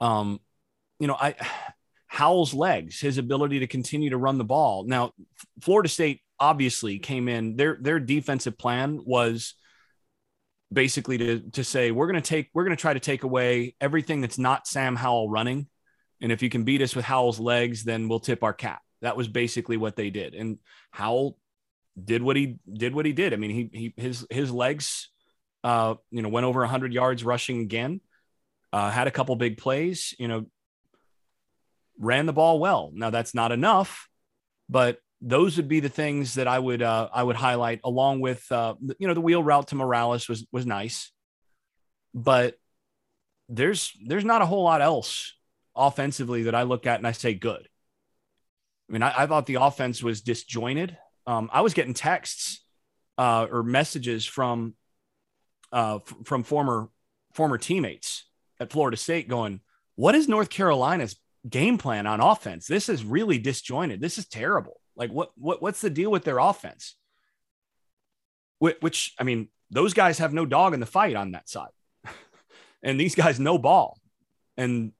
Um, 0.00 0.40
you 0.98 1.06
know, 1.06 1.16
I 1.18 1.34
Howell's 2.06 2.54
legs, 2.54 3.00
his 3.00 3.18
ability 3.18 3.60
to 3.60 3.66
continue 3.66 4.10
to 4.10 4.16
run 4.16 4.38
the 4.38 4.44
ball. 4.44 4.84
Now, 4.84 5.12
Florida 5.60 5.88
State 5.88 6.20
obviously 6.38 6.98
came 6.98 7.28
in. 7.28 7.56
Their 7.56 7.76
their 7.80 7.98
defensive 7.98 8.56
plan 8.56 9.00
was 9.04 9.54
basically 10.74 11.18
to 11.18 11.40
to 11.52 11.64
say 11.64 11.90
we're 11.90 12.06
going 12.06 12.20
to 12.20 12.28
take 12.28 12.50
we're 12.52 12.64
going 12.64 12.76
to 12.76 12.80
try 12.80 12.92
to 12.92 13.00
take 13.00 13.22
away 13.22 13.74
everything 13.80 14.20
that's 14.20 14.38
not 14.38 14.66
Sam 14.66 14.96
Howell 14.96 15.30
running, 15.30 15.68
and 16.20 16.30
if 16.30 16.42
you 16.42 16.50
can 16.50 16.64
beat 16.64 16.82
us 16.82 16.94
with 16.94 17.04
Howell's 17.04 17.40
legs, 17.40 17.84
then 17.84 18.08
we'll 18.08 18.20
tip 18.20 18.42
our 18.42 18.52
cap. 18.52 18.82
That 19.00 19.16
was 19.16 19.28
basically 19.28 19.76
what 19.76 19.96
they 19.96 20.10
did, 20.10 20.34
and 20.34 20.58
Howell 20.90 21.38
did 22.02 22.22
what 22.22 22.36
he 22.36 22.58
did 22.70 22.94
what 22.94 23.06
he 23.06 23.12
did. 23.12 23.32
I 23.32 23.36
mean, 23.36 23.50
he 23.50 23.70
he 23.72 23.94
his 23.96 24.26
his 24.30 24.50
legs, 24.50 25.10
uh, 25.62 25.94
you 26.10 26.22
know, 26.22 26.28
went 26.28 26.46
over 26.46 26.60
100 26.60 26.92
yards 26.92 27.24
rushing 27.24 27.60
again, 27.60 28.00
uh, 28.72 28.90
had 28.90 29.06
a 29.06 29.12
couple 29.12 29.36
big 29.36 29.58
plays, 29.58 30.14
you 30.18 30.28
know, 30.28 30.46
ran 31.98 32.26
the 32.26 32.32
ball 32.32 32.58
well. 32.58 32.90
Now 32.92 33.10
that's 33.10 33.34
not 33.34 33.52
enough, 33.52 34.08
but 34.68 34.98
those 35.26 35.56
would 35.56 35.68
be 35.68 35.80
the 35.80 35.88
things 35.88 36.34
that 36.34 36.46
I 36.46 36.58
would 36.58 36.82
uh, 36.82 37.08
I 37.12 37.22
would 37.22 37.36
highlight 37.36 37.80
along 37.82 38.20
with 38.20 38.50
uh, 38.52 38.74
you 38.98 39.08
know 39.08 39.14
the 39.14 39.20
wheel 39.20 39.42
route 39.42 39.68
to 39.68 39.74
Morales 39.74 40.28
was 40.28 40.46
was 40.52 40.66
nice, 40.66 41.10
but 42.14 42.56
there's 43.48 43.92
there's 44.06 44.24
not 44.24 44.42
a 44.42 44.46
whole 44.46 44.62
lot 44.62 44.82
else 44.82 45.34
offensively 45.74 46.44
that 46.44 46.54
I 46.54 46.62
look 46.62 46.86
at 46.86 46.98
and 46.98 47.06
I 47.06 47.12
say 47.12 47.34
good. 47.34 47.68
I 48.88 48.92
mean, 48.92 49.02
I, 49.02 49.22
I 49.22 49.26
thought 49.26 49.46
the 49.46 49.56
offense 49.56 50.02
was 50.02 50.20
disjointed. 50.20 50.96
Um, 51.26 51.48
I 51.52 51.62
was 51.62 51.72
getting 51.72 51.94
texts 51.94 52.62
uh, 53.16 53.46
or 53.50 53.62
messages 53.62 54.26
from 54.26 54.74
uh, 55.72 55.96
f- 55.96 56.14
from 56.24 56.42
former 56.42 56.90
former 57.32 57.56
teammates 57.56 58.24
at 58.60 58.70
Florida 58.70 58.98
State 58.98 59.26
going, 59.26 59.60
"What 59.96 60.14
is 60.14 60.28
North 60.28 60.50
Carolina's 60.50 61.16
game 61.48 61.78
plan 61.78 62.06
on 62.06 62.20
offense. 62.20 62.66
This 62.66 62.88
is 62.88 63.04
really 63.04 63.38
disjointed. 63.38 64.00
This 64.00 64.18
is 64.18 64.26
terrible. 64.26 64.80
Like 64.96 65.10
what 65.10 65.30
what 65.36 65.60
what's 65.62 65.80
the 65.80 65.90
deal 65.90 66.10
with 66.10 66.24
their 66.24 66.38
offense? 66.38 66.96
Which, 68.58 68.76
which 68.80 69.14
I 69.18 69.24
mean, 69.24 69.48
those 69.70 69.94
guys 69.94 70.18
have 70.18 70.32
no 70.32 70.46
dog 70.46 70.74
in 70.74 70.80
the 70.80 70.86
fight 70.86 71.16
on 71.16 71.32
that 71.32 71.48
side. 71.48 71.70
and 72.82 72.98
these 72.98 73.14
guys 73.14 73.40
no 73.40 73.58
ball. 73.58 73.98
And 74.56 74.92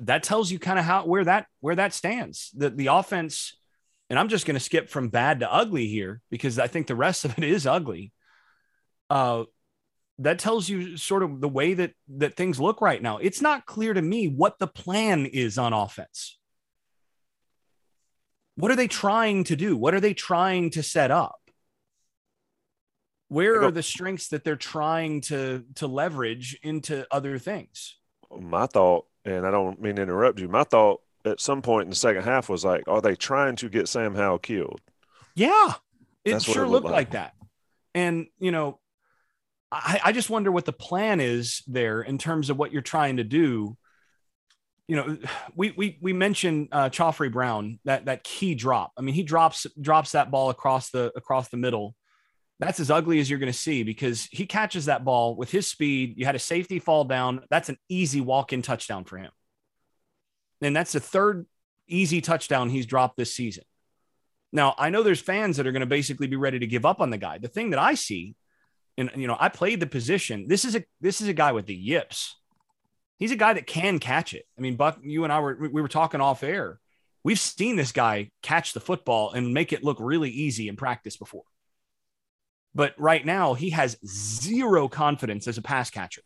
that 0.00 0.22
tells 0.22 0.50
you 0.50 0.58
kind 0.58 0.78
of 0.78 0.84
how 0.84 1.04
where 1.04 1.24
that 1.24 1.46
where 1.60 1.76
that 1.76 1.92
stands. 1.92 2.50
The 2.54 2.70
the 2.70 2.86
offense 2.86 3.56
and 4.10 4.18
I'm 4.18 4.28
just 4.28 4.46
going 4.46 4.54
to 4.54 4.60
skip 4.60 4.90
from 4.90 5.08
bad 5.08 5.40
to 5.40 5.52
ugly 5.52 5.86
here 5.86 6.20
because 6.30 6.58
I 6.58 6.66
think 6.66 6.86
the 6.86 6.94
rest 6.94 7.24
of 7.24 7.36
it 7.38 7.44
is 7.44 7.66
ugly. 7.66 8.12
Uh 9.10 9.44
that 10.18 10.38
tells 10.38 10.68
you 10.68 10.96
sort 10.96 11.22
of 11.22 11.40
the 11.40 11.48
way 11.48 11.74
that 11.74 11.92
that 12.08 12.36
things 12.36 12.60
look 12.60 12.80
right 12.80 13.02
now. 13.02 13.18
It's 13.18 13.40
not 13.40 13.66
clear 13.66 13.92
to 13.92 14.02
me 14.02 14.28
what 14.28 14.58
the 14.58 14.66
plan 14.66 15.26
is 15.26 15.58
on 15.58 15.72
offense. 15.72 16.38
What 18.62 18.70
are 18.70 18.76
they 18.76 18.86
trying 18.86 19.42
to 19.44 19.56
do? 19.56 19.76
What 19.76 19.92
are 19.92 19.98
they 19.98 20.14
trying 20.14 20.70
to 20.70 20.84
set 20.84 21.10
up? 21.10 21.40
Where 23.26 23.60
are 23.64 23.72
the 23.72 23.82
strengths 23.82 24.28
that 24.28 24.44
they're 24.44 24.54
trying 24.54 25.22
to 25.22 25.64
to 25.74 25.88
leverage 25.88 26.56
into 26.62 27.04
other 27.10 27.38
things? 27.38 27.96
My 28.30 28.66
thought, 28.66 29.06
and 29.24 29.44
I 29.44 29.50
don't 29.50 29.82
mean 29.82 29.96
to 29.96 30.02
interrupt 30.02 30.38
you, 30.38 30.46
my 30.46 30.62
thought 30.62 31.00
at 31.24 31.40
some 31.40 31.60
point 31.60 31.86
in 31.86 31.90
the 31.90 31.96
second 31.96 32.22
half 32.22 32.48
was 32.48 32.64
like, 32.64 32.86
are 32.86 33.00
they 33.00 33.16
trying 33.16 33.56
to 33.56 33.68
get 33.68 33.88
Sam 33.88 34.14
Howell 34.14 34.38
killed? 34.38 34.80
Yeah, 35.34 35.72
it 36.24 36.30
That's 36.30 36.44
sure 36.44 36.62
it 36.62 36.68
looked, 36.68 36.84
looked 36.84 36.92
like. 36.92 36.92
like 36.92 37.10
that. 37.10 37.34
And 37.96 38.28
you 38.38 38.52
know, 38.52 38.78
I, 39.72 40.00
I 40.04 40.12
just 40.12 40.30
wonder 40.30 40.52
what 40.52 40.66
the 40.66 40.72
plan 40.72 41.18
is 41.18 41.64
there 41.66 42.00
in 42.00 42.16
terms 42.16 42.48
of 42.48 42.58
what 42.58 42.70
you're 42.70 42.80
trying 42.80 43.16
to 43.16 43.24
do. 43.24 43.76
You 44.92 44.96
know, 44.96 45.18
we 45.56 45.72
we 45.74 45.98
we 46.02 46.12
mentioned 46.12 46.68
uh, 46.70 46.90
Khafre 46.90 47.32
Brown 47.32 47.80
that 47.86 48.04
that 48.04 48.24
key 48.24 48.54
drop. 48.54 48.92
I 48.98 49.00
mean, 49.00 49.14
he 49.14 49.22
drops 49.22 49.66
drops 49.80 50.12
that 50.12 50.30
ball 50.30 50.50
across 50.50 50.90
the 50.90 51.10
across 51.16 51.48
the 51.48 51.56
middle. 51.56 51.96
That's 52.58 52.78
as 52.78 52.90
ugly 52.90 53.18
as 53.18 53.28
you're 53.28 53.38
going 53.38 53.50
to 53.50 53.58
see 53.58 53.82
because 53.82 54.28
he 54.30 54.46
catches 54.46 54.84
that 54.84 55.02
ball 55.04 55.34
with 55.34 55.50
his 55.50 55.66
speed. 55.66 56.14
You 56.18 56.26
had 56.26 56.36
a 56.36 56.38
safety 56.38 56.78
fall 56.78 57.04
down. 57.04 57.40
That's 57.50 57.70
an 57.70 57.78
easy 57.88 58.20
walk 58.20 58.52
in 58.52 58.60
touchdown 58.60 59.04
for 59.04 59.16
him. 59.16 59.32
And 60.60 60.76
that's 60.76 60.92
the 60.92 61.00
third 61.00 61.46
easy 61.88 62.20
touchdown 62.20 62.68
he's 62.68 62.86
dropped 62.86 63.16
this 63.16 63.34
season. 63.34 63.64
Now, 64.52 64.74
I 64.78 64.90
know 64.90 65.02
there's 65.02 65.20
fans 65.20 65.56
that 65.56 65.66
are 65.66 65.72
going 65.72 65.80
to 65.80 65.86
basically 65.86 66.28
be 66.28 66.36
ready 66.36 66.60
to 66.60 66.66
give 66.66 66.84
up 66.84 67.00
on 67.00 67.10
the 67.10 67.18
guy. 67.18 67.38
The 67.38 67.48
thing 67.48 67.70
that 67.70 67.80
I 67.80 67.94
see 67.94 68.36
and 68.98 69.10
you 69.16 69.26
know, 69.26 69.36
I 69.40 69.48
played 69.48 69.80
the 69.80 69.86
position. 69.86 70.46
This 70.48 70.64
is 70.64 70.76
a 70.76 70.84
this 71.00 71.20
is 71.20 71.28
a 71.28 71.32
guy 71.32 71.52
with 71.52 71.66
the 71.66 71.74
yips. 71.74 72.36
He's 73.18 73.30
a 73.30 73.36
guy 73.36 73.52
that 73.52 73.66
can 73.66 73.98
catch 73.98 74.34
it. 74.34 74.46
I 74.58 74.60
mean, 74.60 74.76
Buck, 74.76 74.98
you 75.02 75.24
and 75.24 75.32
I 75.32 75.40
were 75.40 75.56
we 75.60 75.80
were 75.80 75.88
talking 75.88 76.20
off 76.20 76.42
air. 76.42 76.80
We've 77.24 77.38
seen 77.38 77.76
this 77.76 77.92
guy 77.92 78.30
catch 78.42 78.72
the 78.72 78.80
football 78.80 79.32
and 79.32 79.54
make 79.54 79.72
it 79.72 79.84
look 79.84 79.98
really 80.00 80.30
easy 80.30 80.68
in 80.68 80.76
practice 80.76 81.16
before. 81.16 81.44
But 82.74 82.94
right 82.98 83.24
now, 83.24 83.54
he 83.54 83.70
has 83.70 83.96
zero 84.04 84.88
confidence 84.88 85.46
as 85.46 85.58
a 85.58 85.62
pass 85.62 85.90
catcher. 85.90 86.22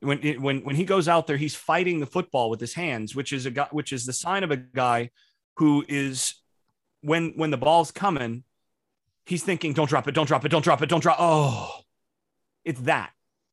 When, 0.00 0.18
when, 0.40 0.64
when 0.64 0.76
he 0.76 0.84
goes 0.84 1.08
out 1.08 1.26
there, 1.26 1.36
he's 1.36 1.54
fighting 1.54 2.00
the 2.00 2.06
football 2.06 2.50
with 2.50 2.60
his 2.60 2.74
hands, 2.74 3.14
which 3.14 3.32
is 3.32 3.46
a 3.46 3.50
guy, 3.50 3.68
which 3.70 3.92
is 3.92 4.06
the 4.06 4.12
sign 4.12 4.44
of 4.44 4.50
a 4.50 4.56
guy 4.56 5.10
who 5.56 5.84
is 5.88 6.34
when 7.02 7.32
when 7.36 7.50
the 7.50 7.58
ball's 7.58 7.90
coming, 7.90 8.44
he's 9.26 9.42
thinking, 9.42 9.72
don't 9.72 9.88
drop 9.88 10.08
it, 10.08 10.12
don't 10.12 10.26
drop 10.26 10.44
it, 10.44 10.48
don't 10.48 10.62
drop 10.62 10.82
it, 10.82 10.88
don't 10.88 11.00
drop. 11.00 11.18
It. 11.18 11.22
Oh, 11.22 11.80
it's 12.64 12.80
that. 12.82 13.10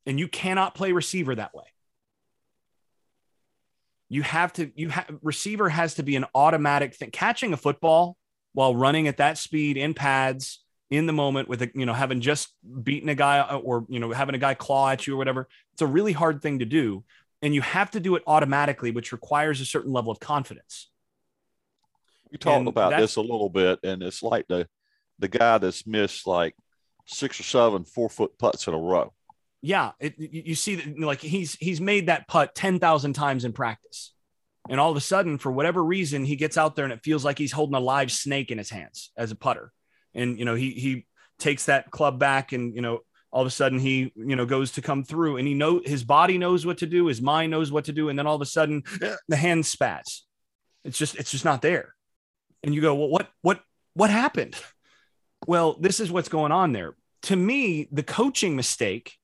And 0.08 0.18
you 0.18 0.26
cannot 0.26 0.74
play 0.74 0.92
receiver 0.92 1.34
that 1.34 1.54
way. 1.54 1.66
You 4.08 4.22
have 4.22 4.54
to, 4.54 4.72
you 4.74 4.88
have 4.88 5.06
receiver 5.20 5.68
has 5.68 5.96
to 5.96 6.02
be 6.02 6.16
an 6.16 6.24
automatic 6.34 6.94
thing. 6.94 7.10
Catching 7.10 7.52
a 7.52 7.58
football 7.58 8.16
while 8.54 8.74
running 8.74 9.06
at 9.06 9.18
that 9.18 9.36
speed 9.36 9.76
in 9.76 9.92
pads 9.92 10.64
in 10.88 11.04
the 11.04 11.12
moment 11.12 11.46
with 11.46 11.60
a, 11.60 11.70
you 11.74 11.84
know, 11.84 11.92
having 11.92 12.22
just 12.22 12.54
beaten 12.82 13.10
a 13.10 13.14
guy 13.14 13.40
uh, 13.40 13.58
or, 13.58 13.84
you 13.90 14.00
know, 14.00 14.10
having 14.10 14.34
a 14.34 14.38
guy 14.38 14.54
claw 14.54 14.88
at 14.88 15.06
you 15.06 15.12
or 15.12 15.18
whatever. 15.18 15.46
It's 15.74 15.82
a 15.82 15.86
really 15.86 16.14
hard 16.14 16.40
thing 16.40 16.60
to 16.60 16.64
do. 16.64 17.04
And 17.42 17.54
you 17.54 17.60
have 17.60 17.90
to 17.90 18.00
do 18.00 18.16
it 18.16 18.22
automatically, 18.26 18.90
which 18.90 19.12
requires 19.12 19.60
a 19.60 19.66
certain 19.66 19.92
level 19.92 20.10
of 20.10 20.20
confidence. 20.20 20.90
We 22.32 22.38
talked 22.38 22.66
about 22.66 22.96
this 22.96 23.16
a 23.16 23.20
little 23.20 23.50
bit, 23.50 23.78
and 23.82 24.02
it's 24.02 24.22
like 24.22 24.48
the 24.48 24.68
the 25.18 25.28
guy 25.28 25.58
that's 25.58 25.86
missed 25.86 26.26
like 26.26 26.54
six 27.06 27.38
or 27.40 27.42
seven 27.42 27.84
four 27.84 28.08
foot 28.08 28.38
putts 28.38 28.66
in 28.66 28.74
a 28.74 28.78
row. 28.78 29.12
Yeah, 29.60 29.92
it, 29.98 30.14
you 30.18 30.54
see 30.54 30.76
that 30.76 30.98
like 31.00 31.20
he's 31.20 31.54
he's 31.54 31.80
made 31.80 32.06
that 32.06 32.28
putt 32.28 32.54
ten 32.54 32.78
thousand 32.78 33.14
times 33.14 33.44
in 33.44 33.52
practice, 33.52 34.12
and 34.68 34.78
all 34.78 34.90
of 34.90 34.96
a 34.96 35.00
sudden, 35.00 35.38
for 35.38 35.50
whatever 35.50 35.82
reason, 35.82 36.24
he 36.24 36.36
gets 36.36 36.56
out 36.56 36.76
there 36.76 36.84
and 36.84 36.92
it 36.92 37.02
feels 37.02 37.24
like 37.24 37.38
he's 37.38 37.52
holding 37.52 37.74
a 37.74 37.80
live 37.80 38.12
snake 38.12 38.50
in 38.52 38.58
his 38.58 38.70
hands 38.70 39.10
as 39.16 39.32
a 39.32 39.36
putter, 39.36 39.72
and 40.14 40.38
you 40.38 40.44
know 40.44 40.54
he 40.54 40.70
he 40.70 41.06
takes 41.38 41.66
that 41.66 41.90
club 41.90 42.20
back, 42.20 42.52
and 42.52 42.74
you 42.76 42.82
know 42.82 43.00
all 43.32 43.42
of 43.42 43.48
a 43.48 43.50
sudden 43.50 43.80
he 43.80 44.12
you 44.14 44.36
know 44.36 44.46
goes 44.46 44.72
to 44.72 44.82
come 44.82 45.02
through, 45.02 45.38
and 45.38 45.48
he 45.48 45.54
know 45.54 45.80
his 45.84 46.04
body 46.04 46.38
knows 46.38 46.64
what 46.64 46.78
to 46.78 46.86
do, 46.86 47.06
his 47.06 47.20
mind 47.20 47.50
knows 47.50 47.72
what 47.72 47.86
to 47.86 47.92
do, 47.92 48.10
and 48.10 48.18
then 48.18 48.28
all 48.28 48.36
of 48.36 48.42
a 48.42 48.46
sudden 48.46 48.84
the 49.28 49.36
hand 49.36 49.66
spats. 49.66 50.24
It's 50.84 50.98
just 50.98 51.16
it's 51.16 51.32
just 51.32 51.44
not 51.44 51.62
there, 51.62 51.96
and 52.62 52.72
you 52.72 52.80
go, 52.80 52.94
well, 52.94 53.08
what 53.08 53.28
what 53.42 53.60
what 53.94 54.10
happened? 54.10 54.54
Well, 55.48 55.76
this 55.80 55.98
is 55.98 56.12
what's 56.12 56.28
going 56.28 56.52
on 56.52 56.72
there. 56.72 56.94
To 57.22 57.36
me, 57.36 57.88
the 57.90 58.04
coaching 58.04 58.54
mistake 58.54 59.18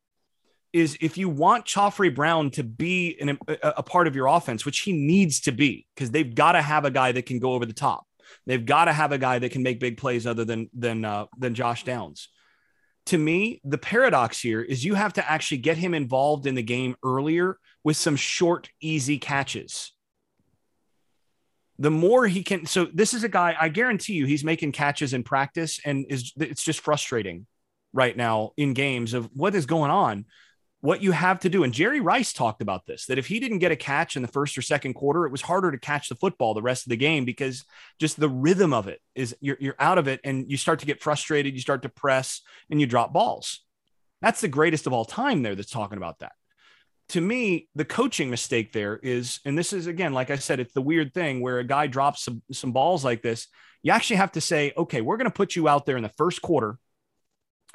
is 0.75 0.99
if 1.01 1.17
you 1.17 1.29
want 1.29 1.67
Khafre 1.67 2.15
Brown 2.15 2.51
to 2.51 2.65
be 2.65 3.17
an, 3.21 3.39
a, 3.49 3.75
a 3.77 3.83
part 3.83 4.07
of 4.09 4.17
your 4.17 4.27
offense, 4.27 4.67
which 4.67 4.81
he 4.81 4.93
needs 4.93 5.41
to 5.43 5.53
be, 5.53 5.87
because 5.95 6.11
they've 6.11 6.35
got 6.35 6.53
to 6.53 6.63
have 6.63 6.85
a 6.85 6.91
guy 6.91 7.13
that 7.13 7.27
can 7.27 7.39
go 7.39 7.53
over 7.53 7.65
the 7.65 7.73
top. 7.73 8.07
They've 8.45 8.65
got 8.65 8.87
to 8.87 8.93
have 8.93 9.13
a 9.13 9.19
guy 9.19 9.39
that 9.39 9.53
can 9.53 9.63
make 9.63 9.79
big 9.79 9.97
plays 9.97 10.27
other 10.27 10.45
than 10.45 10.69
than 10.75 11.05
uh, 11.05 11.27
than 11.39 11.55
Josh 11.55 11.85
Downs. 11.85 12.29
To 13.07 13.19
me, 13.19 13.61
the 13.65 13.79
paradox 13.79 14.41
here 14.41 14.61
is 14.61 14.85
you 14.85 14.95
have 14.95 15.13
to 15.15 15.31
actually 15.31 15.59
get 15.59 15.77
him 15.77 15.95
involved 15.95 16.47
in 16.47 16.55
the 16.55 16.63
game 16.63 16.97
earlier 17.05 17.59
with 17.85 17.97
some 17.97 18.17
short, 18.17 18.71
easy 18.81 19.19
catches 19.19 19.93
the 21.79 21.91
more 21.91 22.27
he 22.27 22.43
can 22.43 22.67
so 22.67 22.87
this 22.95 23.15
is 23.15 23.25
a 23.25 23.29
guy 23.29 23.57
i 23.61 23.69
guarantee 23.69 24.13
you 24.13 24.27
he's 24.27 24.45
making 24.45 24.71
catches 24.71 25.13
in 25.13 25.25
practice 25.25 25.81
and 25.85 26.07
is 26.09 26.33
it's 26.37 26.63
just 26.63 26.81
frustrating 26.81 27.47
right 27.93 28.17
now 28.17 28.53
in 28.57 28.75
games 28.75 29.15
of 29.15 29.29
what 29.33 29.55
is 29.55 29.67
going 29.67 29.91
on 29.91 30.25
what 30.85 31.03
you 31.03 31.13
have 31.13 31.41
to 31.41 31.49
do 31.49 31.65
and 31.65 31.73
jerry 31.73 32.01
rice 32.01 32.33
talked 32.33 32.61
about 32.61 32.85
this 32.85 33.07
that 33.07 33.19
if 33.19 33.27
he 33.27 33.41
didn't 33.41 33.59
get 33.59 33.73
a 33.73 33.77
catch 33.77 34.17
in 34.17 34.23
the 34.23 34.29
first 34.29 34.59
or 34.59 34.63
second 34.63 34.93
quarter 34.93 35.25
it 35.25 35.33
was 35.33 35.41
harder 35.41 35.73
to 35.73 35.79
catch 35.79 36.11
the 36.11 36.15
football 36.15 36.53
the 36.53 36.61
rest 36.61 36.85
of 36.85 36.91
the 36.91 36.97
game 36.97 37.25
because 37.25 37.65
just 37.99 38.21
the 38.21 38.29
rhythm 38.29 38.75
of 38.75 38.87
it 38.87 39.01
is 39.15 39.35
you're, 39.41 39.57
you're 39.59 39.77
out 39.79 39.97
of 39.97 40.09
it 40.09 40.21
and 40.25 40.51
you 40.51 40.59
start 40.59 40.81
to 40.81 40.87
get 40.87 41.03
frustrated 41.03 41.55
you 41.55 41.61
start 41.61 41.83
to 41.83 41.89
press 41.89 42.43
and 42.71 42.81
you 42.81 42.87
drop 42.87 43.15
balls 43.15 43.61
that's 44.21 44.43
the 44.43 44.49
greatest 44.49 44.87
of 44.87 44.93
all 44.93 45.07
time 45.07 45.43
there 45.43 45.55
that's 45.55 45.71
talking 45.71 45.97
about 45.97 46.19
that 46.19 46.33
to 47.11 47.21
me, 47.21 47.69
the 47.75 47.85
coaching 47.85 48.31
mistake 48.31 48.73
there 48.73 48.97
is, 48.97 49.41
and 49.45 49.59
this 49.59 49.73
is 49.73 49.87
again, 49.87 50.15
like 50.15 50.31
I 50.31 50.37
said, 50.37 50.59
it's 50.59 50.73
the 50.73 50.81
weird 50.81 51.13
thing 51.13 51.41
where 51.41 51.59
a 51.59 51.65
guy 51.65 51.87
drops 51.87 52.25
some, 52.25 52.43
some 52.51 52.73
balls 52.73 53.05
like 53.05 53.23
this. 53.23 53.47
You 53.83 53.93
actually 53.93 54.17
have 54.17 54.33
to 54.33 54.41
say, 54.41 54.73
okay, 54.77 55.03
we're 55.03 55.19
going 55.19 55.31
to 55.31 55.35
put 55.35 55.55
you 55.55 55.69
out 55.69 55.85
there 55.85 55.99
in 55.99 56.03
the 56.03 56.09
first 56.09 56.41
quarter 56.41 56.79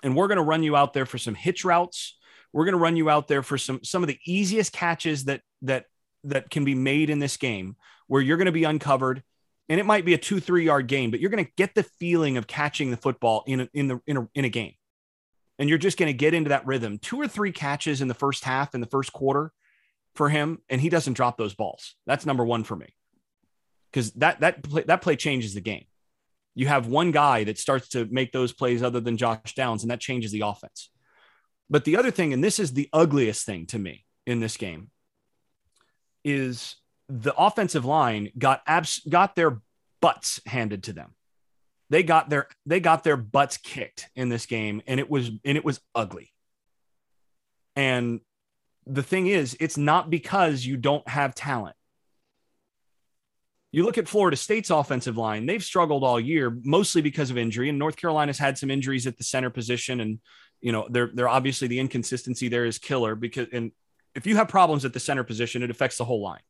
and 0.01 0.15
we're 0.15 0.27
going 0.27 0.37
to 0.37 0.43
run 0.43 0.63
you 0.63 0.75
out 0.75 0.93
there 0.93 1.05
for 1.05 1.17
some 1.17 1.35
hitch 1.35 1.63
routes. 1.63 2.17
We're 2.53 2.65
going 2.65 2.73
to 2.73 2.79
run 2.79 2.95
you 2.95 3.09
out 3.09 3.27
there 3.27 3.43
for 3.43 3.57
some 3.57 3.83
some 3.83 4.03
of 4.03 4.07
the 4.07 4.19
easiest 4.25 4.73
catches 4.73 5.25
that 5.25 5.41
that 5.61 5.85
that 6.23 6.49
can 6.49 6.65
be 6.65 6.75
made 6.75 7.09
in 7.09 7.19
this 7.19 7.37
game 7.37 7.75
where 8.07 8.21
you're 8.21 8.37
going 8.37 8.47
to 8.47 8.51
be 8.51 8.63
uncovered 8.63 9.23
and 9.69 9.79
it 9.79 9.85
might 9.85 10.03
be 10.03 10.15
a 10.15 10.17
2-3 10.17 10.63
yard 10.63 10.87
game, 10.87 11.11
but 11.11 11.19
you're 11.19 11.29
going 11.29 11.45
to 11.45 11.51
get 11.55 11.75
the 11.75 11.83
feeling 11.83 12.37
of 12.37 12.47
catching 12.47 12.89
the 12.89 12.97
football 12.97 13.43
in 13.45 13.61
a, 13.61 13.69
in 13.73 13.87
the 13.87 13.99
in 14.07 14.17
a, 14.17 14.27
in 14.33 14.45
a 14.45 14.49
game 14.49 14.73
and 15.59 15.67
you're 15.67 15.77
just 15.77 15.97
going 15.97 16.07
to 16.07 16.17
get 16.17 16.33
into 16.33 16.49
that 16.49 16.65
rhythm. 16.65 16.97
Two 16.97 17.19
or 17.19 17.27
three 17.27 17.51
catches 17.51 18.01
in 18.01 18.07
the 18.07 18.13
first 18.13 18.45
half, 18.45 18.73
in 18.73 18.81
the 18.81 18.87
first 18.87 19.11
quarter 19.11 19.51
for 20.15 20.29
him, 20.29 20.59
and 20.69 20.79
he 20.81 20.89
doesn't 20.89 21.13
drop 21.13 21.37
those 21.37 21.53
balls. 21.53 21.95
That's 22.07 22.25
number 22.25 22.45
one 22.45 22.63
for 22.63 22.75
me 22.75 22.95
because 23.91 24.11
that 24.13 24.39
that 24.39 24.63
play, 24.63 24.83
that 24.83 25.01
play 25.01 25.17
changes 25.17 25.53
the 25.53 25.61
game. 25.61 25.85
You 26.55 26.67
have 26.67 26.87
one 26.87 27.11
guy 27.11 27.43
that 27.43 27.57
starts 27.57 27.89
to 27.89 28.05
make 28.05 28.31
those 28.31 28.53
plays 28.53 28.81
other 28.81 28.99
than 28.99 29.17
Josh 29.17 29.53
Downs, 29.53 29.83
and 29.83 29.91
that 29.91 29.99
changes 29.99 30.31
the 30.31 30.41
offense. 30.41 30.89
But 31.69 31.85
the 31.85 31.97
other 31.97 32.11
thing, 32.11 32.33
and 32.33 32.43
this 32.43 32.59
is 32.59 32.73
the 32.73 32.89
ugliest 32.91 33.45
thing 33.45 33.67
to 33.67 33.79
me 33.79 34.05
in 34.25 34.39
this 34.39 34.57
game, 34.57 34.89
is 36.23 36.75
the 37.07 37.35
offensive 37.35 37.85
line 37.85 38.31
got 38.37 38.61
abs- 38.67 39.01
got 39.07 39.35
their 39.35 39.61
butts 40.01 40.39
handed 40.45 40.83
to 40.83 40.93
them 40.93 41.13
they 41.89 42.03
got 42.03 42.29
their 42.29 42.47
they 42.65 42.79
got 42.79 43.03
their 43.03 43.17
butts 43.17 43.57
kicked 43.57 44.09
in 44.15 44.29
this 44.29 44.45
game 44.45 44.81
and 44.87 44.99
it 44.99 45.09
was 45.09 45.29
and 45.43 45.57
it 45.57 45.65
was 45.65 45.81
ugly 45.95 46.31
and 47.75 48.21
the 48.85 49.03
thing 49.03 49.27
is 49.27 49.57
it's 49.59 49.77
not 49.77 50.09
because 50.09 50.65
you 50.65 50.77
don't 50.77 51.07
have 51.07 51.35
talent 51.35 51.75
you 53.71 53.83
look 53.83 53.99
at 53.99 54.07
Florida 54.07 54.35
State's 54.35 54.71
offensive 54.71 55.15
line, 55.15 55.45
they've 55.45 55.63
struggled 55.63 56.03
all 56.03 56.19
year, 56.19 56.57
mostly 56.63 57.03
because 57.03 57.29
of 57.29 57.37
injury. 57.37 57.69
And 57.69 57.77
North 57.77 57.97
Carolina's 57.97 58.39
had 58.39 58.57
some 58.57 58.71
injuries 58.71 59.05
at 59.05 59.19
the 59.19 59.23
center 59.23 59.51
position. 59.51 59.99
And, 59.99 60.19
you 60.61 60.71
know, 60.71 60.87
they're, 60.89 61.09
they're 61.13 61.29
obviously 61.29 61.67
the 61.67 61.79
inconsistency 61.79 62.47
there 62.47 62.65
is 62.65 62.77
killer 62.77 63.15
because, 63.15 63.47
and 63.51 63.71
if 64.15 64.27
you 64.27 64.35
have 64.35 64.47
problems 64.47 64.85
at 64.85 64.93
the 64.93 64.99
center 64.99 65.23
position, 65.23 65.63
it 65.63 65.69
affects 65.69 65.97
the 65.97 66.05
whole 66.05 66.21
line. 66.21 66.41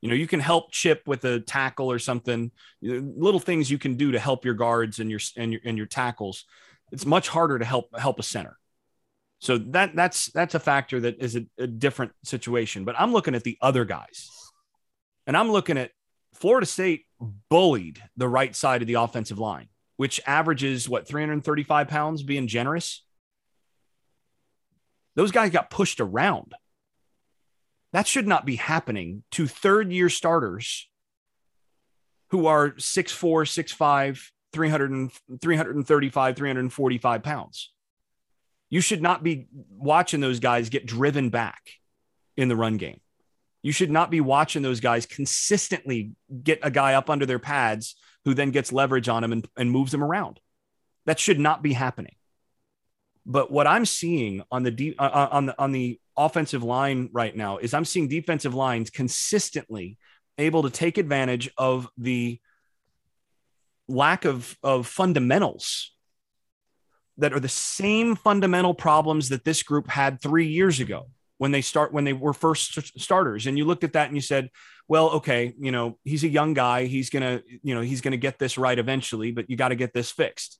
You 0.00 0.08
know, 0.08 0.14
you 0.14 0.26
can 0.26 0.40
help 0.40 0.72
chip 0.72 1.02
with 1.06 1.24
a 1.24 1.40
tackle 1.40 1.90
or 1.90 1.98
something, 1.98 2.50
little 2.80 3.40
things 3.40 3.70
you 3.70 3.78
can 3.78 3.96
do 3.96 4.12
to 4.12 4.18
help 4.18 4.44
your 4.44 4.54
guards 4.54 4.98
and 4.98 5.10
your 5.10 5.20
and 5.36 5.52
your 5.52 5.60
and 5.64 5.76
your 5.76 5.86
tackles. 5.86 6.46
It's 6.90 7.04
much 7.04 7.28
harder 7.28 7.58
to 7.58 7.64
help 7.66 7.98
help 7.98 8.18
a 8.18 8.22
center. 8.22 8.56
So 9.40 9.58
that 9.58 9.94
that's 9.94 10.26
that's 10.32 10.54
a 10.54 10.60
factor 10.60 11.00
that 11.00 11.20
is 11.20 11.36
a, 11.36 11.44
a 11.58 11.66
different 11.66 12.12
situation. 12.24 12.84
But 12.84 12.94
I'm 12.98 13.12
looking 13.12 13.34
at 13.34 13.44
the 13.44 13.58
other 13.60 13.84
guys. 13.84 14.30
And 15.26 15.36
I'm 15.36 15.52
looking 15.52 15.76
at 15.76 15.90
Florida 16.34 16.66
State 16.66 17.06
bullied 17.50 18.02
the 18.16 18.28
right 18.28 18.56
side 18.56 18.80
of 18.82 18.88
the 18.88 18.94
offensive 18.94 19.38
line, 19.38 19.68
which 19.96 20.20
averages 20.26 20.88
what 20.88 21.06
335 21.06 21.88
pounds 21.88 22.22
being 22.22 22.46
generous. 22.46 23.04
Those 25.16 25.32
guys 25.32 25.50
got 25.50 25.70
pushed 25.70 26.00
around. 26.00 26.54
That 27.92 28.06
should 28.06 28.26
not 28.26 28.46
be 28.46 28.56
happening 28.56 29.24
to 29.32 29.46
third 29.46 29.92
year 29.92 30.08
starters 30.08 30.88
who 32.28 32.46
are 32.46 32.70
6'4, 32.70 33.16
6'5, 33.16 34.30
300 34.52 35.12
335, 35.40 36.36
345 36.36 37.22
pounds. 37.22 37.72
You 38.68 38.80
should 38.80 39.02
not 39.02 39.24
be 39.24 39.48
watching 39.68 40.20
those 40.20 40.38
guys 40.38 40.68
get 40.68 40.86
driven 40.86 41.30
back 41.30 41.60
in 42.36 42.48
the 42.48 42.56
run 42.56 42.76
game. 42.76 43.00
You 43.62 43.72
should 43.72 43.90
not 43.90 44.10
be 44.10 44.20
watching 44.20 44.62
those 44.62 44.80
guys 44.80 45.06
consistently 45.06 46.12
get 46.42 46.60
a 46.62 46.70
guy 46.70 46.94
up 46.94 47.10
under 47.10 47.26
their 47.26 47.38
pads 47.38 47.96
who 48.24 48.32
then 48.32 48.52
gets 48.52 48.72
leverage 48.72 49.08
on 49.08 49.24
him 49.24 49.32
and, 49.32 49.48
and 49.56 49.70
moves 49.70 49.92
him 49.92 50.04
around. 50.04 50.40
That 51.06 51.18
should 51.18 51.40
not 51.40 51.62
be 51.62 51.72
happening. 51.72 52.14
But 53.26 53.50
what 53.50 53.66
I'm 53.66 53.84
seeing 53.84 54.42
on 54.50 54.62
the 54.62 54.70
de- 54.70 54.96
uh, 54.98 55.02
uh, 55.04 55.28
on 55.30 55.46
the 55.46 55.60
on 55.60 55.72
the 55.72 56.00
offensive 56.16 56.62
line 56.62 57.10
right 57.12 57.34
now 57.34 57.58
is 57.58 57.74
I'm 57.74 57.84
seeing 57.84 58.08
defensive 58.08 58.54
lines 58.54 58.90
consistently 58.90 59.98
able 60.38 60.62
to 60.62 60.70
take 60.70 60.98
advantage 60.98 61.50
of 61.56 61.88
the 61.98 62.40
lack 63.88 64.24
of 64.24 64.56
of 64.62 64.86
fundamentals 64.86 65.92
that 67.18 67.34
are 67.34 67.40
the 67.40 67.48
same 67.48 68.16
fundamental 68.16 68.72
problems 68.72 69.28
that 69.28 69.44
this 69.44 69.62
group 69.62 69.88
had 69.88 70.22
3 70.22 70.46
years 70.46 70.80
ago 70.80 71.10
when 71.36 71.50
they 71.50 71.60
start 71.60 71.92
when 71.92 72.04
they 72.04 72.14
were 72.14 72.32
first 72.32 72.98
starters. 72.98 73.46
And 73.46 73.58
you 73.58 73.64
looked 73.66 73.84
at 73.84 73.92
that 73.92 74.06
and 74.06 74.16
you 74.16 74.22
said 74.22 74.50
well 74.88 75.10
okay 75.10 75.54
you 75.58 75.72
know 75.72 75.98
he's 76.04 76.24
a 76.24 76.28
young 76.28 76.54
guy. 76.54 76.86
He's 76.86 77.10
going 77.10 77.22
to 77.22 77.42
you 77.62 77.74
know 77.74 77.82
he's 77.82 78.00
going 78.00 78.12
to 78.12 78.18
get 78.18 78.38
this 78.38 78.56
right 78.56 78.78
eventually 78.78 79.30
but 79.30 79.50
you 79.50 79.56
got 79.56 79.68
to 79.68 79.76
get 79.76 79.92
this 79.92 80.10
fixed 80.10 80.58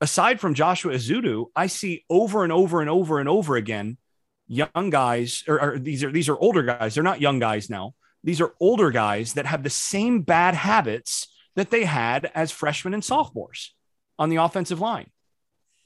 aside 0.00 0.40
from 0.40 0.54
Joshua 0.54 0.94
Ezeudu, 0.94 1.46
I 1.54 1.66
see 1.66 2.04
over 2.08 2.42
and 2.44 2.52
over 2.52 2.80
and 2.80 2.90
over 2.90 3.20
and 3.20 3.28
over 3.28 3.56
again 3.56 3.98
young 4.46 4.90
guys, 4.90 5.44
or, 5.46 5.60
or, 5.60 5.78
these 5.78 6.02
are 6.02 6.10
these 6.10 6.28
are 6.28 6.38
older 6.38 6.62
guys. 6.62 6.94
They're 6.94 7.04
not 7.04 7.20
young 7.20 7.38
guys 7.38 7.70
now. 7.70 7.94
These 8.24 8.40
are 8.40 8.52
older 8.60 8.90
guys 8.90 9.34
that 9.34 9.46
have 9.46 9.62
the 9.62 9.70
same 9.70 10.22
bad 10.22 10.54
habits 10.54 11.28
that 11.56 11.70
they 11.70 11.84
had 11.84 12.30
as 12.34 12.50
freshmen 12.50 12.92
and 12.92 13.04
sophomores 13.04 13.74
on 14.18 14.28
the 14.28 14.36
offensive 14.36 14.80
line. 14.80 15.10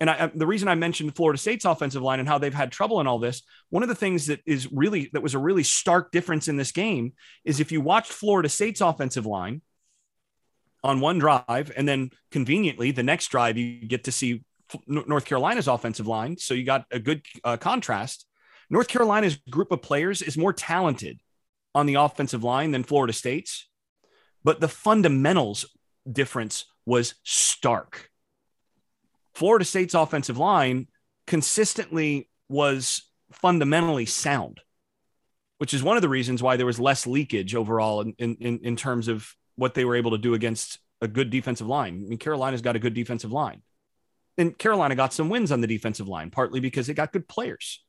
And 0.01 0.11
I, 0.11 0.31
the 0.35 0.47
reason 0.47 0.69
I 0.69 0.75
mentioned 0.75 1.15
Florida 1.15 1.39
State's 1.39 1.65
offensive 1.65 2.03
line 2.03 2.19
and 2.19 2.29
how 2.29 2.39
they've 2.39 2.53
had 2.53 2.73
trouble 2.73 3.01
in 3.01 3.07
all 3.07 3.19
this, 3.19 3.43
one 3.71 3.83
of 3.83 3.89
the 3.89 3.95
things 3.95 4.27
that 4.27 4.41
is 4.45 4.71
really 4.73 5.11
that 5.13 5.23
was 5.23 5.35
a 5.35 5.39
really 5.39 5.63
stark 5.63 6.11
difference 6.11 6.49
in 6.49 6.57
this 6.57 6.73
game 6.73 7.13
is 7.45 7.61
if 7.61 7.71
you 7.71 7.81
watched 7.81 8.13
Florida 8.13 8.49
State's 8.49 8.81
offensive 8.81 9.27
line 9.27 9.63
on 10.85 11.01
one 11.01 11.19
drive, 11.19 11.73
and 11.77 11.89
then 11.89 12.11
conveniently 12.31 12.91
the 12.91 13.03
next 13.03 13.29
drive 13.29 13.57
you 13.57 13.87
get 13.87 14.05
to 14.05 14.13
see 14.13 14.45
North 14.87 15.25
Carolina's 15.25 15.67
offensive 15.67 16.07
line. 16.07 16.37
So 16.37 16.53
you 16.53 16.65
got 16.65 16.85
a 16.91 16.99
good 16.99 17.23
uh, 17.43 17.57
contrast. 17.57 18.27
North 18.69 18.89
Carolina's 18.89 19.37
group 19.51 19.73
of 19.73 19.83
players 19.83 20.21
is 20.21 20.37
more 20.37 20.53
talented 20.53 21.21
on 21.75 21.87
the 21.87 21.95
offensive 21.95 22.45
line 22.45 22.71
than 22.71 22.85
Florida 22.85 23.13
State's, 23.13 23.69
but 24.45 24.61
the 24.61 24.69
fundamentals 24.69 25.65
difference 26.11 26.67
was 26.87 27.15
stark. 27.25 28.11
Florida 29.35 29.65
State's 29.65 29.95
offensive 29.95 30.39
line 30.39 30.87
consistently 31.27 32.29
was 32.49 33.03
fundamentally 33.33 34.07
sound, 34.07 34.61
which 35.59 35.75
is 35.75 35.83
one 35.83 35.97
of 35.97 36.03
the 36.03 36.09
reasons 36.09 36.43
why 36.43 36.57
there 36.57 36.67
was 36.67 36.79
less 36.79 37.07
leakage 37.07 37.55
overall 37.55 38.03
in, 38.03 38.15
in, 38.19 38.61
in 38.63 38.77
terms 38.77 39.09
of 39.09 39.35
what 39.57 39.75
they 39.75 39.85
were 39.85 39.97
able 39.97 40.13
to 40.13 40.19
do 40.19 40.35
against 40.35 40.79
a 41.01 41.09
good 41.09 41.31
defensive 41.31 41.67
line. 41.67 42.03
I 42.05 42.09
mean, 42.09 42.19
Carolina's 42.19 42.63
got 42.63 42.77
a 42.77 42.81
good 42.81 42.95
defensive 42.95 43.33
line. 43.33 43.63
And 44.37 44.57
Carolina 44.59 44.97
got 44.97 45.13
some 45.13 45.29
wins 45.29 45.53
on 45.53 45.61
the 45.61 45.67
defensive 45.67 46.09
line, 46.09 46.31
partly 46.31 46.61
because 46.61 46.87
they 46.87 46.95
got 46.95 47.13
good 47.13 47.29
players. 47.29 47.85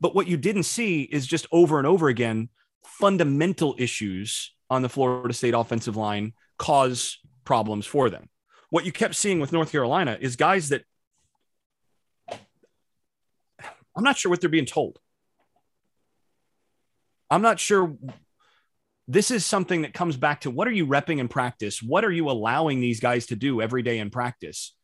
But 0.00 0.14
what 0.14 0.26
you 0.26 0.36
didn't 0.36 0.62
see 0.64 1.02
is 1.02 1.26
just 1.26 1.46
over 1.52 1.78
and 1.78 1.86
over 1.86 2.08
again, 2.08 2.48
fundamental 2.84 3.74
issues 3.78 4.54
on 4.70 4.82
the 4.82 4.88
Florida 4.88 5.34
State 5.34 5.54
offensive 5.54 5.96
line 5.96 6.32
cause 6.58 7.18
problems 7.44 7.86
for 7.86 8.08
them. 8.08 8.28
What 8.70 8.86
you 8.86 8.92
kept 8.92 9.14
seeing 9.14 9.38
with 9.38 9.52
North 9.52 9.70
Carolina 9.70 10.16
is 10.18 10.36
guys 10.36 10.70
that 10.70 10.84
I'm 13.94 14.04
not 14.04 14.16
sure 14.16 14.30
what 14.30 14.40
they're 14.40 14.48
being 14.48 14.64
told. 14.64 14.98
I'm 17.30 17.42
not 17.42 17.60
sure 17.60 17.96
this 19.08 19.30
is 19.30 19.44
something 19.44 19.82
that 19.82 19.94
comes 19.94 20.16
back 20.16 20.42
to 20.42 20.50
what 20.50 20.68
are 20.68 20.72
you 20.72 20.86
repping 20.86 21.18
in 21.18 21.28
practice? 21.28 21.82
What 21.82 22.04
are 22.04 22.10
you 22.10 22.30
allowing 22.30 22.80
these 22.80 23.00
guys 23.00 23.26
to 23.26 23.36
do 23.36 23.60
every 23.60 23.82
day 23.82 23.98
in 23.98 24.10
practice? 24.10 24.74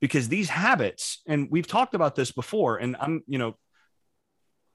Because 0.00 0.28
these 0.28 0.48
habits, 0.48 1.22
and 1.26 1.48
we've 1.50 1.66
talked 1.66 1.94
about 1.94 2.14
this 2.14 2.30
before, 2.30 2.76
and 2.76 2.96
I'm, 3.00 3.22
you 3.26 3.38
know, 3.38 3.56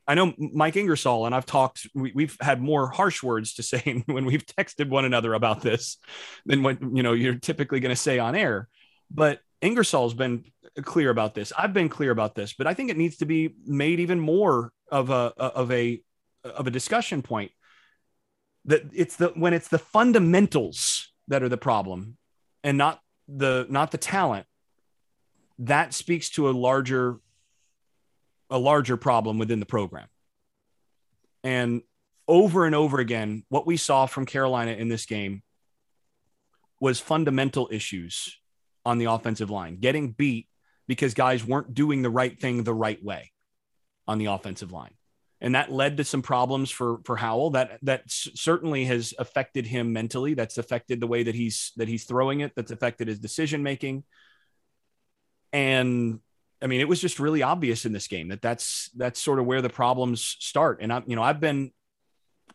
I 0.08 0.16
know 0.16 0.34
Mike 0.38 0.76
Ingersoll 0.76 1.26
and 1.26 1.34
I've 1.34 1.46
talked, 1.46 1.88
we, 1.94 2.24
have 2.24 2.38
had 2.42 2.62
more 2.62 2.90
harsh 2.90 3.24
words 3.24 3.54
to 3.56 3.64
say 3.64 4.04
when 4.08 4.26
we've 4.26 4.46
texted 4.46 4.90
one 4.90 5.06
another 5.06 5.34
about 5.34 5.62
this 5.62 5.98
than 6.46 6.64
what, 6.64 6.82
you 6.82 7.04
know, 7.04 7.14
you're 7.14 7.36
typically 7.36 7.80
going 7.80 7.96
to 7.96 8.02
say 8.02 8.20
on 8.20 8.36
air. 8.36 8.68
But 9.10 9.40
Ingersoll's 9.62 10.14
been 10.14 10.46
clear 10.82 11.12
about 11.12 11.34
this. 11.34 11.54
I've 11.58 11.74
been 11.74 11.88
clear 11.88 12.12
about 12.12 12.36
this, 12.36 12.54
but 12.54 12.68
I 12.68 12.74
think 12.74 12.90
it 12.90 12.98
needs 12.98 13.18
to 13.18 13.26
be 13.26 13.56
made 13.66 14.00
even 14.00 14.20
more 14.20 14.74
of 14.92 15.12
a, 15.12 15.34
of 15.38 15.72
a, 15.72 16.02
of 16.44 16.68
a 16.68 16.72
discussion 16.72 17.22
point 17.22 17.52
that 18.66 18.84
it's 18.94 19.16
the 19.16 19.30
when 19.30 19.54
it's 19.54 19.68
the 19.68 19.80
fundamentals 19.80 21.12
that 21.28 21.44
are 21.44 21.50
the 21.50 21.58
problem 21.58 22.18
and 22.64 22.78
not 22.78 23.02
the 23.28 23.66
not 23.70 23.92
the 23.92 23.98
talent 23.98 24.46
that 25.60 25.94
speaks 25.94 26.30
to 26.32 26.50
a 26.50 26.52
larger 26.52 27.18
a 28.50 28.58
larger 28.58 28.98
problem 28.98 29.38
within 29.38 29.60
the 29.60 29.66
program. 29.66 30.08
And 31.44 31.82
over 32.28 32.66
and 32.66 32.76
over 32.76 33.00
again 33.00 33.44
what 33.50 33.66
we 33.66 33.78
saw 33.78 34.06
from 34.06 34.26
carolina 34.26 34.72
in 34.72 34.88
this 34.88 35.06
game 35.06 35.42
was 36.80 37.00
fundamental 37.00 37.68
issues 37.72 38.40
on 38.86 38.98
the 38.98 39.06
offensive 39.06 39.50
line 39.50 39.78
getting 39.78 40.12
beat 40.12 40.48
because 40.88 41.14
guys 41.14 41.46
weren't 41.46 41.74
doing 41.74 42.02
the 42.02 42.10
right 42.10 42.40
thing 42.40 42.64
the 42.64 42.74
right 42.74 43.04
way 43.04 43.32
on 44.08 44.18
the 44.18 44.28
offensive 44.28 44.72
line 44.72 44.94
and 45.42 45.56
that 45.56 45.72
led 45.72 45.98
to 45.98 46.04
some 46.04 46.22
problems 46.22 46.70
for 46.70 47.00
for 47.04 47.18
Howell. 47.18 47.52
That 47.52 47.80
that 47.82 48.04
certainly 48.06 48.86
has 48.86 49.14
affected 49.18 49.66
him 49.66 49.92
mentally. 49.92 50.36
That's 50.36 50.60
affected 50.60 51.02
the 51.02 51.08
way 51.08 51.24
that 51.24 51.34
he's 51.34 51.72
that 51.78 51.88
he's 51.88 52.06
throwing 52.06 52.42
it. 52.42 52.54
That's 52.56 52.72
affected 52.72 53.08
his 53.08 53.20
decision 53.20 53.64
making. 53.64 54.04
And 55.52 56.20
I 56.62 56.68
mean, 56.68 56.80
it 56.80 56.88
was 56.88 57.02
just 57.02 57.20
really 57.20 57.42
obvious 57.42 57.86
in 57.86 57.92
this 57.92 58.08
game 58.08 58.28
that 58.28 58.42
that's 58.42 58.92
that's 58.96 59.20
sort 59.20 59.40
of 59.40 59.48
where 59.48 59.64
the 59.64 59.70
problems 59.70 60.22
start. 60.40 60.78
And 60.82 60.94
I'm 60.94 61.04
you 61.08 61.16
know, 61.16 61.24
I've 61.24 61.40
been, 61.40 61.72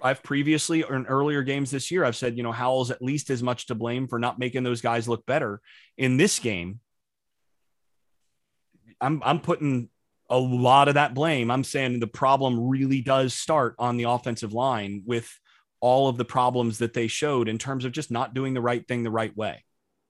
I've 0.01 0.23
previously 0.23 0.85
or 0.85 0.95
in 0.95 1.07
earlier 1.07 1.43
games 1.43 1.73
this 1.73 1.91
year, 1.91 2.05
I've 2.05 2.17
said, 2.17 2.37
you 2.37 2.45
know, 2.45 2.53
Howell's 2.53 2.93
at 2.93 3.03
least 3.03 3.31
as 3.31 3.43
much 3.43 3.67
to 3.67 3.75
blame 3.75 4.07
for 4.07 4.21
not 4.21 4.39
making 4.39 4.63
those 4.63 4.81
guys 4.81 5.09
look 5.09 5.27
better 5.27 5.61
in 5.99 6.19
this 6.19 6.39
game. 6.39 6.79
I'm 9.01 9.21
I'm 9.25 9.41
putting 9.41 9.91
a 10.29 10.39
lot 10.39 10.89
of 10.89 10.95
that 10.95 11.15
blame. 11.15 11.51
I'm 11.51 11.65
saying 11.65 12.01
the 12.01 12.07
problem 12.07 12.69
really 12.69 13.01
does 13.01 13.35
start 13.35 13.75
on 13.79 13.97
the 13.97 14.05
offensive 14.05 14.53
line 14.53 15.03
with 15.07 15.31
all 15.81 16.09
of 16.09 16.17
the 16.17 16.25
problems 16.25 16.79
that 16.79 16.95
they 16.95 17.07
showed 17.07 17.49
in 17.49 17.59
terms 17.59 17.85
of 17.85 17.93
just 17.93 18.11
not 18.11 18.35
doing 18.35 18.55
the 18.55 18.61
right 18.61 18.87
thing 18.87 19.03
the 19.03 19.11
right 19.11 19.37
way. 19.37 19.65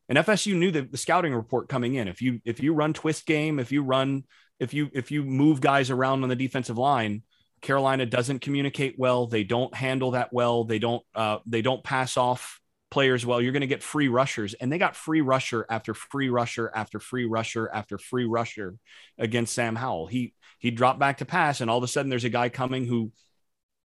And 0.09 0.17
FSU 0.19 0.57
knew 0.57 0.71
the, 0.71 0.83
the 0.83 0.97
scouting 0.97 1.35
report 1.35 1.69
coming 1.69 1.97
in. 1.97 2.09
If 2.09 2.23
you 2.23 2.41
if 2.45 2.61
you 2.61 2.73
run 2.73 2.93
twist 2.93 3.27
game, 3.27 3.59
if 3.59 3.73
you 3.73 3.83
run 3.83 4.25
if 4.61 4.73
you 4.73 4.89
if 4.95 5.11
you 5.11 5.23
move 5.25 5.61
guys 5.61 5.91
around 5.91 6.23
on 6.23 6.29
the 6.29 6.37
defensive 6.37 6.79
line, 6.79 7.23
Carolina 7.61 8.07
doesn't 8.07 8.41
communicate 8.41 8.95
well. 8.99 9.27
They 9.27 9.43
don't 9.43 9.75
handle 9.75 10.13
that 10.13 10.33
well. 10.33 10.65
They 10.65 10.79
don't 10.79 11.03
uh, 11.15 11.39
they 11.47 11.63
don't 11.63 11.83
pass 11.83 12.17
off 12.17 12.61
players 12.97 13.27
well. 13.27 13.43
You're 13.43 13.53
going 13.53 13.61
to 13.61 13.67
get 13.67 13.83
free 13.83 14.09
rushers, 14.09 14.55
and 14.55 14.73
they 14.73 14.79
got 14.79 14.97
free 14.97 15.21
rusher 15.21 15.67
after 15.69 15.93
free 15.93 16.31
rusher 16.31 16.73
after 16.75 16.99
free 16.99 17.27
rusher 17.27 17.69
after 17.71 17.99
free 17.99 18.25
rusher 18.25 18.77
against 19.19 19.53
Sam 19.53 19.77
Howell. 19.77 20.07
He 20.07 20.33
he 20.59 20.71
dropped 20.71 20.99
back 20.99 21.19
to 21.19 21.27
pass, 21.27 21.61
and 21.61 21.69
all 21.69 21.77
of 21.77 21.85
a 21.85 21.89
sudden 21.89 22.09
there's 22.09 22.25
a 22.25 22.31
guy 22.31 22.49
coming 22.49 22.87
who 22.87 23.13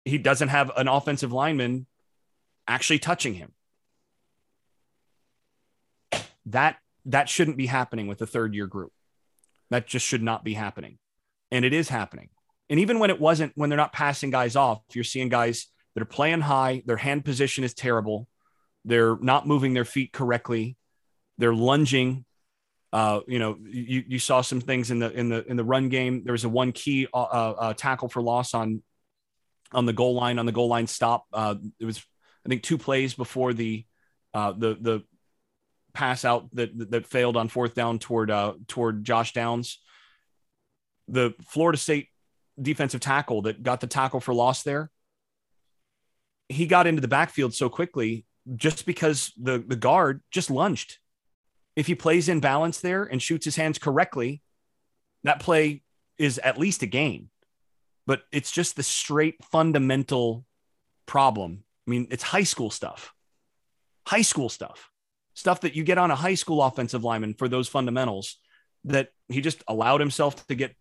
he 0.05 0.20
doesn't 0.20 0.49
have 0.49 0.72
an 0.78 0.88
offensive 0.88 1.32
lineman 1.32 1.88
actually 2.68 2.99
touching 2.99 3.34
him. 3.34 3.51
That 6.45 6.78
that 7.05 7.30
shouldn't 7.30 7.57
be 7.57 7.66
happening 7.66 8.05
with 8.05 8.22
a 8.22 8.28
third 8.28 8.53
year 8.53 8.68
group. 8.68 8.91
That 9.72 9.88
just 9.88 10.05
should 10.05 10.22
not 10.22 10.43
be 10.43 10.53
happening. 10.53 10.99
And 11.49 11.66
it 11.66 11.74
is 11.74 11.89
happening. 11.89 12.30
And 12.70 12.80
even 12.80 12.99
when 12.99 13.10
it 13.10 13.20
wasn't, 13.20 13.53
when 13.55 13.72
they're 13.72 13.86
not 13.86 13.91
passing 13.91 14.30
guys 14.30 14.55
off, 14.55 14.84
you're 14.93 15.03
seeing 15.03 15.30
guys 15.30 15.66
that 15.95 16.03
are 16.03 16.05
playing 16.05 16.41
high. 16.41 16.84
Their 16.86 16.97
hand 16.97 17.26
position 17.26 17.64
is 17.64 17.74
terrible. 17.74 18.28
They're 18.86 19.18
not 19.18 19.48
moving 19.48 19.74
their 19.74 19.86
feet 19.86 20.12
correctly. 20.12 20.78
They're 21.38 21.54
lunging. 21.54 22.26
Uh, 22.92 23.22
you 23.28 23.40
know, 23.40 23.58
you, 23.64 24.04
you 24.08 24.20
saw 24.20 24.42
some 24.42 24.62
things 24.62 24.90
in 24.90 25.00
the 25.00 25.12
in 25.12 25.30
the 25.30 25.46
in 25.46 25.58
the 25.58 25.64
run 25.64 25.90
game. 25.90 26.24
There 26.24 26.32
was 26.32 26.44
a 26.44 26.50
one 26.50 26.72
key 26.72 27.08
uh, 27.14 27.18
uh, 27.18 27.74
tackle 27.74 28.10
for 28.10 28.22
loss 28.22 28.54
on 28.54 28.82
on 29.72 29.86
the 29.86 29.94
goal 29.94 30.16
line 30.16 30.40
on 30.40 30.46
the 30.46 30.52
goal 30.52 30.68
line 30.68 30.88
stop. 30.88 31.26
Uh, 31.32 31.56
it 31.80 31.86
was 31.86 32.04
I 32.46 32.50
think 32.50 32.64
two 32.64 32.78
plays 32.78 33.14
before 33.14 33.54
the 33.54 33.86
uh, 34.34 34.54
the 34.54 34.78
the 34.80 35.04
pass 35.94 36.26
out 36.26 36.50
that 36.54 36.92
that 36.92 37.06
failed 37.06 37.38
on 37.38 37.48
fourth 37.48 37.76
down 37.76 38.00
toward 38.00 38.32
uh, 38.32 38.54
toward 38.68 39.04
Josh 39.04 39.34
Downs. 39.34 39.80
The 41.08 41.34
Florida 41.48 41.78
State 41.78 42.08
defensive 42.60 43.02
tackle 43.02 43.44
that 43.44 43.64
got 43.64 43.82
the 43.82 43.88
tackle 43.88 44.20
for 44.20 44.34
loss 44.34 44.64
there. 44.64 44.90
He 46.48 46.66
got 46.66 46.88
into 46.88 47.02
the 47.02 47.08
backfield 47.08 47.54
so 47.54 47.70
quickly 47.70 48.26
just 48.56 48.86
because 48.86 49.32
the 49.38 49.60
the 49.60 49.76
guard 49.76 50.22
just 50.32 50.50
lunged. 50.50 50.98
If 51.76 51.88
he 51.88 51.96
plays 51.96 52.30
in 52.30 52.40
balance 52.40 52.80
there 52.80 53.04
and 53.04 53.22
shoots 53.22 53.46
his 53.46 53.56
hands 53.56 53.78
correctly, 53.78 54.42
that 55.24 55.40
play 55.40 55.84
is 56.18 56.38
at 56.40 56.58
least 56.58 56.84
a 56.84 56.88
gain. 56.88 57.30
But 58.06 58.24
it's 58.32 58.52
just 58.52 58.76
the 58.76 58.84
straight 58.84 59.44
fundamental 59.46 60.46
problem. 61.06 61.64
I 61.88 61.92
mean, 61.92 62.08
it's 62.12 62.24
high 62.24 62.44
school 62.44 62.70
stuff. 62.70 63.14
High 64.08 64.24
school 64.24 64.50
stuff. 64.50 64.92
Stuff 65.34 65.62
that 65.62 65.76
you 65.76 65.84
get 65.84 65.98
on 65.98 66.12
a 66.12 66.16
high 66.16 66.34
school 66.34 66.62
offensive 66.62 67.04
lineman 67.04 67.36
for 67.36 67.48
those 67.48 67.68
fundamentals 67.68 68.38
that 68.86 69.10
he 69.28 69.42
just 69.42 69.64
allowed 69.68 70.00
himself 70.00 70.46
to 70.48 70.56
get 70.56 70.76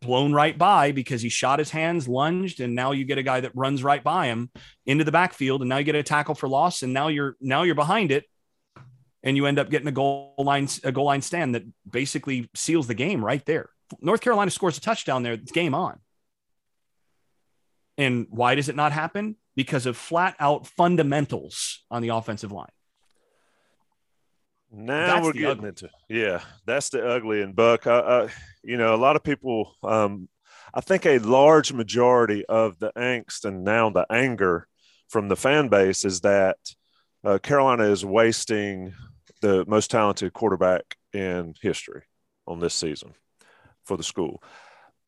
blown 0.00 0.32
right 0.32 0.56
by 0.56 0.92
because 0.92 1.22
he 1.22 1.28
shot 1.28 1.58
his 1.58 1.70
hands, 1.70 2.08
lunged, 2.08 2.60
and 2.60 2.74
now 2.74 2.92
you 2.92 3.04
get 3.04 3.18
a 3.18 3.22
guy 3.22 3.40
that 3.40 3.52
runs 3.54 3.82
right 3.82 4.02
by 4.02 4.26
him 4.26 4.50
into 4.86 5.04
the 5.04 5.12
backfield, 5.12 5.62
and 5.62 5.68
now 5.68 5.78
you 5.78 5.84
get 5.84 5.94
a 5.94 6.02
tackle 6.02 6.34
for 6.34 6.48
loss, 6.48 6.82
and 6.82 6.92
now 6.92 7.08
you're 7.08 7.36
now 7.40 7.62
you're 7.62 7.74
behind 7.74 8.10
it, 8.10 8.24
and 9.22 9.36
you 9.36 9.46
end 9.46 9.58
up 9.58 9.70
getting 9.70 9.88
a 9.88 9.92
goal 9.92 10.34
line 10.38 10.68
a 10.84 10.92
goal 10.92 11.06
line 11.06 11.22
stand 11.22 11.54
that 11.54 11.64
basically 11.88 12.48
seals 12.54 12.86
the 12.86 12.94
game 12.94 13.24
right 13.24 13.44
there. 13.46 13.70
North 14.00 14.20
Carolina 14.20 14.50
scores 14.50 14.76
a 14.76 14.80
touchdown 14.80 15.22
there, 15.22 15.34
it's 15.34 15.52
game 15.52 15.74
on. 15.74 15.98
And 17.96 18.26
why 18.30 18.54
does 18.54 18.68
it 18.68 18.76
not 18.76 18.92
happen? 18.92 19.36
Because 19.56 19.86
of 19.86 19.96
flat 19.96 20.36
out 20.38 20.66
fundamentals 20.66 21.84
on 21.90 22.00
the 22.00 22.10
offensive 22.10 22.52
line. 22.52 22.68
Now 24.70 25.14
that's 25.14 25.26
we're 25.26 25.32
getting 25.32 25.50
ugly. 25.50 25.68
into 25.68 25.90
yeah, 26.08 26.40
that's 26.66 26.90
the 26.90 27.06
ugly 27.06 27.42
and 27.42 27.56
Buck. 27.56 27.86
I, 27.86 27.98
I, 27.98 28.28
you 28.62 28.76
know, 28.76 28.94
a 28.94 28.96
lot 28.96 29.16
of 29.16 29.22
people. 29.22 29.74
Um, 29.82 30.28
I 30.74 30.82
think 30.82 31.06
a 31.06 31.18
large 31.18 31.72
majority 31.72 32.44
of 32.46 32.78
the 32.78 32.92
angst 32.92 33.46
and 33.46 33.64
now 33.64 33.88
the 33.88 34.06
anger 34.10 34.68
from 35.08 35.28
the 35.28 35.36
fan 35.36 35.68
base 35.68 36.04
is 36.04 36.20
that 36.20 36.58
uh, 37.24 37.38
Carolina 37.38 37.84
is 37.84 38.04
wasting 38.04 38.92
the 39.40 39.64
most 39.66 39.90
talented 39.90 40.34
quarterback 40.34 40.96
in 41.14 41.54
history 41.62 42.02
on 42.46 42.60
this 42.60 42.74
season 42.74 43.14
for 43.84 43.96
the 43.96 44.02
school. 44.02 44.42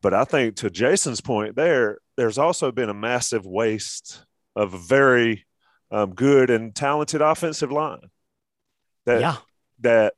But 0.01 0.15
I 0.15 0.25
think 0.25 0.57
to 0.57 0.71
Jason's 0.71 1.21
point, 1.21 1.57
there, 1.57 1.99
there's 2.17 2.39
also 2.39 2.73
been 2.73 2.89
a 2.89 2.95
massive 2.95 3.45
waste 3.45 4.25
of 4.57 4.73
a 4.73 4.79
very 4.79 5.45
um, 5.91 6.15
good 6.15 6.49
and 6.49 6.75
talented 6.75 7.21
offensive 7.21 7.71
line. 7.71 8.09
That 9.05 9.21
yeah 9.21 9.37
that 9.81 10.15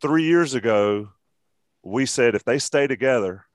three 0.00 0.24
years 0.24 0.54
ago, 0.54 1.10
we 1.82 2.06
said 2.06 2.34
if 2.34 2.44
they 2.44 2.58
stay 2.58 2.86
together 2.86 3.46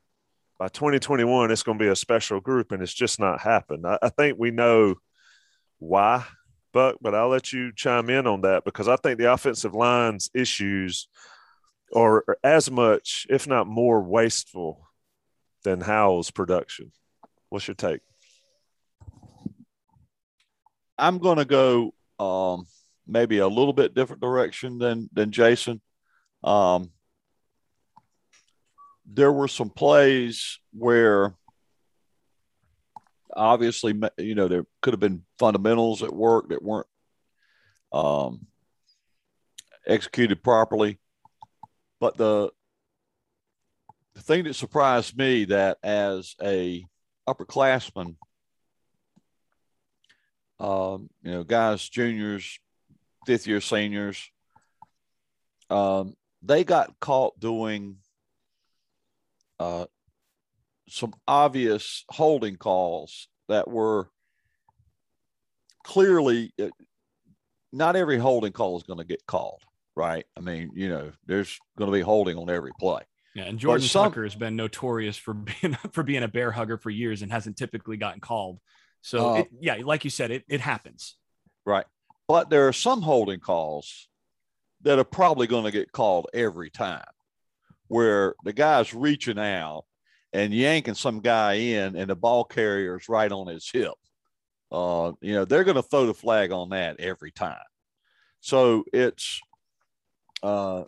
by 0.58 0.68
2021, 0.68 1.52
it's 1.52 1.64
going 1.64 1.78
to 1.78 1.84
be 1.84 1.90
a 1.90 1.96
special 1.96 2.40
group, 2.40 2.72
and 2.72 2.82
it's 2.82 2.94
just 2.94 3.20
not 3.20 3.42
happened. 3.42 3.86
I, 3.86 3.98
I 4.02 4.10
think 4.10 4.38
we 4.40 4.52
know 4.52 4.96
why, 5.80 6.26
Buck, 6.74 6.98
but 7.02 7.14
I'll 7.14 7.30
let 7.30 7.52
you 7.52 7.72
chime 7.76 8.10
in 8.10 8.26
on 8.28 8.42
that 8.42 8.64
because 8.64 8.88
I 8.88 8.96
think 8.96 9.20
the 9.20 9.32
offensive 9.32 9.74
line's 9.74 10.30
issues 10.34 11.08
are 11.94 12.24
as 12.44 12.72
much, 12.72 13.28
if 13.30 13.48
not 13.48 13.68
more, 13.68 14.02
wasteful 14.02 14.88
than 15.64 15.82
Howell's 15.82 16.32
production. 16.32 16.92
What's 17.50 17.68
your 17.68 17.76
take? 17.76 18.02
I'm 20.98 21.18
going 21.18 21.38
to 21.38 21.46
go 21.46 21.94
um, 22.20 22.66
maybe 23.08 23.38
a 23.40 23.48
little 23.48 23.74
bit 23.74 23.94
different 23.94 24.22
direction 24.22 24.78
than 24.78 25.10
than 25.14 25.32
Jason. 25.32 25.82
Um, 26.44 26.92
there 29.06 29.32
were 29.32 29.48
some 29.48 29.70
plays 29.70 30.60
where 30.74 31.36
obviously 33.36 33.94
you 34.18 34.36
know 34.36 34.48
there 34.48 34.66
could 34.82 34.94
have 34.94 35.00
been 35.00 35.24
fundamentals 35.38 36.02
at 36.02 36.14
work 36.14 36.50
that 36.50 36.64
weren't 36.64 36.88
um, 37.92 38.48
executed 39.86 40.44
properly 40.44 41.00
but 42.00 42.18
the 42.18 42.50
the 44.16 44.22
thing 44.22 44.46
that 44.46 44.54
surprised 44.54 45.18
me 45.18 45.46
that 45.46 45.78
as 45.84 46.36
a 46.42 46.86
upperclassman 47.28 48.16
um, 50.60 51.10
you 51.22 51.32
know 51.32 51.44
guys 51.44 51.88
juniors 51.88 52.60
fifth 53.26 53.48
year 53.48 53.62
seniors. 53.62 54.30
Um, 55.70 56.16
they 56.42 56.64
got 56.64 57.00
caught 57.00 57.40
doing 57.40 57.98
uh, 59.60 59.86
some 60.90 61.14
obvious 61.28 62.04
holding 62.10 62.56
calls 62.58 63.28
that 63.48 63.68
were 63.68 64.10
clearly 65.84 66.54
uh, 66.62 66.70
not 67.72 67.96
every 67.96 68.18
holding 68.18 68.52
call 68.52 68.78
is 68.78 68.84
going 68.84 69.00
to 69.00 69.06
get 69.06 69.26
called, 69.26 69.62
right? 69.96 70.26
I 70.38 70.42
mean, 70.42 70.72
you 70.76 70.90
know, 70.90 71.12
there's 71.26 71.60
going 71.78 71.92
to 71.92 71.96
be 71.96 72.02
holding 72.02 72.38
on 72.38 72.50
every 72.50 72.72
play. 72.80 73.02
Yeah, 73.36 73.44
and 73.44 73.60
Jordan 73.60 73.88
some, 73.88 74.10
Tucker 74.10 74.24
has 74.24 74.36
been 74.36 74.56
notorious 74.56 75.18
for 75.18 75.34
being 75.62 75.76
for 75.92 76.04
being 76.04 76.24
a 76.24 76.28
bear 76.28 76.52
hugger 76.52 76.78
for 76.78 76.90
years 76.90 77.22
and 77.22 77.32
hasn't 77.32 77.58
typically 77.58 77.98
gotten 77.98 78.22
called. 78.22 78.60
So 79.02 79.30
uh, 79.30 79.40
it, 79.40 79.48
yeah, 79.60 79.76
like 79.84 80.04
you 80.04 80.10
said, 80.10 80.32
it 80.32 80.44
it 80.48 80.62
happens. 80.62 81.16
Right. 81.66 81.86
But 82.28 82.50
there 82.50 82.68
are 82.68 82.74
some 82.74 83.02
holding 83.02 83.40
calls 83.40 84.08
that 84.82 85.00
are 85.00 85.04
probably 85.04 85.48
going 85.48 85.66
to 85.66 85.72
get 85.72 85.92
called 85.92 86.28
every 86.34 86.70
time 86.70 87.06
where 87.88 88.36
the 88.44 88.54
guy's 88.54 88.94
reaching 88.94 89.40
out 89.40 89.86
and 90.34 90.54
yanking 90.54 90.96
some 90.96 91.20
guy 91.20 91.54
in 91.54 91.96
and 91.96 92.10
the 92.10 92.16
ball 92.16 92.44
carrier 92.44 92.98
is 92.98 93.08
right 93.08 93.32
on 93.32 93.48
his 93.48 93.70
hip. 93.72 93.94
Uh, 94.72 95.12
you 95.22 95.34
know, 95.34 95.46
they're 95.46 95.64
going 95.64 95.76
to 95.76 95.84
throw 95.84 96.06
the 96.06 96.14
flag 96.14 96.52
on 96.52 96.70
that 96.70 97.00
every 97.00 97.32
time. 97.32 97.58
So 98.42 98.84
it's 98.92 99.40
uh, 100.44 100.84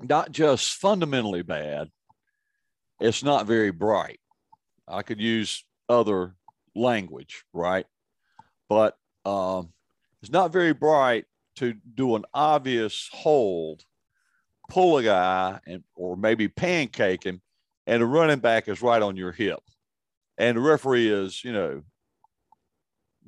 not 0.00 0.30
just 0.30 0.74
fundamentally 0.74 1.42
bad, 1.42 1.88
it's 3.00 3.22
not 3.22 3.46
very 3.46 3.70
bright. 3.70 4.20
I 4.86 5.02
could 5.02 5.20
use 5.20 5.64
other 5.88 6.34
language, 6.74 7.44
right? 7.52 7.86
But 8.68 8.96
um, 9.24 9.72
it's 10.22 10.30
not 10.30 10.52
very 10.52 10.72
bright 10.72 11.26
to 11.56 11.74
do 11.94 12.16
an 12.16 12.24
obvious 12.32 13.08
hold, 13.12 13.84
pull 14.68 14.98
a 14.98 15.02
guy, 15.02 15.60
and 15.66 15.84
or 15.94 16.16
maybe 16.16 16.48
pancake 16.48 17.24
him, 17.24 17.40
and 17.86 18.02
the 18.02 18.06
running 18.06 18.38
back 18.38 18.68
is 18.68 18.82
right 18.82 19.02
on 19.02 19.16
your 19.16 19.32
hip, 19.32 19.60
and 20.38 20.56
the 20.56 20.60
referee 20.60 21.08
is 21.08 21.44
you 21.44 21.52
know 21.52 21.82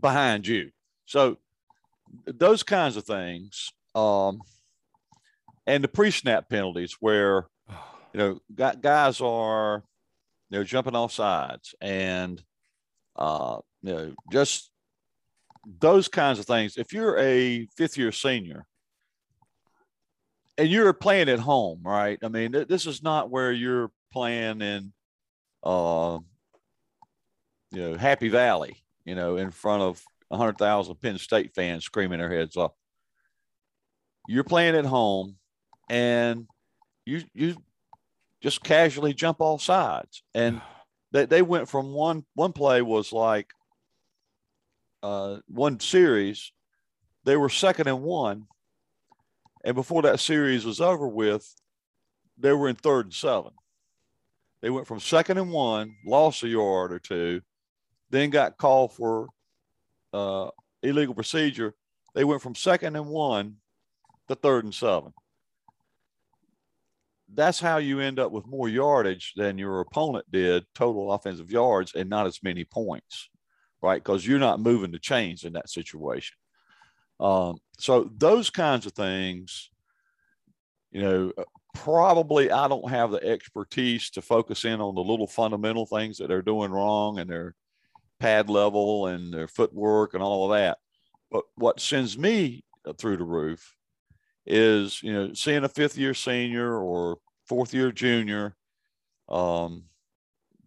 behind 0.01 0.47
you. 0.47 0.71
So 1.07 1.39
those 2.27 2.63
kinds 2.63 2.97
of 2.97 3.05
things, 3.05 3.73
um, 3.95 4.41
and 5.67 5.83
the 5.83 5.89
pre-snap 5.89 6.49
penalties 6.49 6.97
where 7.01 7.47
you 8.13 8.19
know 8.19 8.39
guys 8.81 9.21
are 9.21 9.83
they're 10.51 10.65
jumping 10.65 10.95
off 10.95 11.13
sides 11.13 11.75
and 11.81 12.43
uh, 13.17 13.59
you 13.83 13.93
know 13.93 14.15
just 14.33 14.71
those 15.81 16.09
kinds 16.09 16.39
of 16.39 16.47
things. 16.47 16.77
If 16.77 16.93
you're 16.93 17.19
a 17.19 17.67
fifth 17.77 17.97
year 17.97 18.13
senior 18.13 18.67
and 20.57 20.69
you're 20.69 20.93
playing 20.93 21.29
at 21.29 21.41
home, 21.41 21.81
right? 21.83 22.19
I 22.23 22.29
mean, 22.29 22.53
th- 22.53 22.69
this 22.69 22.87
is 22.87 23.03
not 23.03 23.31
where 23.31 23.53
you're 23.53 23.91
playing 24.13 24.61
in, 24.61 24.93
uh, 25.63 26.19
you 27.71 27.83
know, 27.83 27.97
Happy 27.97 28.29
Valley, 28.29 28.83
you 29.05 29.15
know, 29.15 29.37
in 29.37 29.51
front 29.51 29.83
of 29.83 30.03
100,000 30.29 30.95
Penn 30.97 31.19
State 31.19 31.55
fans 31.55 31.85
screaming 31.85 32.19
their 32.19 32.33
heads 32.33 32.57
off. 32.57 32.73
You're 34.29 34.45
playing 34.45 34.77
at 34.77 34.87
home 34.87 35.37
and 35.91 36.47
you, 37.05 37.23
you 37.35 37.57
just 38.41 38.63
casually 38.63 39.13
jump 39.13 39.41
off 39.41 39.63
sides. 39.63 40.23
And 40.35 40.61
they, 41.13 41.27
they 41.27 41.43
went 41.43 41.69
from 41.69 41.93
one, 41.93 42.25
one 42.35 42.53
play 42.53 42.83
was 42.83 43.13
like, 43.13 43.49
uh, 45.05 45.37
one 45.49 45.79
series, 45.81 46.51
they 47.25 47.37
were 47.37 47.51
second 47.51 47.89
and 47.89 48.03
one. 48.03 48.47
And 49.63 49.75
before 49.75 50.03
that 50.03 50.19
series 50.19 50.65
was 50.65 50.81
over 50.81 51.07
with, 51.07 51.47
they 52.39 52.53
were 52.53 52.69
in 52.69 52.77
third 52.77 53.07
and 53.07 53.15
seven. 53.15 53.53
They 54.63 54.71
went 54.71 54.87
from 54.87 55.01
second 55.01 55.37
and 55.37 55.51
one, 55.51 55.95
lost 56.07 56.43
a 56.43 56.49
yard 56.49 56.91
or 56.91 56.99
two, 56.99 57.43
then 58.09 58.31
got 58.31 58.57
called 58.57 58.95
for 58.95 59.29
uh, 60.15 60.49
illegal 60.83 61.15
procedure. 61.15 61.75
They 62.15 62.25
went 62.25 62.41
from 62.41 62.55
second 62.55 62.97
and 62.97 63.07
one 63.07 63.57
to 64.29 64.35
third 64.35 64.65
and 64.65 64.75
seven. 64.75 65.13
That's 67.33 67.61
how 67.61 67.77
you 67.77 68.01
end 68.01 68.19
up 68.19 68.33
with 68.33 68.47
more 68.47 68.71
yardage 68.71 69.35
than 69.37 69.59
your 69.59 69.81
opponent 69.81 70.25
did, 70.31 70.65
total 70.75 71.13
offensive 71.13 71.51
yards, 71.51 71.95
and 71.95 72.09
not 72.09 72.27
as 72.27 72.43
many 72.43 72.65
points, 72.65 73.29
right? 73.85 74.03
Because 74.03 74.27
you're 74.27 74.39
not 74.39 74.61
moving 74.61 74.91
the 74.91 74.99
chains 74.99 75.45
in 75.45 75.53
that 75.53 75.69
situation. 75.69 76.37
Um, 77.21 77.59
so 77.79 78.11
those 78.17 78.49
kinds 78.49 78.87
of 78.87 78.93
things, 78.93 79.71
you 80.91 81.03
know, 81.03 81.33
probably 81.75 82.51
I 82.51 82.67
don't 82.67 82.89
have 82.89 83.11
the 83.11 83.23
expertise 83.23 84.09
to 84.11 84.23
focus 84.23 84.65
in 84.65 84.81
on 84.81 84.95
the 84.95 85.03
little 85.03 85.27
fundamental 85.27 85.85
things 85.85 86.17
that 86.19 86.29
they're 86.29 86.41
doing 86.41 86.73
wrong 86.73 87.19
and 87.19 87.29
their 87.29 87.55
pad 88.21 88.49
level 88.49 89.07
and 89.09 89.33
their 89.33 89.49
footwork 89.49 90.15
and 90.15 90.23
all 90.23 90.51
of 90.51 90.57
that. 90.59 90.79
But 91.31 91.45
what 91.57 91.79
sends 91.79 92.17
me 92.17 92.65
through 92.99 93.19
the 93.19 93.25
roof 93.25 93.75
is, 94.47 95.03
you 95.03 95.13
know, 95.13 95.35
seeing 95.35 95.65
a 95.65 95.69
fifth 95.69 95.99
year 95.99 96.15
senior 96.15 96.79
or 96.79 97.19
fourth 97.47 97.75
year 97.75 97.93
junior 97.93 98.57
um, 99.29 99.85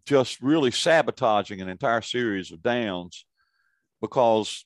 just 0.08 0.42
really 0.42 0.72
sabotaging 0.72 1.62
an 1.62 1.68
entire 1.68 2.02
series 2.02 2.52
of 2.52 2.64
downs 2.64 3.26
because 4.02 4.66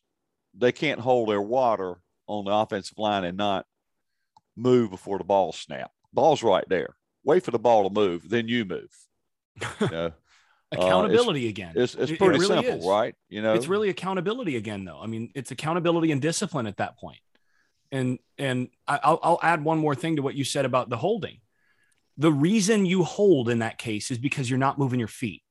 they 0.54 0.72
can't 0.72 1.00
hold 1.00 1.30
their 1.30 1.42
water 1.42 1.96
on 2.28 2.46
the 2.46 2.52
offensive 2.52 2.98
line 2.98 3.24
and 3.24 3.38
not 3.38 3.66
move 4.56 4.92
before 4.92 5.18
the 5.18 5.24
ball 5.24 5.52
snap. 5.52 5.92
Ball's 6.14 6.44
right 6.44 6.68
there. 6.70 6.96
Wait 7.24 7.44
for 7.44 7.52
the 7.52 7.60
ball 7.60 7.90
to 7.90 7.94
move, 7.94 8.30
then 8.30 8.48
you 8.48 8.66
move. 8.66 8.90
You 9.80 9.88
know? 9.90 10.12
accountability 10.72 11.46
uh, 11.46 11.50
it's, 11.50 11.50
again. 11.50 11.74
It's, 11.76 11.96
it's 11.96 12.12
pretty 12.12 12.36
it 12.36 12.48
really 12.48 12.64
simple, 12.64 12.80
is. 12.80 12.86
right? 12.86 13.16
You 13.28 13.42
know, 13.42 13.54
it's 13.54 13.68
really 13.68 13.90
accountability 13.90 14.56
again, 14.58 14.86
though. 14.86 15.00
I 15.02 15.08
mean, 15.08 15.32
it's 15.34 15.52
accountability 15.52 16.12
and 16.12 16.22
discipline 16.22 16.68
at 16.68 16.78
that 16.78 16.98
point. 16.98 17.20
And 17.92 18.20
and 18.38 18.70
I'll, 18.88 19.20
I'll 19.22 19.40
add 19.44 19.64
one 19.64 19.78
more 19.78 19.96
thing 19.96 20.16
to 20.16 20.22
what 20.22 20.36
you 20.36 20.44
said 20.46 20.64
about 20.66 20.90
the 20.90 20.98
holding. 20.98 21.40
The 22.18 22.32
reason 22.32 22.86
you 22.86 23.04
hold 23.04 23.50
in 23.50 23.60
that 23.60 23.78
case 23.78 24.12
is 24.12 24.18
because 24.18 24.50
you're 24.50 24.60
not 24.60 24.78
moving 24.78 25.00
your 25.00 25.08
feet. 25.08 25.44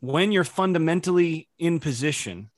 When 0.00 0.32
you're 0.32 0.44
fundamentally 0.44 1.48
in 1.58 1.80
position, 1.80 2.50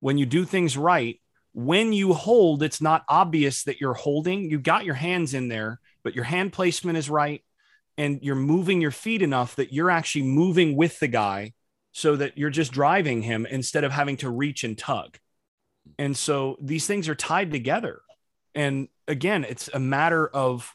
when 0.00 0.18
you 0.18 0.26
do 0.26 0.44
things 0.44 0.76
right, 0.76 1.20
when 1.52 1.92
you 1.92 2.12
hold, 2.12 2.62
it's 2.62 2.80
not 2.80 3.04
obvious 3.08 3.64
that 3.64 3.80
you're 3.80 3.94
holding. 3.94 4.50
You 4.50 4.58
got 4.58 4.84
your 4.84 4.94
hands 4.94 5.34
in 5.34 5.48
there, 5.48 5.80
but 6.02 6.14
your 6.14 6.24
hand 6.24 6.52
placement 6.52 6.98
is 6.98 7.10
right 7.10 7.42
and 7.98 8.18
you're 8.22 8.34
moving 8.34 8.80
your 8.80 8.90
feet 8.90 9.22
enough 9.22 9.56
that 9.56 9.72
you're 9.72 9.90
actually 9.90 10.22
moving 10.22 10.76
with 10.76 10.98
the 10.98 11.08
guy 11.08 11.52
so 11.92 12.16
that 12.16 12.38
you're 12.38 12.50
just 12.50 12.72
driving 12.72 13.22
him 13.22 13.46
instead 13.46 13.84
of 13.84 13.92
having 13.92 14.16
to 14.16 14.30
reach 14.30 14.64
and 14.64 14.78
tug. 14.78 15.18
And 15.98 16.16
so 16.16 16.56
these 16.60 16.86
things 16.86 17.08
are 17.08 17.14
tied 17.14 17.50
together. 17.50 18.00
And 18.54 18.88
again, 19.06 19.44
it's 19.44 19.68
a 19.72 19.78
matter 19.78 20.26
of 20.26 20.74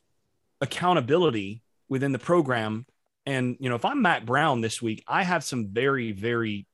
accountability 0.61 1.61
within 1.89 2.11
the 2.11 2.19
program. 2.19 2.85
And, 3.25 3.57
you 3.59 3.69
know, 3.69 3.75
if 3.75 3.85
I'm 3.85 4.01
Mack 4.01 4.25
Brown 4.25 4.61
this 4.61 4.81
week, 4.81 5.03
I 5.07 5.23
have 5.23 5.43
some 5.43 5.67
very, 5.67 6.11
very 6.11 6.65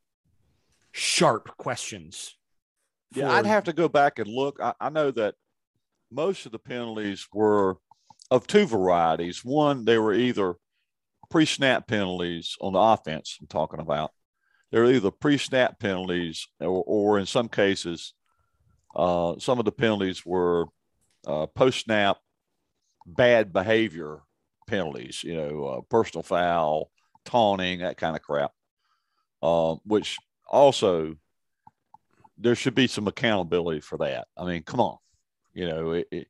sharp 0.91 1.57
questions. 1.57 2.37
Yeah, 3.15 3.31
I'd 3.31 3.45
have 3.45 3.65
to 3.65 3.73
go 3.73 3.87
back 3.87 4.19
and 4.19 4.27
look. 4.27 4.59
I, 4.61 4.73
I 4.79 4.89
know 4.89 5.11
that 5.11 5.35
most 6.11 6.45
of 6.45 6.51
the 6.51 6.59
penalties 6.59 7.27
were 7.33 7.77
of 8.31 8.47
two 8.47 8.65
varieties. 8.65 9.43
One, 9.43 9.85
they 9.85 9.97
were 9.97 10.13
either 10.13 10.55
pre-snap 11.29 11.87
penalties 11.87 12.55
on 12.61 12.73
the 12.73 12.79
offense. 12.79 13.37
I'm 13.39 13.47
talking 13.47 13.79
about. 13.79 14.11
They're 14.71 14.85
either 14.85 15.11
pre-snap 15.11 15.79
penalties, 15.79 16.47
or, 16.59 16.83
or 16.85 17.19
in 17.19 17.25
some 17.25 17.49
cases, 17.49 18.13
uh, 18.95 19.35
some 19.39 19.59
of 19.59 19.65
the 19.65 19.71
penalties 19.71 20.25
were 20.25 20.65
uh, 21.27 21.45
post-snap 21.47 22.17
bad 23.05 23.53
behavior 23.53 24.21
penalties. 24.67 25.23
You 25.23 25.35
know, 25.35 25.65
uh, 25.65 25.81
personal 25.81 26.23
foul, 26.23 26.89
taunting, 27.25 27.79
that 27.79 27.97
kind 27.97 28.15
of 28.15 28.21
crap. 28.21 28.51
Uh, 29.41 29.75
which 29.85 30.17
also 30.49 31.15
there 32.37 32.55
should 32.55 32.75
be 32.75 32.87
some 32.87 33.07
accountability 33.07 33.81
for 33.81 33.97
that. 33.97 34.27
I 34.37 34.45
mean, 34.45 34.63
come 34.63 34.79
on, 34.79 34.97
you 35.53 35.67
know, 35.67 35.91
it, 35.91 36.07
it, 36.11 36.27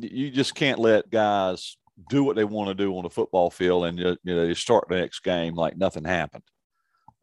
you 0.00 0.30
just 0.30 0.54
can't 0.54 0.78
let 0.78 1.10
guys 1.10 1.76
do 2.10 2.24
what 2.24 2.36
they 2.36 2.44
want 2.44 2.68
to 2.68 2.74
do 2.74 2.96
on 2.96 3.04
the 3.04 3.10
football 3.10 3.50
field 3.50 3.86
and 3.86 3.98
you 3.98 4.16
know 4.22 4.46
they 4.46 4.52
start 4.52 4.86
the 4.88 4.96
next 4.96 5.20
game 5.20 5.54
like 5.54 5.76
nothing 5.76 6.04
happened. 6.04 6.42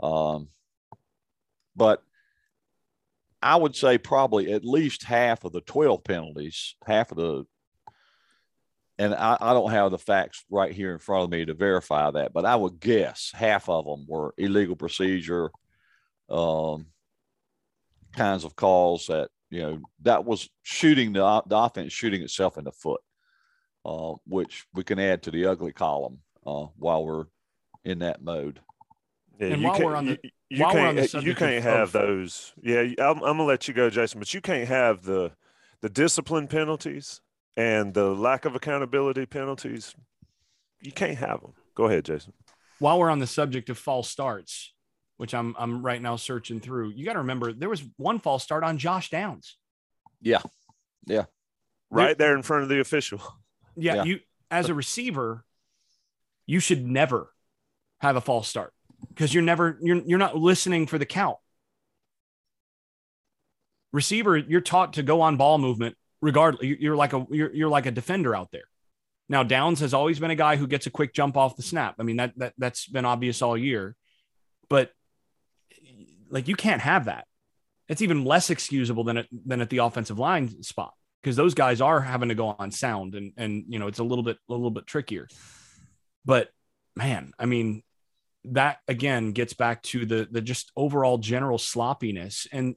Um, 0.01 0.49
but 1.75 2.01
I 3.41 3.55
would 3.55 3.75
say 3.75 3.97
probably 3.97 4.53
at 4.53 4.65
least 4.65 5.03
half 5.03 5.43
of 5.43 5.51
the 5.51 5.61
12 5.61 6.03
penalties, 6.03 6.75
half 6.85 7.11
of 7.11 7.17
the, 7.17 7.45
and 8.97 9.13
I, 9.13 9.37
I, 9.39 9.53
don't 9.53 9.71
have 9.71 9.91
the 9.91 9.97
facts 9.97 10.45
right 10.49 10.71
here 10.71 10.91
in 10.91 10.99
front 10.99 11.23
of 11.23 11.29
me 11.31 11.45
to 11.45 11.53
verify 11.53 12.11
that, 12.11 12.33
but 12.33 12.45
I 12.45 12.55
would 12.55 12.79
guess 12.79 13.31
half 13.33 13.67
of 13.69 13.85
them 13.85 14.05
were 14.07 14.33
illegal 14.37 14.75
procedure 14.75 15.49
um, 16.29 16.87
kinds 18.15 18.43
of 18.43 18.55
calls 18.55 19.07
that 19.07 19.29
you 19.53 19.61
know, 19.61 19.79
that 20.01 20.25
was 20.25 20.49
shooting 20.63 21.13
the, 21.13 21.43
the 21.45 21.55
offense 21.55 21.93
shooting 21.93 22.23
itself 22.23 22.57
in 22.57 22.63
the 22.63 22.71
foot, 22.71 23.01
uh, 23.85 24.13
which 24.25 24.65
we 24.73 24.83
can 24.83 24.97
add 24.97 25.21
to 25.21 25.31
the 25.31 25.45
ugly 25.45 25.71
column 25.71 26.21
uh, 26.43 26.65
while 26.75 27.05
we're 27.05 27.25
in 27.85 27.99
that 27.99 28.23
mode. 28.23 28.59
Yeah, 29.39 29.47
and 29.49 29.63
while 29.63 29.79
we're 29.79 29.95
on 29.95 30.07
the, 30.07 30.19
you, 30.23 30.29
you 30.49 30.65
can't, 30.65 31.13
you 31.23 31.35
can't 31.35 31.63
have 31.63 31.91
those. 31.91 32.51
Yeah, 32.63 32.81
I'm, 32.97 33.17
I'm 33.17 33.37
gonna 33.37 33.43
let 33.43 33.67
you 33.67 33.75
go, 33.75 33.91
Jason, 33.91 34.17
but 34.17 34.33
you 34.33 34.41
can't 34.41 34.67
have 34.67 35.03
the 35.03 35.31
the 35.81 35.89
discipline 35.89 36.47
penalties 36.47 37.21
and 37.55 37.93
the 37.93 38.09
lack 38.09 38.45
of 38.45 38.55
accountability 38.55 39.25
penalties. 39.25 39.95
You 40.81 40.91
can't 40.91 41.17
have 41.17 41.41
them. 41.41 41.53
Go 41.75 41.85
ahead, 41.85 42.05
Jason. 42.05 42.33
While 42.79 42.99
we're 42.99 43.09
on 43.09 43.19
the 43.19 43.27
subject 43.27 43.69
of 43.69 43.77
false 43.77 44.09
starts, 44.09 44.73
which 45.17 45.33
I'm 45.33 45.55
I'm 45.57 45.83
right 45.83 46.01
now 46.01 46.15
searching 46.15 46.59
through. 46.59 46.91
You 46.91 47.05
got 47.05 47.13
to 47.13 47.19
remember 47.19 47.53
there 47.53 47.69
was 47.69 47.83
one 47.97 48.19
false 48.19 48.43
start 48.43 48.63
on 48.63 48.77
Josh 48.77 49.09
Downs. 49.09 49.57
Yeah, 50.21 50.41
yeah, 51.05 51.25
right 51.89 52.17
there 52.17 52.35
in 52.35 52.41
front 52.41 52.63
of 52.63 52.69
the 52.69 52.79
official. 52.79 53.21
Yeah, 53.75 53.95
yeah. 53.95 54.03
you 54.03 54.19
as 54.51 54.69
a 54.69 54.73
receiver, 54.73 55.45
you 56.45 56.59
should 56.59 56.85
never 56.85 57.33
have 57.99 58.15
a 58.15 58.21
false 58.21 58.47
start 58.47 58.73
because 59.09 59.33
you're 59.33 59.43
never 59.43 59.77
you're 59.81 60.01
you're 60.05 60.19
not 60.19 60.37
listening 60.37 60.87
for 60.87 60.97
the 60.97 61.05
count. 61.05 61.37
Receiver, 63.91 64.37
you're 64.37 64.61
taught 64.61 64.93
to 64.93 65.03
go 65.03 65.21
on 65.21 65.37
ball 65.37 65.57
movement 65.57 65.95
regardless. 66.23 66.63
You're 66.63 66.95
like 66.95 67.13
a 67.13 67.27
you're, 67.29 67.53
you're 67.53 67.69
like 67.69 67.85
a 67.85 67.91
defender 67.91 68.35
out 68.35 68.49
there. 68.51 68.63
Now 69.29 69.43
Downs 69.43 69.81
has 69.81 69.93
always 69.93 70.19
been 70.19 70.31
a 70.31 70.35
guy 70.35 70.55
who 70.55 70.67
gets 70.67 70.87
a 70.87 70.91
quick 70.91 71.13
jump 71.13 71.37
off 71.37 71.55
the 71.55 71.61
snap. 71.61 71.95
I 71.99 72.03
mean 72.03 72.17
that 72.17 72.33
that 72.37 72.53
that's 72.57 72.87
been 72.87 73.05
obvious 73.05 73.41
all 73.41 73.57
year. 73.57 73.95
But 74.69 74.91
like 76.29 76.47
you 76.47 76.55
can't 76.55 76.81
have 76.81 77.05
that. 77.05 77.27
It's 77.89 78.01
even 78.01 78.23
less 78.23 78.49
excusable 78.49 79.03
than 79.03 79.17
it, 79.17 79.27
than 79.45 79.61
at 79.61 79.69
the 79.69 79.79
offensive 79.79 80.17
line 80.17 80.63
spot 80.63 80.93
because 81.21 81.35
those 81.35 81.53
guys 81.53 81.81
are 81.81 81.99
having 81.99 82.29
to 82.29 82.35
go 82.35 82.55
on 82.57 82.71
sound 82.71 83.15
and 83.15 83.33
and 83.37 83.65
you 83.67 83.77
know 83.77 83.87
it's 83.87 83.99
a 83.99 84.03
little 84.03 84.23
bit 84.23 84.37
a 84.49 84.51
little 84.53 84.71
bit 84.71 84.87
trickier. 84.87 85.27
But 86.25 86.49
man, 86.95 87.33
I 87.37 87.45
mean 87.45 87.83
that 88.45 88.77
again 88.87 89.33
gets 89.33 89.53
back 89.53 89.83
to 89.83 90.05
the 90.05 90.27
the 90.31 90.41
just 90.41 90.71
overall 90.75 91.17
general 91.17 91.57
sloppiness 91.57 92.47
and 92.51 92.75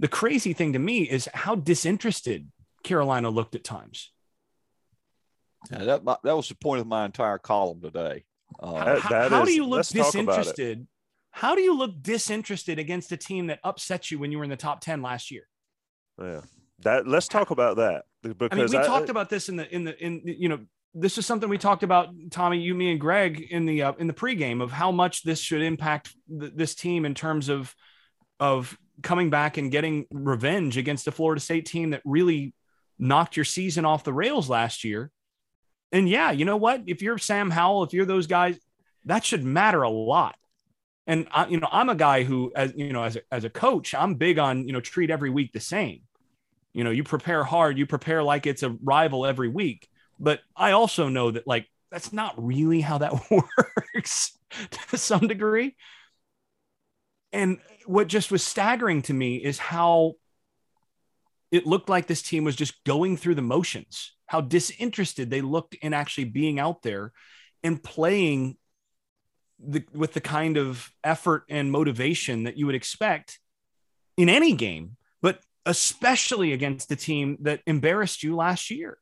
the 0.00 0.08
crazy 0.08 0.52
thing 0.52 0.74
to 0.74 0.78
me 0.78 1.02
is 1.02 1.28
how 1.34 1.56
disinterested 1.56 2.48
Carolina 2.88 3.30
looked 3.30 3.54
at 3.54 3.64
times. 3.64 4.12
Yeah, 5.70 5.84
that 5.84 6.04
that 6.04 6.36
was 6.36 6.48
the 6.48 6.54
point 6.54 6.80
of 6.80 6.86
my 6.86 7.04
entire 7.04 7.38
column 7.38 7.80
today. 7.80 8.24
Uh, 8.60 8.98
how, 9.00 9.28
how 9.28 9.42
is, 9.42 9.48
do 9.48 9.52
you 9.52 9.66
look 9.66 9.86
disinterested 9.86 10.86
how 11.30 11.54
do 11.54 11.60
you 11.60 11.76
look 11.76 12.02
disinterested 12.02 12.78
against 12.80 13.12
a 13.12 13.16
team 13.16 13.46
that 13.46 13.60
upset 13.62 14.10
you 14.10 14.18
when 14.18 14.32
you 14.32 14.38
were 14.38 14.44
in 14.44 14.50
the 14.50 14.56
top 14.56 14.80
10 14.80 15.02
last 15.02 15.30
year? 15.30 15.44
Yeah. 16.20 16.40
That 16.80 17.06
let's 17.06 17.28
talk 17.28 17.50
about 17.50 17.76
that 17.76 18.04
because 18.22 18.48
I 18.52 18.56
mean, 18.56 18.68
we 18.70 18.78
I, 18.78 18.86
talked 18.86 19.08
about 19.08 19.30
this 19.30 19.48
in 19.48 19.56
the 19.56 19.72
in 19.74 19.84
the 19.84 20.04
in 20.04 20.22
you 20.24 20.48
know 20.48 20.60
this 20.94 21.18
is 21.18 21.26
something 21.26 21.48
we 21.48 21.58
talked 21.58 21.82
about 21.82 22.08
Tommy 22.30 22.58
you 22.58 22.72
me 22.72 22.92
and 22.92 23.00
Greg 23.00 23.40
in 23.50 23.66
the 23.66 23.82
uh, 23.82 23.92
in 23.98 24.06
the 24.06 24.12
pregame 24.12 24.62
of 24.62 24.70
how 24.70 24.92
much 24.92 25.24
this 25.24 25.40
should 25.40 25.62
impact 25.62 26.14
th- 26.28 26.52
this 26.54 26.76
team 26.76 27.04
in 27.04 27.14
terms 27.14 27.48
of 27.48 27.74
of 28.38 28.78
coming 29.02 29.28
back 29.28 29.56
and 29.56 29.72
getting 29.72 30.06
revenge 30.12 30.76
against 30.76 31.08
a 31.08 31.12
Florida 31.12 31.40
State 31.40 31.66
team 31.66 31.90
that 31.90 32.02
really 32.04 32.54
knocked 32.98 33.36
your 33.36 33.44
season 33.44 33.84
off 33.84 34.04
the 34.04 34.12
rails 34.12 34.48
last 34.50 34.84
year. 34.84 35.10
And 35.92 36.08
yeah, 36.08 36.30
you 36.30 36.44
know 36.44 36.56
what? 36.56 36.82
If 36.86 37.02
you're 37.02 37.18
Sam 37.18 37.50
Howell, 37.50 37.84
if 37.84 37.92
you're 37.92 38.04
those 38.06 38.26
guys, 38.26 38.58
that 39.06 39.24
should 39.24 39.44
matter 39.44 39.82
a 39.82 39.90
lot. 39.90 40.36
And 41.06 41.26
I, 41.30 41.46
you 41.48 41.58
know, 41.58 41.68
I'm 41.72 41.88
a 41.88 41.94
guy 41.94 42.24
who, 42.24 42.52
as 42.54 42.74
you 42.76 42.92
know, 42.92 43.02
as 43.02 43.16
a, 43.16 43.20
as 43.32 43.44
a 43.44 43.50
coach, 43.50 43.94
I'm 43.94 44.14
big 44.16 44.38
on 44.38 44.66
you 44.66 44.72
know 44.74 44.80
treat 44.80 45.10
every 45.10 45.30
week 45.30 45.52
the 45.52 45.60
same. 45.60 46.02
You 46.74 46.84
know, 46.84 46.90
you 46.90 47.02
prepare 47.04 47.44
hard, 47.44 47.78
you 47.78 47.86
prepare 47.86 48.22
like 48.22 48.46
it's 48.46 48.62
a 48.62 48.76
rival 48.82 49.24
every 49.24 49.48
week. 49.48 49.88
But 50.20 50.40
I 50.54 50.72
also 50.72 51.08
know 51.08 51.30
that 51.30 51.46
like 51.46 51.66
that's 51.90 52.12
not 52.12 52.34
really 52.36 52.82
how 52.82 52.98
that 52.98 53.14
works 53.30 54.38
to 54.90 54.98
some 54.98 55.26
degree. 55.26 55.76
and 57.32 57.58
what 57.86 58.06
just 58.06 58.30
was 58.30 58.42
staggering 58.42 59.02
to 59.02 59.14
me 59.14 59.36
is 59.36 59.58
how 59.58 60.12
it 61.50 61.66
looked 61.66 61.88
like 61.88 62.06
this 62.06 62.22
team 62.22 62.44
was 62.44 62.56
just 62.56 62.82
going 62.84 63.16
through 63.16 63.34
the 63.34 63.42
motions, 63.42 64.14
how 64.26 64.40
disinterested 64.40 65.30
they 65.30 65.40
looked 65.40 65.74
in 65.76 65.94
actually 65.94 66.24
being 66.24 66.58
out 66.58 66.82
there 66.82 67.12
and 67.62 67.82
playing 67.82 68.56
the, 69.58 69.84
with 69.92 70.12
the 70.12 70.20
kind 70.20 70.56
of 70.56 70.90
effort 71.02 71.44
and 71.48 71.72
motivation 71.72 72.44
that 72.44 72.56
you 72.56 72.66
would 72.66 72.74
expect 72.74 73.38
in 74.16 74.28
any 74.28 74.52
game, 74.52 74.96
but 75.22 75.40
especially 75.64 76.52
against 76.52 76.88
the 76.88 76.96
team 76.96 77.38
that 77.42 77.60
embarrassed 77.66 78.22
you 78.22 78.36
last 78.36 78.70
year. 78.70 78.98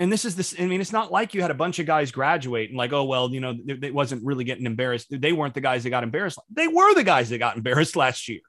And 0.00 0.12
this 0.12 0.24
is 0.24 0.34
this. 0.34 0.56
I 0.58 0.66
mean, 0.66 0.80
it's 0.80 0.92
not 0.92 1.12
like 1.12 1.34
you 1.34 1.42
had 1.42 1.52
a 1.52 1.54
bunch 1.54 1.78
of 1.78 1.86
guys 1.86 2.10
graduate 2.10 2.68
and 2.68 2.76
like, 2.76 2.92
oh 2.92 3.04
well, 3.04 3.30
you 3.30 3.38
know, 3.38 3.54
it 3.64 3.94
wasn't 3.94 4.24
really 4.24 4.42
getting 4.42 4.66
embarrassed. 4.66 5.06
They 5.08 5.32
weren't 5.32 5.54
the 5.54 5.60
guys 5.60 5.84
that 5.84 5.90
got 5.90 6.02
embarrassed. 6.02 6.40
They 6.50 6.66
were 6.66 6.94
the 6.94 7.04
guys 7.04 7.28
that 7.28 7.38
got 7.38 7.56
embarrassed 7.56 7.94
last 7.94 8.28
year 8.28 8.40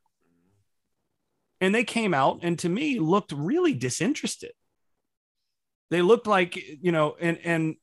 and 1.62 1.74
they 1.74 1.84
came 1.84 2.14
out 2.14 2.40
and 2.42 2.60
to 2.60 2.70
me 2.70 3.00
looked 3.00 3.32
really 3.32 3.74
disinterested. 3.74 4.52
They 5.92 6.02
looked 6.02 6.28
like 6.28 6.56
you 6.56 6.92
know 6.92 7.16
and 7.20 7.38
and 7.44 7.76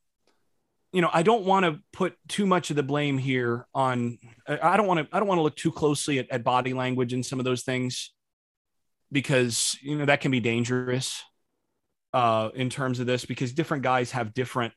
you 0.93 1.01
know 1.01 1.09
i 1.11 1.23
don't 1.23 1.43
want 1.43 1.65
to 1.65 1.79
put 1.91 2.15
too 2.29 2.45
much 2.45 2.69
of 2.69 2.75
the 2.75 2.83
blame 2.83 3.17
here 3.17 3.67
on 3.73 4.17
i 4.47 4.77
don't 4.77 4.87
want 4.87 4.99
to 4.99 5.15
i 5.15 5.19
don't 5.19 5.27
want 5.27 5.39
to 5.39 5.41
look 5.41 5.55
too 5.55 5.71
closely 5.71 6.19
at, 6.19 6.29
at 6.29 6.43
body 6.43 6.73
language 6.73 7.11
and 7.11 7.25
some 7.25 7.39
of 7.39 7.45
those 7.45 7.63
things 7.63 8.13
because 9.11 9.75
you 9.81 9.97
know 9.97 10.05
that 10.05 10.21
can 10.21 10.31
be 10.31 10.39
dangerous 10.39 11.23
uh 12.13 12.49
in 12.53 12.69
terms 12.69 12.99
of 12.99 13.07
this 13.07 13.25
because 13.25 13.51
different 13.51 13.83
guys 13.83 14.11
have 14.11 14.33
different 14.33 14.73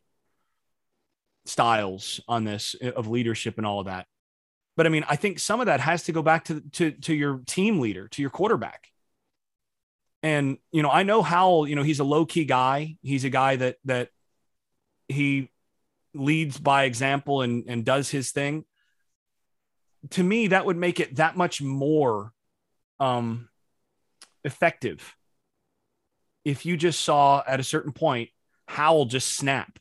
styles 1.45 2.21
on 2.27 2.45
this 2.45 2.75
of 2.97 3.07
leadership 3.07 3.59
and 3.59 3.67
all 3.67 3.81
of 3.81 3.87
that 3.87 4.07
but 4.77 4.87
I 4.87 4.91
mean, 4.91 5.05
I 5.09 5.17
think 5.17 5.39
some 5.39 5.61
of 5.61 5.67
that 5.67 5.81
has 5.81 6.05
to 6.05 6.13
go 6.13 6.23
back 6.23 6.45
to 6.45 6.61
to 6.73 6.91
to 6.93 7.15
your 7.15 7.41
team 7.47 7.81
leader, 7.81 8.09
to 8.09 8.23
your 8.23 8.31
quarterback. 8.31 8.89
And 10.23 10.59
you 10.73 10.83
know, 10.83 10.91
I 10.91 11.03
know 11.03 11.23
Howell. 11.23 11.67
You 11.69 11.77
know, 11.77 11.83
he's 11.83 12.01
a 12.01 12.05
low 12.05 12.27
key 12.27 12.45
guy. 12.45 12.97
He's 13.03 13.25
a 13.25 13.31
guy 13.31 13.57
that 13.57 13.77
that 13.85 14.11
he 15.09 15.51
leads 16.15 16.59
by 16.59 16.85
example 16.85 17.43
and 17.43 17.65
and 17.69 17.85
does 17.85 18.11
his 18.11 18.33
thing. 18.33 18.65
To 20.11 20.23
me, 20.23 20.49
that 20.49 20.67
would 20.67 20.77
make 20.77 21.01
it 21.01 21.17
that 21.17 21.37
much 21.37 21.61
more 21.63 22.33
um, 23.01 23.49
effective 24.45 25.17
if 26.45 26.65
you 26.65 26.77
just 26.77 27.01
saw 27.01 27.43
at 27.45 27.59
a 27.59 27.65
certain 27.65 27.93
point 27.93 28.31
Howell 28.69 29.07
just 29.07 29.37
snap 29.37 29.79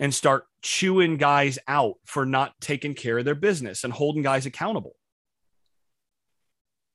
and 0.00 0.12
start 0.12 0.46
chewing 0.66 1.16
guys 1.16 1.60
out 1.68 1.94
for 2.04 2.26
not 2.26 2.52
taking 2.60 2.92
care 2.92 3.18
of 3.18 3.24
their 3.24 3.36
business 3.36 3.84
and 3.84 3.92
holding 3.92 4.22
guys 4.22 4.46
accountable. 4.46 4.96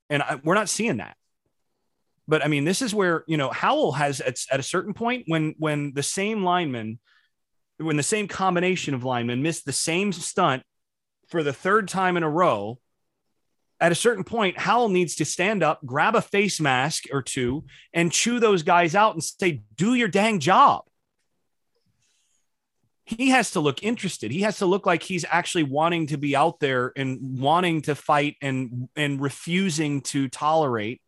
And 0.09 0.22
I, 0.22 0.41
we're 0.43 0.55
not 0.55 0.67
seeing 0.67 0.97
that. 0.97 1.15
But 2.28 2.43
I 2.43 2.49
mean, 2.49 2.65
this 2.65 2.82
is 2.82 2.93
where, 2.93 3.24
you 3.28 3.38
know, 3.38 3.49
Howell 3.49 3.93
has 3.93 4.19
at, 4.19 4.39
at 4.51 4.59
a 4.59 4.63
certain 4.63 4.93
point 4.93 5.24
when 5.28 5.55
when 5.57 5.93
the 5.93 6.03
same 6.03 6.43
lineman, 6.43 6.99
when 7.78 7.95
the 7.95 8.03
same 8.03 8.28
combination 8.28 8.93
of 8.93 9.05
linemen 9.05 9.41
missed 9.41 9.65
the 9.65 9.72
same 9.72 10.11
stunt 10.11 10.63
for 11.30 11.41
the 11.41 11.53
third 11.53 11.88
time 11.88 12.17
in 12.17 12.24
a 12.24 12.30
row, 12.30 12.78
at 13.80 13.93
a 13.93 13.95
certain 13.95 14.26
point, 14.26 14.57
Howell 14.57 14.89
needs 14.89 15.15
to 15.15 15.26
stand 15.26 15.63
up, 15.63 15.80
grab 15.86 16.15
a 16.15 16.22
face 16.22 16.59
mask 16.59 17.05
or 17.13 17.22
two, 17.22 17.63
and 17.93 18.11
chew 18.11 18.41
those 18.41 18.63
guys 18.63 18.95
out 18.95 19.13
and 19.13 19.24
say, 19.24 19.63
do 19.78 19.93
your 19.93 20.09
dang 20.09 20.39
job 20.41 20.84
he 23.05 23.29
has 23.29 23.51
to 23.51 23.59
look 23.59 23.83
interested. 23.83 24.31
He 24.31 24.41
has 24.41 24.59
to 24.59 24.65
look 24.65 24.85
like 24.85 25.03
he's 25.03 25.25
actually 25.27 25.63
wanting 25.63 26.07
to 26.07 26.17
be 26.17 26.35
out 26.35 26.59
there 26.59 26.93
and 26.95 27.39
wanting 27.39 27.81
to 27.83 27.95
fight 27.95 28.35
and 28.41 28.89
and 28.95 29.21
refusing 29.21 30.01
to 30.01 30.27
tolerate 30.29 31.01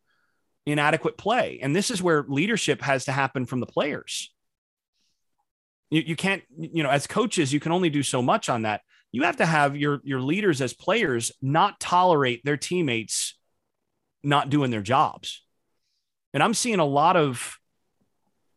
inadequate 0.66 1.16
play. 1.16 1.60
And 1.62 1.74
this 1.74 1.90
is 1.90 2.02
where 2.02 2.24
leadership 2.28 2.82
has 2.82 3.04
to 3.04 3.12
happen 3.12 3.46
from 3.46 3.60
the 3.60 3.66
players. 3.66 4.32
You, 5.90 6.02
you 6.06 6.16
can't, 6.16 6.42
you 6.58 6.82
know, 6.82 6.90
as 6.90 7.06
coaches, 7.06 7.52
you 7.52 7.60
can 7.60 7.72
only 7.72 7.90
do 7.90 8.02
so 8.02 8.22
much 8.22 8.48
on 8.48 8.62
that. 8.62 8.80
You 9.12 9.22
have 9.22 9.36
to 9.36 9.46
have 9.46 9.76
your 9.76 10.00
your 10.04 10.20
leaders 10.20 10.60
as 10.60 10.72
players 10.72 11.32
not 11.40 11.78
tolerate 11.78 12.44
their 12.44 12.56
teammates 12.56 13.34
not 14.24 14.50
doing 14.50 14.70
their 14.70 14.82
jobs. 14.82 15.42
And 16.32 16.42
I'm 16.42 16.54
seeing 16.54 16.80
a 16.80 16.84
lot 16.84 17.16
of 17.16 17.58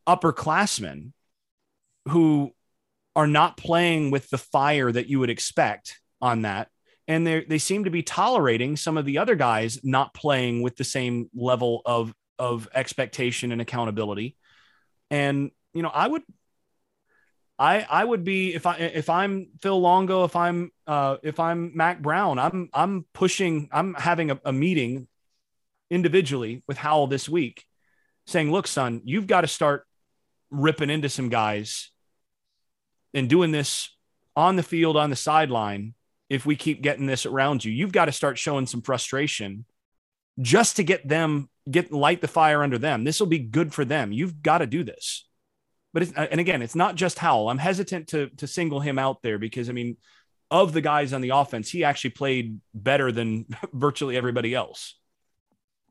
upperclassmen 0.07 1.11
who 2.07 2.53
are 3.17 3.27
not 3.27 3.57
playing 3.57 4.11
with 4.11 4.29
the 4.29 4.37
fire 4.37 4.91
that 4.91 5.07
you 5.07 5.19
would 5.19 5.31
expect 5.31 5.99
on 6.21 6.43
that. 6.43 6.69
And 7.07 7.25
they 7.25 7.43
they 7.43 7.57
seem 7.57 7.85
to 7.85 7.89
be 7.89 8.03
tolerating 8.03 8.77
some 8.77 8.95
of 8.95 9.05
the 9.05 9.17
other 9.17 9.35
guys 9.35 9.79
not 9.83 10.13
playing 10.13 10.61
with 10.61 10.77
the 10.77 10.83
same 10.83 11.29
level 11.33 11.81
of 11.85 12.13
of 12.37 12.69
expectation 12.75 13.51
and 13.51 13.59
accountability. 13.59 14.37
And 15.09 15.49
you 15.73 15.81
know, 15.81 15.89
I 15.89 16.07
would 16.07 16.21
I 17.57 17.87
I 17.89 18.05
would 18.05 18.23
be 18.23 18.53
if 18.53 18.67
I 18.67 18.75
if 18.75 19.09
I'm 19.09 19.47
Phil 19.61 19.79
Longo, 19.79 20.23
if 20.25 20.35
I'm 20.35 20.71
uh 20.85 21.17
if 21.23 21.39
I'm 21.39 21.75
Mack 21.75 22.01
Brown, 22.01 22.37
I'm 22.37 22.69
I'm 22.71 23.05
pushing, 23.13 23.67
I'm 23.71 23.95
having 23.95 24.29
a, 24.29 24.39
a 24.45 24.53
meeting 24.53 25.07
individually 25.89 26.61
with 26.67 26.77
Howell 26.77 27.07
this 27.07 27.27
week 27.27 27.63
saying, 28.27 28.51
look, 28.51 28.67
son, 28.67 29.01
you've 29.05 29.25
got 29.25 29.41
to 29.41 29.47
start 29.47 29.87
ripping 30.51 30.91
into 30.91 31.09
some 31.09 31.29
guys 31.29 31.89
and 33.17 33.29
doing 33.29 33.51
this 33.51 33.89
on 34.35 34.55
the 34.55 34.63
field, 34.63 34.95
on 34.95 35.09
the 35.09 35.15
sideline, 35.15 35.95
if 36.29 36.45
we 36.45 36.55
keep 36.55 36.81
getting 36.81 37.07
this 37.07 37.25
around 37.25 37.65
you, 37.65 37.71
you've 37.71 37.91
got 37.91 38.05
to 38.05 38.11
start 38.11 38.37
showing 38.37 38.67
some 38.67 38.81
frustration 38.81 39.65
just 40.39 40.75
to 40.75 40.83
get 40.83 41.07
them 41.07 41.49
get 41.69 41.91
light 41.91 42.21
the 42.21 42.27
fire 42.27 42.63
under 42.63 42.77
them. 42.77 43.03
This 43.03 43.19
will 43.19 43.27
be 43.27 43.39
good 43.39 43.73
for 43.73 43.83
them. 43.83 44.11
You've 44.11 44.41
got 44.41 44.59
to 44.59 44.67
do 44.67 44.83
this. 44.83 45.27
But 45.93 46.15
and 46.15 46.39
again, 46.39 46.61
it's 46.61 46.75
not 46.75 46.95
just 46.95 47.17
Howell. 47.17 47.49
I'm 47.49 47.57
hesitant 47.57 48.09
to 48.09 48.29
to 48.37 48.45
single 48.47 48.79
him 48.79 48.99
out 48.99 49.23
there 49.23 49.39
because 49.39 49.69
I 49.69 49.73
mean, 49.73 49.97
of 50.51 50.73
the 50.73 50.81
guys 50.81 51.11
on 51.11 51.21
the 51.21 51.29
offense, 51.29 51.69
he 51.69 51.83
actually 51.83 52.11
played 52.11 52.59
better 52.73 53.11
than 53.11 53.45
virtually 53.73 54.15
everybody 54.15 54.53
else. 54.53 54.95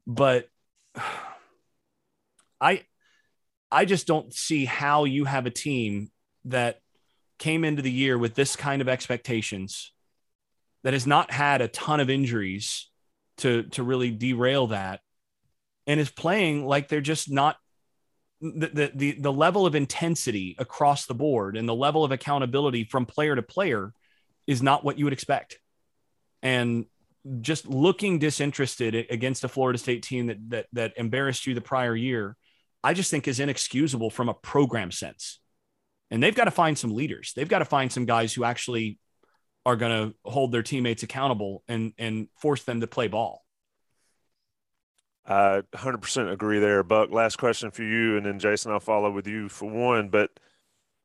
But 0.06 0.48
I 2.60 2.84
I 3.72 3.84
just 3.84 4.06
don't 4.06 4.32
see 4.32 4.64
how 4.64 5.04
you 5.04 5.24
have 5.24 5.46
a 5.46 5.50
team 5.50 6.10
that 6.44 6.80
came 7.38 7.64
into 7.64 7.82
the 7.82 7.90
year 7.90 8.16
with 8.16 8.34
this 8.34 8.56
kind 8.56 8.80
of 8.82 8.88
expectations 8.88 9.92
that 10.82 10.92
has 10.92 11.06
not 11.06 11.30
had 11.30 11.60
a 11.60 11.68
ton 11.68 12.00
of 12.00 12.10
injuries 12.10 12.90
to 13.38 13.64
to 13.64 13.82
really 13.82 14.10
derail 14.10 14.68
that 14.68 15.00
and 15.86 16.00
is 16.00 16.10
playing 16.10 16.66
like 16.66 16.88
they're 16.88 17.00
just 17.00 17.30
not 17.30 17.56
the, 18.40 18.90
the 18.94 19.12
the 19.12 19.32
level 19.32 19.66
of 19.66 19.74
intensity 19.74 20.56
across 20.58 21.06
the 21.06 21.14
board 21.14 21.56
and 21.56 21.68
the 21.68 21.74
level 21.74 22.04
of 22.04 22.12
accountability 22.12 22.84
from 22.84 23.06
player 23.06 23.34
to 23.34 23.42
player 23.42 23.92
is 24.46 24.62
not 24.62 24.84
what 24.84 24.98
you 24.98 25.04
would 25.04 25.12
expect. 25.12 25.58
And 26.42 26.86
just 27.40 27.66
looking 27.66 28.18
disinterested 28.18 29.06
against 29.10 29.42
a 29.42 29.48
Florida 29.48 29.78
State 29.78 30.02
team 30.02 30.26
that 30.26 30.50
that 30.50 30.66
that 30.72 30.92
embarrassed 30.96 31.46
you 31.46 31.54
the 31.54 31.60
prior 31.60 31.96
year 31.96 32.36
I 32.84 32.94
just 32.94 33.10
think 33.10 33.26
is 33.26 33.40
inexcusable 33.40 34.10
from 34.10 34.28
a 34.28 34.34
program 34.34 34.92
sense 34.92 35.40
and 36.10 36.22
they've 36.22 36.34
got 36.34 36.44
to 36.44 36.50
find 36.50 36.78
some 36.78 36.94
leaders. 36.94 37.32
They've 37.34 37.48
got 37.48 37.60
to 37.60 37.64
find 37.64 37.90
some 37.90 38.04
guys 38.04 38.32
who 38.32 38.44
actually 38.44 38.98
are 39.64 39.76
going 39.76 40.10
to 40.10 40.30
hold 40.30 40.52
their 40.52 40.62
teammates 40.62 41.02
accountable 41.02 41.64
and 41.68 41.92
and 41.98 42.28
force 42.36 42.62
them 42.62 42.80
to 42.80 42.86
play 42.86 43.08
ball. 43.08 43.44
I 45.26 45.62
100% 45.74 46.32
agree 46.32 46.60
there, 46.60 46.84
Buck. 46.84 47.10
Last 47.10 47.36
question 47.36 47.72
for 47.72 47.82
you, 47.82 48.16
and 48.16 48.24
then 48.24 48.38
Jason, 48.38 48.70
I'll 48.70 48.78
follow 48.78 49.10
with 49.10 49.26
you 49.26 49.48
for 49.48 49.68
one. 49.68 50.08
But 50.08 50.30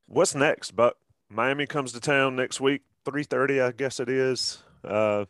what's 0.06 0.36
next, 0.36 0.76
Buck? 0.76 0.94
Miami 1.28 1.66
comes 1.66 1.92
to 1.92 2.00
town 2.00 2.36
next 2.36 2.60
week, 2.60 2.82
3:30, 3.04 3.60
I 3.60 3.72
guess 3.72 3.98
it 3.98 4.08
is. 4.08 4.62
Uh, 4.84 5.24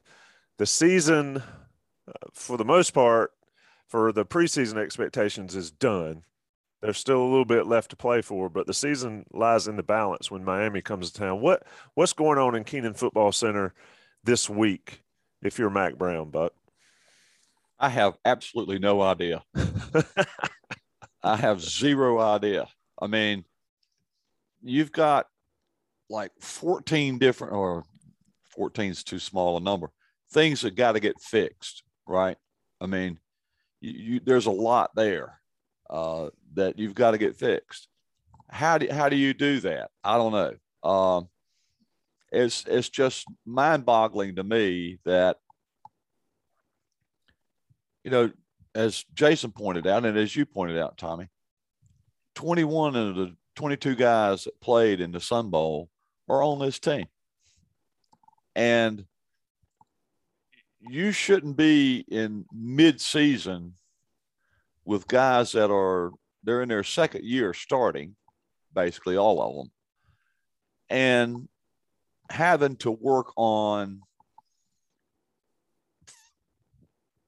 the 0.59 0.67
season, 0.67 1.39
uh, 1.39 2.29
for 2.35 2.59
the 2.59 2.65
most 2.67 2.91
part, 2.91 3.33
for 3.89 4.13
the 4.13 4.27
preseason 4.27 4.77
expectations, 4.77 5.57
is 5.57 5.71
done 5.71 6.25
there's 6.83 6.99
still 6.99 7.23
a 7.23 7.31
little 7.31 7.45
bit 7.45 7.67
left 7.67 7.91
to 7.91 7.97
play 7.97 8.23
for, 8.23 8.49
but 8.49 8.67
the 8.67 8.75
season 8.75 9.25
lies 9.33 9.69
in 9.69 9.77
the 9.77 9.83
balance 9.83 10.31
when 10.31 10.45
Miami 10.45 10.83
comes 10.83 11.11
to 11.11 11.21
town. 11.21 11.41
What 11.41 11.63
what's 11.95 12.13
going 12.13 12.39
on 12.39 12.57
in 12.57 12.65
Kenan 12.65 12.95
Football 12.95 13.33
Center 13.33 13.73
this 14.25 14.51
week? 14.51 15.03
If 15.43 15.59
you're 15.59 15.71
Mack 15.71 15.97
Brown, 15.97 16.31
Buck, 16.31 16.53
I 17.79 17.89
have 17.89 18.17
absolutely 18.25 18.79
no 18.79 19.01
idea. 19.01 19.43
I 21.23 21.37
have 21.37 21.61
zero 21.61 22.21
idea. 22.21 22.67
I 23.01 23.07
mean, 23.07 23.45
you've 24.61 24.93
got 24.93 25.27
like 26.11 26.33
14 26.41 27.19
different, 27.19 27.55
or 27.55 27.85
14 28.57 28.91
is 28.91 29.05
too 29.05 29.19
small 29.19 29.57
a 29.57 29.61
number, 29.61 29.91
things 30.33 30.63
that 30.63 30.77
got 30.77 30.93
to 30.93 31.01
get 31.01 31.21
fixed, 31.21 31.83
right? 32.07 32.37
I 32.81 32.87
mean, 32.87 33.19
you, 33.81 33.91
you, 33.91 34.21
there's 34.21 34.47
a 34.47 34.51
lot 34.51 34.91
there. 34.95 35.41
Uh, 35.89 36.31
that 36.55 36.79
you've 36.79 36.95
got 36.95 37.13
to 37.13 37.19
get 37.19 37.37
fixed. 37.37 37.89
How 38.51 38.79
do, 38.79 38.89
how 38.91 39.09
do 39.09 39.17
you 39.17 39.35
do 39.35 39.61
that? 39.61 39.91
I 40.05 40.17
don't 40.17 40.33
know. 40.33 40.89
Um, 40.89 41.29
it's, 42.31 42.65
it's 42.67 42.89
just 42.89 43.27
mind 43.47 43.85
boggling 43.85 44.37
to 44.37 44.45
me 44.45 44.99
that 45.05 45.37
you 48.05 48.11
know, 48.11 48.31
as 48.75 49.05
Jason 49.15 49.53
pointed 49.53 49.87
out, 49.87 50.05
and 50.05 50.19
as 50.19 50.35
you 50.35 50.47
pointed 50.47 50.79
out, 50.79 50.99
Tommy, 50.99 51.29
21 52.35 52.97
of 52.97 53.17
the 53.17 53.37
22 53.55 53.95
guys 53.95 54.45
that 54.45 54.61
played 54.61 55.01
in 55.01 55.13
the 55.13 55.21
Sun 55.21 55.51
Bowl 55.51 55.89
are 56.29 56.43
on 56.43 56.59
this 56.59 56.79
team. 56.79 57.07
And 58.55 59.05
you 60.81 61.13
shouldn't 61.13 61.57
be 61.57 62.05
in 62.09 62.45
mid-season 62.53 63.75
with 64.85 65.07
guys 65.07 65.53
that 65.53 65.71
are 65.71 66.11
they're 66.43 66.63
in 66.63 66.69
their 66.69 66.85
second 66.85 67.25
year 67.25 67.55
starting, 67.55 68.17
basically 68.75 69.17
all 69.17 69.43
of 69.43 69.57
them, 69.57 69.73
and 70.91 71.49
having 72.31 72.77
to 72.77 72.91
work 72.91 73.33
on 73.37 74.01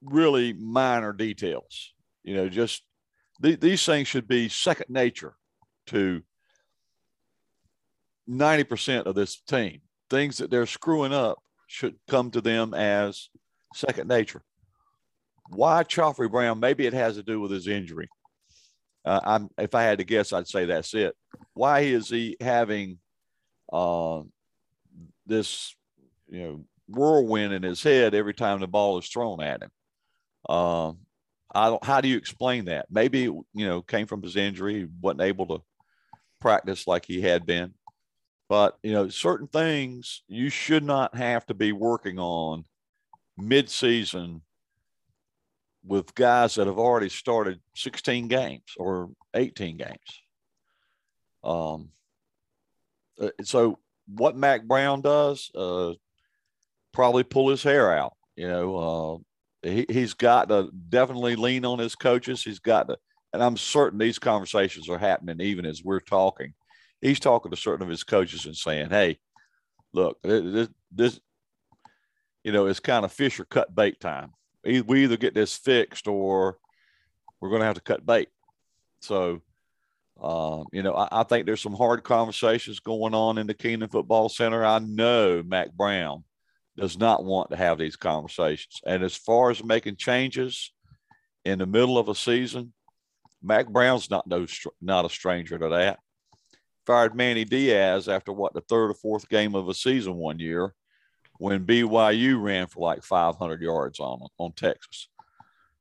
really 0.02 0.52
minor 0.52 1.12
details. 1.12 1.92
You 2.22 2.36
know, 2.36 2.48
just 2.48 2.82
th- 3.42 3.60
these 3.60 3.84
things 3.84 4.08
should 4.08 4.28
be 4.28 4.48
second 4.48 4.86
nature 4.88 5.34
to 5.86 6.22
90% 8.28 9.04
of 9.04 9.14
this 9.14 9.40
team. 9.40 9.80
Things 10.10 10.38
that 10.38 10.50
they're 10.50 10.66
screwing 10.66 11.12
up 11.12 11.38
should 11.66 11.96
come 12.08 12.30
to 12.30 12.40
them 12.40 12.74
as 12.74 13.28
second 13.74 14.08
nature. 14.08 14.42
Why 15.50 15.84
Khafre 15.84 16.30
Brown? 16.30 16.60
Maybe 16.60 16.86
it 16.86 16.94
has 16.94 17.16
to 17.16 17.22
do 17.22 17.40
with 17.40 17.50
his 17.50 17.68
injury. 17.68 18.08
Uh, 19.04 19.20
I'm, 19.22 19.50
if 19.58 19.74
I 19.74 19.82
had 19.82 19.98
to 19.98 20.04
guess, 20.04 20.32
I'd 20.32 20.48
say 20.48 20.64
that's 20.64 20.94
it. 20.94 21.14
Why 21.52 21.80
is 21.80 22.08
he 22.08 22.36
having 22.40 22.98
uh, 23.72 24.22
this, 25.26 25.74
you 26.28 26.42
know, 26.42 26.64
whirlwind 26.88 27.52
in 27.52 27.62
his 27.62 27.82
head 27.82 28.14
every 28.14 28.34
time 28.34 28.60
the 28.60 28.66
ball 28.66 28.98
is 28.98 29.08
thrown 29.08 29.42
at 29.42 29.62
him? 29.62 29.70
Um, 30.54 30.98
I 31.54 31.68
don't. 31.68 31.84
How 31.84 32.00
do 32.00 32.08
you 32.08 32.16
explain 32.16 32.64
that? 32.66 32.86
Maybe 32.90 33.20
you 33.20 33.44
know 33.54 33.80
came 33.82 34.06
from 34.06 34.22
his 34.22 34.36
injury, 34.36 34.88
wasn't 35.00 35.22
able 35.22 35.46
to 35.46 35.62
practice 36.40 36.86
like 36.86 37.04
he 37.06 37.20
had 37.20 37.46
been. 37.46 37.74
But 38.48 38.76
you 38.82 38.92
know, 38.92 39.08
certain 39.08 39.46
things 39.46 40.22
you 40.28 40.50
should 40.50 40.82
not 40.84 41.14
have 41.14 41.46
to 41.46 41.54
be 41.54 41.72
working 41.72 42.18
on 42.18 42.64
mid-season 43.38 44.42
with 45.86 46.14
guys 46.14 46.54
that 46.54 46.66
have 46.66 46.78
already 46.78 47.08
started 47.08 47.60
16 47.76 48.28
games 48.28 48.64
or 48.78 49.10
18 49.34 49.76
games. 49.76 50.22
Um, 51.42 51.90
uh, 53.20 53.28
so 53.42 53.78
what 54.06 54.36
Mack 54.36 54.64
Brown 54.64 55.02
does, 55.02 55.50
uh, 55.54 55.92
probably 56.92 57.22
pull 57.22 57.50
his 57.50 57.62
hair 57.62 57.96
out. 57.96 58.14
You 58.36 58.48
know, 58.48 59.22
uh, 59.62 59.68
he, 59.68 59.86
he's 59.88 60.14
got 60.14 60.48
to 60.48 60.70
definitely 60.88 61.36
lean 61.36 61.64
on 61.64 61.78
his 61.78 61.94
coaches. 61.94 62.42
He's 62.42 62.60
got 62.60 62.88
to, 62.88 62.96
and 63.32 63.42
I'm 63.42 63.56
certain 63.56 63.98
these 63.98 64.18
conversations 64.18 64.88
are 64.88 64.98
happening 64.98 65.40
even 65.40 65.66
as 65.66 65.84
we're 65.84 66.00
talking. 66.00 66.54
He's 67.00 67.20
talking 67.20 67.50
to 67.50 67.56
certain 67.56 67.82
of 67.82 67.90
his 67.90 68.04
coaches 68.04 68.46
and 68.46 68.56
saying, 68.56 68.88
"Hey, 68.90 69.18
look, 69.92 70.18
this, 70.22 70.68
this 70.90 71.20
you 72.42 72.52
know, 72.52 72.66
it's 72.66 72.80
kind 72.80 73.04
of 73.04 73.12
fish 73.12 73.38
or 73.38 73.44
cut 73.44 73.74
bait 73.74 74.00
time 74.00 74.32
we 74.64 75.04
either 75.04 75.16
get 75.16 75.34
this 75.34 75.56
fixed 75.56 76.08
or 76.08 76.58
we're 77.40 77.50
going 77.50 77.60
to 77.60 77.66
have 77.66 77.76
to 77.76 77.82
cut 77.82 78.06
bait. 78.06 78.28
So, 79.00 79.42
um, 80.22 80.64
you 80.72 80.82
know, 80.82 80.94
I, 80.94 81.08
I, 81.20 81.22
think 81.24 81.44
there's 81.44 81.60
some 81.60 81.74
hard 81.74 82.04
conversations 82.04 82.80
going 82.80 83.14
on 83.14 83.36
in 83.36 83.46
the 83.46 83.54
Kenan 83.54 83.88
Football 83.88 84.28
Center. 84.28 84.64
I 84.64 84.78
know 84.78 85.42
Mack 85.42 85.72
Brown 85.72 86.24
does 86.76 86.98
not 86.98 87.24
want 87.24 87.50
to 87.50 87.56
have 87.56 87.78
these 87.78 87.96
conversations. 87.96 88.80
And 88.86 89.02
as 89.02 89.14
far 89.14 89.50
as 89.50 89.62
making 89.62 89.96
changes 89.96 90.72
in 91.44 91.58
the 91.58 91.66
middle 91.66 91.98
of 91.98 92.08
a 92.08 92.14
season, 92.14 92.72
Mack 93.42 93.68
Brown's 93.68 94.10
not 94.10 94.26
no 94.26 94.46
not 94.80 95.04
a 95.04 95.10
stranger 95.10 95.58
to 95.58 95.68
that. 95.68 95.98
Fired 96.86 97.14
Manny 97.14 97.44
Diaz 97.44 98.08
after 98.08 98.32
what 98.32 98.54
the 98.54 98.62
third 98.62 98.90
or 98.90 98.94
fourth 98.94 99.28
game 99.28 99.54
of 99.54 99.68
a 99.68 99.74
season 99.74 100.14
one 100.14 100.38
year 100.38 100.74
when 101.38 101.66
BYU 101.66 102.40
ran 102.40 102.66
for 102.66 102.80
like 102.80 103.02
500 103.02 103.60
yards 103.60 104.00
on 104.00 104.26
on 104.38 104.52
Texas. 104.52 105.08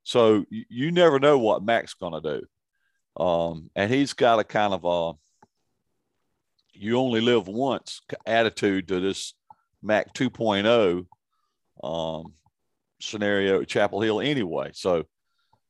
So 0.04 0.46
you, 0.50 0.66
you 0.70 0.92
never 0.92 1.20
know 1.20 1.38
what 1.38 1.64
Mack's 1.64 1.94
going 1.94 2.22
to 2.22 2.40
do, 2.40 3.24
um, 3.24 3.70
and 3.76 3.92
he's 3.92 4.14
got 4.14 4.40
a 4.40 4.44
kind 4.44 4.74
of 4.74 4.84
a 4.84 5.14
you 6.74 6.98
only 6.98 7.22
live 7.22 7.48
once 7.48 8.02
attitude 8.26 8.88
to 8.88 9.00
this 9.00 9.34
Mac 9.82 10.14
2.0 10.14 11.06
um, 11.84 12.34
scenario 13.00 13.62
at 13.62 13.68
Chapel 13.68 14.02
Hill 14.02 14.22
anyway. 14.22 14.72
So 14.74 15.06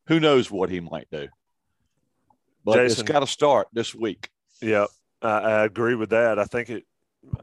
who 0.07 0.19
knows 0.19 0.49
what 0.49 0.69
he 0.69 0.79
might 0.79 1.07
do? 1.11 1.27
But 2.63 2.75
Jason, 2.75 3.01
it's 3.03 3.11
got 3.11 3.19
to 3.19 3.27
start 3.27 3.67
this 3.73 3.93
week. 3.93 4.29
Yeah, 4.61 4.85
I, 5.21 5.27
I 5.27 5.65
agree 5.65 5.95
with 5.95 6.11
that. 6.11 6.39
I 6.39 6.45
think 6.45 6.69
it 6.69 6.85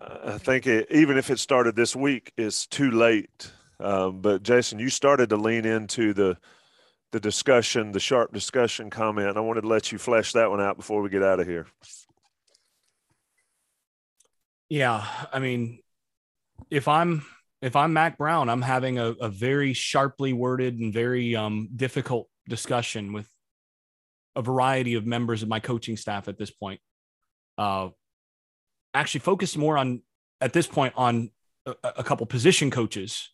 I 0.00 0.38
think 0.38 0.66
it, 0.66 0.88
even 0.90 1.16
if 1.16 1.30
it 1.30 1.38
started 1.38 1.76
this 1.76 1.96
week, 1.96 2.32
it's 2.36 2.66
too 2.66 2.90
late. 2.90 3.50
Um, 3.78 4.20
but 4.20 4.42
Jason, 4.42 4.78
you 4.78 4.90
started 4.90 5.30
to 5.30 5.36
lean 5.36 5.64
into 5.64 6.12
the 6.12 6.36
the 7.12 7.20
discussion, 7.20 7.90
the 7.90 7.98
sharp 8.00 8.32
discussion 8.32 8.88
comment. 8.88 9.36
I 9.36 9.40
wanted 9.40 9.62
to 9.62 9.68
let 9.68 9.90
you 9.90 9.98
flesh 9.98 10.32
that 10.34 10.48
one 10.48 10.60
out 10.60 10.76
before 10.76 11.02
we 11.02 11.10
get 11.10 11.24
out 11.24 11.40
of 11.40 11.46
here. 11.46 11.66
Yeah, 14.68 15.04
I 15.32 15.40
mean, 15.40 15.80
if 16.70 16.86
I'm 16.86 17.24
if 17.62 17.74
I'm 17.74 17.92
Mack 17.92 18.16
Brown, 18.16 18.48
I'm 18.48 18.62
having 18.62 18.98
a, 18.98 19.06
a 19.06 19.28
very 19.28 19.72
sharply 19.72 20.32
worded 20.32 20.78
and 20.78 20.92
very 20.92 21.34
um, 21.34 21.68
difficult 21.74 22.28
discussion 22.48 23.12
with 23.12 23.28
a 24.36 24.42
variety 24.42 24.94
of 24.94 25.04
members 25.04 25.42
of 25.42 25.48
my 25.48 25.60
coaching 25.60 25.96
staff 25.96 26.28
at 26.28 26.38
this 26.38 26.50
point. 26.50 26.80
Uh, 27.58 27.88
actually 28.94 29.20
focused 29.20 29.56
more 29.56 29.78
on 29.78 30.02
at 30.40 30.52
this 30.52 30.66
point 30.66 30.94
on 30.96 31.30
a, 31.66 31.74
a 31.98 32.04
couple 32.04 32.26
position 32.26 32.70
coaches 32.70 33.30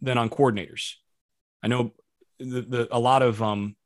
than 0.00 0.18
on 0.18 0.28
coordinators. 0.30 0.94
I 1.62 1.68
know 1.68 1.92
the, 2.38 2.60
the 2.62 2.88
a 2.90 2.98
lot 2.98 3.22
of 3.22 3.42
um 3.42 3.76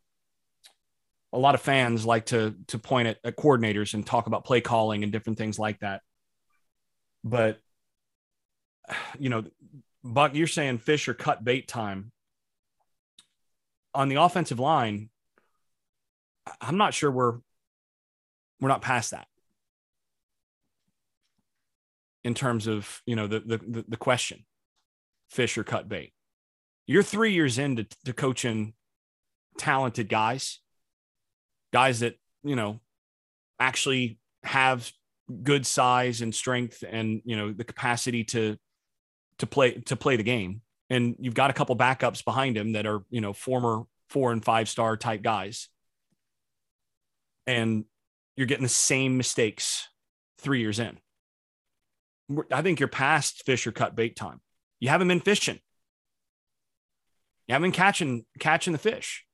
a 1.32 1.38
lot 1.38 1.54
of 1.54 1.62
fans 1.62 2.04
like 2.04 2.26
to 2.26 2.54
to 2.68 2.78
point 2.78 3.08
at, 3.08 3.18
at 3.24 3.36
coordinators 3.36 3.94
and 3.94 4.06
talk 4.06 4.26
about 4.26 4.44
play 4.44 4.60
calling 4.60 5.02
and 5.02 5.12
different 5.12 5.38
things 5.38 5.58
like 5.58 5.80
that. 5.80 6.02
But 7.24 7.58
you 9.18 9.30
know, 9.30 9.44
Buck, 10.04 10.34
you're 10.34 10.46
saying 10.46 10.78
fish 10.78 11.08
or 11.08 11.14
cut 11.14 11.44
bait 11.44 11.68
time. 11.68 12.12
On 13.94 14.08
the 14.08 14.16
offensive 14.16 14.58
line, 14.58 15.10
I'm 16.60 16.78
not 16.78 16.94
sure 16.94 17.10
we're 17.10 17.38
we're 18.60 18.68
not 18.68 18.82
past 18.82 19.10
that 19.10 19.26
in 22.24 22.34
terms 22.34 22.66
of 22.66 23.02
you 23.06 23.16
know 23.16 23.26
the 23.26 23.40
the 23.40 23.84
the 23.88 23.96
question, 23.96 24.44
fish 25.28 25.58
or 25.58 25.64
cut 25.64 25.88
bait. 25.88 26.12
You're 26.86 27.02
three 27.02 27.32
years 27.32 27.58
into 27.58 27.86
to 28.04 28.12
coaching 28.12 28.74
talented 29.58 30.08
guys, 30.08 30.60
guys 31.72 32.00
that 32.00 32.16
you 32.42 32.56
know 32.56 32.80
actually 33.58 34.18
have 34.44 34.90
good 35.42 35.66
size 35.66 36.20
and 36.20 36.34
strength 36.34 36.84
and 36.88 37.22
you 37.24 37.36
know 37.36 37.52
the 37.52 37.64
capacity 37.64 38.24
to 38.24 38.56
to 39.38 39.46
play 39.46 39.72
to 39.72 39.96
play 39.96 40.16
the 40.16 40.22
game. 40.22 40.62
And 40.90 41.16
you've 41.18 41.34
got 41.34 41.50
a 41.50 41.54
couple 41.54 41.76
backups 41.76 42.24
behind 42.24 42.56
him 42.56 42.72
that 42.72 42.86
are 42.86 43.02
you 43.10 43.20
know 43.20 43.32
former 43.32 43.82
four 44.10 44.32
and 44.32 44.44
five 44.44 44.68
star 44.68 44.96
type 44.96 45.22
guys. 45.22 45.68
And 47.46 47.84
you're 48.36 48.46
getting 48.46 48.62
the 48.62 48.68
same 48.68 49.16
mistakes 49.16 49.88
three 50.38 50.60
years 50.60 50.78
in 50.78 50.98
I 52.50 52.62
think 52.62 52.80
you're 52.80 52.88
past 52.88 53.44
fish 53.44 53.66
or 53.66 53.72
cut 53.72 53.96
bait 53.96 54.16
time. 54.16 54.40
You 54.80 54.88
haven't 54.88 55.08
been 55.08 55.20
fishing. 55.20 55.60
You 57.46 57.54
haven't 57.54 57.70
been 57.70 57.76
catching 57.76 58.24
catching 58.38 58.72
the 58.72 58.78
fish. 58.78 59.24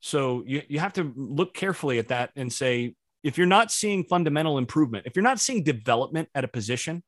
So 0.00 0.44
you, 0.46 0.62
you 0.68 0.78
have 0.78 0.92
to 0.94 1.12
look 1.16 1.54
carefully 1.54 1.98
at 1.98 2.08
that 2.08 2.30
and 2.36 2.52
say, 2.52 2.94
if 3.22 3.36
you're 3.36 3.46
not 3.46 3.72
seeing 3.72 4.04
fundamental 4.04 4.58
improvement, 4.58 5.06
if 5.06 5.16
you're 5.16 5.24
not 5.24 5.40
seeing 5.40 5.64
development 5.64 6.28
at 6.34 6.44
a 6.44 6.48
position 6.48 7.02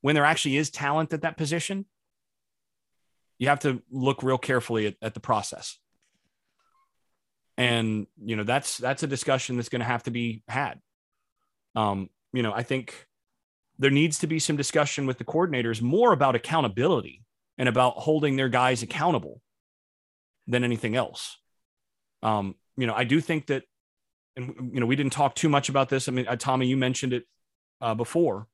when 0.00 0.14
there 0.14 0.24
actually 0.24 0.56
is 0.56 0.70
talent 0.70 1.12
at 1.12 1.22
that 1.22 1.36
position, 1.36 1.84
you 3.38 3.48
have 3.48 3.60
to 3.60 3.82
look 3.90 4.22
real 4.22 4.38
carefully 4.38 4.86
at, 4.86 4.94
at 5.02 5.14
the 5.14 5.20
process. 5.20 5.78
And 7.58 8.06
you 8.22 8.36
know, 8.36 8.44
that's 8.44 8.78
that's 8.78 9.02
a 9.02 9.06
discussion 9.06 9.56
that's 9.56 9.68
going 9.68 9.80
to 9.80 9.86
have 9.86 10.02
to 10.04 10.10
be 10.10 10.42
had. 10.48 10.80
Um, 11.74 12.10
you 12.32 12.42
know, 12.42 12.52
I 12.52 12.62
think 12.62 13.06
there 13.78 13.90
needs 13.90 14.18
to 14.18 14.26
be 14.26 14.38
some 14.38 14.56
discussion 14.56 15.06
with 15.06 15.18
the 15.18 15.24
coordinators 15.24 15.82
more 15.82 16.12
about 16.12 16.34
accountability 16.34 17.22
and 17.58 17.68
about 17.68 17.94
holding 17.94 18.36
their 18.36 18.48
guys 18.48 18.82
accountable 18.82 19.40
than 20.46 20.64
anything 20.64 20.96
else. 20.96 21.38
Um, 22.22 22.54
you 22.76 22.86
know, 22.86 22.94
I 22.94 23.04
do 23.04 23.20
think 23.20 23.46
that, 23.46 23.64
and 24.36 24.70
you 24.72 24.80
know, 24.80 24.86
we 24.86 24.96
didn't 24.96 25.12
talk 25.12 25.34
too 25.34 25.48
much 25.48 25.68
about 25.68 25.88
this. 25.88 26.08
I 26.08 26.12
mean, 26.12 26.28
uh, 26.28 26.36
Tommy, 26.36 26.66
you 26.66 26.76
mentioned 26.76 27.12
it 27.12 27.24
uh, 27.80 27.94
before, 27.94 28.46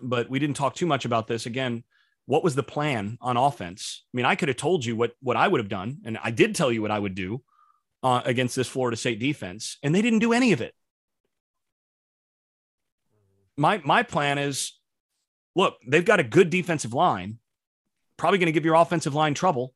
but 0.00 0.28
we 0.28 0.38
didn't 0.38 0.56
talk 0.56 0.74
too 0.74 0.86
much 0.86 1.04
about 1.04 1.26
this. 1.26 1.46
Again, 1.46 1.84
what 2.26 2.44
was 2.44 2.54
the 2.54 2.62
plan 2.62 3.18
on 3.20 3.36
offense? 3.36 4.04
I 4.12 4.16
mean, 4.16 4.26
I 4.26 4.34
could 4.34 4.48
have 4.48 4.56
told 4.56 4.84
you 4.84 4.96
what 4.96 5.12
what 5.20 5.36
I 5.36 5.48
would 5.48 5.60
have 5.60 5.68
done, 5.68 5.98
and 6.04 6.18
I 6.22 6.30
did 6.30 6.54
tell 6.54 6.70
you 6.70 6.82
what 6.82 6.90
I 6.90 6.98
would 6.98 7.14
do 7.14 7.42
uh, 8.02 8.22
against 8.24 8.56
this 8.56 8.68
Florida 8.68 8.96
State 8.96 9.18
defense, 9.18 9.78
and 9.82 9.94
they 9.94 10.02
didn't 10.02 10.20
do 10.20 10.32
any 10.32 10.52
of 10.52 10.60
it. 10.60 10.74
My 13.56 13.80
my 13.84 14.02
plan 14.02 14.38
is, 14.38 14.72
look, 15.54 15.76
they've 15.86 16.04
got 16.04 16.20
a 16.20 16.24
good 16.24 16.50
defensive 16.50 16.94
line, 16.94 17.38
probably 18.16 18.38
going 18.38 18.46
to 18.46 18.52
give 18.52 18.64
your 18.64 18.74
offensive 18.74 19.14
line 19.14 19.34
trouble. 19.34 19.74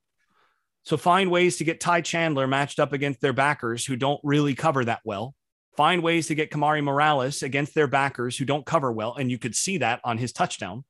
So 0.84 0.96
find 0.96 1.30
ways 1.30 1.56
to 1.56 1.64
get 1.64 1.80
Ty 1.80 2.02
Chandler 2.02 2.46
matched 2.46 2.78
up 2.78 2.92
against 2.92 3.20
their 3.20 3.32
backers 3.32 3.84
who 3.84 3.96
don't 3.96 4.20
really 4.22 4.54
cover 4.54 4.84
that 4.84 5.00
well. 5.04 5.34
Find 5.76 6.02
ways 6.02 6.28
to 6.28 6.34
get 6.34 6.50
Kamari 6.50 6.82
Morales 6.82 7.42
against 7.42 7.74
their 7.74 7.88
backers 7.88 8.38
who 8.38 8.44
don't 8.44 8.64
cover 8.64 8.90
well, 8.90 9.14
and 9.14 9.30
you 9.30 9.38
could 9.38 9.54
see 9.54 9.78
that 9.78 10.00
on 10.04 10.16
his 10.16 10.32
touchdown. 10.32 10.84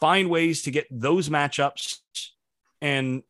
Find 0.00 0.30
ways 0.30 0.62
to 0.62 0.70
get 0.70 0.86
those 0.90 1.28
matchups 1.28 1.98
and 2.80 3.22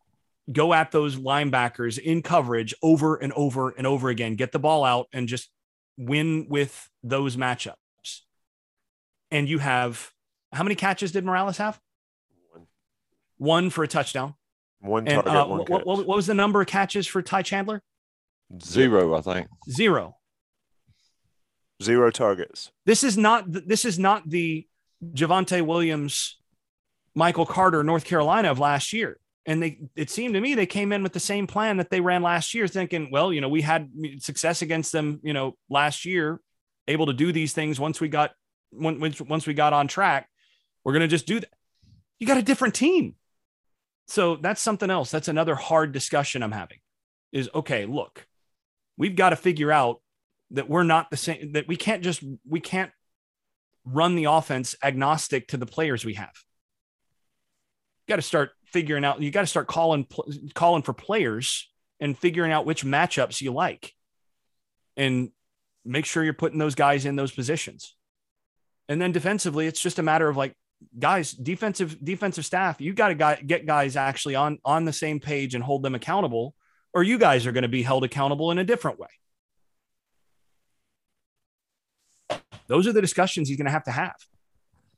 go 0.52 0.72
at 0.74 0.92
those 0.92 1.16
linebackers 1.16 1.98
in 1.98 2.22
coverage 2.22 2.74
over 2.82 3.16
and 3.16 3.32
over 3.32 3.70
and 3.70 3.86
over 3.86 4.08
again. 4.08 4.34
Get 4.34 4.52
the 4.52 4.58
ball 4.58 4.84
out 4.84 5.08
and 5.12 5.26
just 5.26 5.50
win 5.96 6.46
with 6.48 6.88
those 7.02 7.36
matchups. 7.36 7.74
And 9.34 9.48
you 9.48 9.58
have 9.58 10.12
how 10.52 10.62
many 10.62 10.76
catches 10.76 11.10
did 11.10 11.24
Morales 11.24 11.56
have? 11.56 11.80
One, 12.52 12.66
One 13.38 13.70
for 13.70 13.82
a 13.82 13.88
touchdown. 13.88 14.34
one 14.80 15.08
And 15.08 15.24
target, 15.24 15.32
uh, 15.32 15.46
one 15.46 15.58
what, 15.58 15.66
catch. 15.66 15.84
what, 15.84 16.06
what 16.06 16.16
was 16.16 16.26
the 16.26 16.34
number 16.34 16.60
of 16.60 16.68
catches 16.68 17.08
for 17.08 17.20
Ty 17.20 17.42
Chandler? 17.42 17.82
Zero, 18.62 19.12
I 19.16 19.20
think. 19.22 19.48
Zero. 19.68 20.16
Zero 21.82 22.12
targets. 22.12 22.70
This 22.86 23.02
is 23.02 23.18
not 23.18 23.44
this 23.50 23.84
is 23.84 23.98
not 23.98 24.30
the 24.30 24.68
Javonte 25.04 25.66
Williams, 25.66 26.38
Michael 27.16 27.44
Carter, 27.46 27.82
North 27.82 28.04
Carolina 28.04 28.52
of 28.52 28.60
last 28.60 28.92
year. 28.92 29.18
And 29.46 29.60
they 29.60 29.80
it 29.96 30.10
seemed 30.10 30.34
to 30.34 30.40
me 30.40 30.54
they 30.54 30.64
came 30.66 30.92
in 30.92 31.02
with 31.02 31.12
the 31.12 31.18
same 31.20 31.48
plan 31.48 31.78
that 31.78 31.90
they 31.90 32.00
ran 32.00 32.22
last 32.22 32.54
year, 32.54 32.68
thinking, 32.68 33.08
well, 33.10 33.32
you 33.32 33.40
know, 33.40 33.48
we 33.48 33.62
had 33.62 33.90
success 34.20 34.62
against 34.62 34.92
them, 34.92 35.18
you 35.24 35.32
know, 35.32 35.56
last 35.68 36.04
year, 36.04 36.40
able 36.86 37.06
to 37.06 37.12
do 37.12 37.32
these 37.32 37.52
things 37.52 37.80
once 37.80 38.00
we 38.00 38.08
got 38.08 38.30
when- 38.76 39.14
once 39.28 39.46
we 39.46 39.54
got 39.54 39.72
on 39.72 39.88
track. 39.88 40.28
We're 40.84 40.92
gonna 40.92 41.08
just 41.08 41.26
do 41.26 41.40
that. 41.40 41.50
You 42.18 42.26
got 42.26 42.38
a 42.38 42.42
different 42.42 42.74
team. 42.74 43.16
So 44.06 44.36
that's 44.36 44.60
something 44.60 44.90
else. 44.90 45.10
That's 45.10 45.28
another 45.28 45.54
hard 45.54 45.92
discussion 45.92 46.42
I'm 46.42 46.52
having. 46.52 46.78
Is 47.32 47.48
okay, 47.54 47.86
look, 47.86 48.26
we've 48.96 49.16
got 49.16 49.30
to 49.30 49.36
figure 49.36 49.72
out 49.72 50.00
that 50.50 50.68
we're 50.68 50.84
not 50.84 51.10
the 51.10 51.16
same 51.16 51.52
that 51.52 51.68
we 51.68 51.76
can't 51.76 52.02
just 52.02 52.22
we 52.48 52.60
can't 52.60 52.92
run 53.84 54.14
the 54.14 54.24
offense 54.24 54.74
agnostic 54.82 55.48
to 55.48 55.56
the 55.56 55.66
players 55.66 56.04
we 56.04 56.14
have 56.14 56.32
you 58.06 58.12
got 58.12 58.16
to 58.16 58.22
start 58.22 58.50
figuring 58.66 59.04
out 59.04 59.20
you 59.20 59.30
got 59.30 59.42
to 59.42 59.46
start 59.46 59.66
calling 59.66 60.06
calling 60.54 60.82
for 60.82 60.92
players 60.92 61.70
and 62.00 62.18
figuring 62.18 62.52
out 62.52 62.66
which 62.66 62.84
matchups 62.84 63.40
you 63.40 63.52
like 63.52 63.92
and 64.96 65.30
make 65.84 66.06
sure 66.06 66.24
you're 66.24 66.32
putting 66.32 66.58
those 66.58 66.74
guys 66.74 67.04
in 67.04 67.16
those 67.16 67.32
positions 67.32 67.94
and 68.88 69.00
then 69.00 69.12
defensively 69.12 69.66
it's 69.66 69.80
just 69.80 69.98
a 69.98 70.02
matter 70.02 70.28
of 70.28 70.36
like 70.36 70.54
guys 70.98 71.32
defensive 71.32 71.96
defensive 72.04 72.44
staff 72.44 72.80
you 72.80 72.92
got 72.92 73.08
to 73.08 73.38
get 73.44 73.66
guys 73.66 73.96
actually 73.96 74.34
on 74.34 74.58
on 74.64 74.84
the 74.84 74.92
same 74.92 75.20
page 75.20 75.54
and 75.54 75.64
hold 75.64 75.82
them 75.82 75.94
accountable 75.94 76.54
or 76.92 77.02
you 77.02 77.18
guys 77.18 77.46
are 77.46 77.52
going 77.52 77.62
to 77.62 77.68
be 77.68 77.82
held 77.82 78.04
accountable 78.04 78.50
in 78.50 78.58
a 78.58 78.64
different 78.64 78.98
way 78.98 79.08
those 82.66 82.86
are 82.86 82.92
the 82.92 83.00
discussions 83.00 83.48
he's 83.48 83.56
going 83.58 83.66
to 83.66 83.72
have 83.72 83.84
to 83.84 83.90
have. 83.90 84.16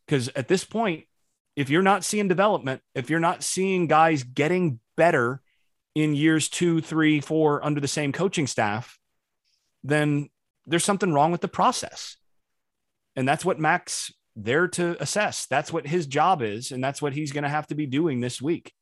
Because 0.07 0.29
at 0.37 0.49
this 0.49 0.65
point, 0.65 1.05
if 1.57 1.71
you're 1.71 1.83
not 1.83 2.05
seeing 2.05 2.29
development, 2.29 2.83
if 2.95 3.11
you're 3.11 3.21
not 3.21 3.43
seeing 3.43 3.87
guys 3.87 4.23
getting 4.23 4.79
better 4.97 5.41
in 5.95 6.15
years 6.15 6.49
two, 6.49 6.81
three, 6.81 7.21
four 7.21 7.65
under 7.65 7.81
the 7.81 7.89
same 7.89 8.13
coaching 8.13 8.47
staff, 8.47 8.99
then 9.83 10.29
there's 10.67 10.85
something 10.85 11.13
wrong 11.13 11.33
with 11.33 11.41
the 11.41 11.49
process. 11.49 12.17
And 13.17 13.27
that's 13.27 13.45
what 13.45 13.59
Mack's 13.59 14.13
there 14.37 14.69
to 14.69 15.01
assess. 15.03 15.47
That's 15.47 15.73
what 15.73 15.87
his 15.87 16.07
job 16.07 16.43
is. 16.43 16.71
And 16.71 16.85
that's 16.85 17.01
what 17.01 17.15
he's 17.15 17.33
going 17.33 17.45
to 17.45 17.51
have 17.51 17.67
to 17.69 17.75
be 17.75 17.87
doing 17.87 18.21
this 18.21 18.41
week. 18.41 18.73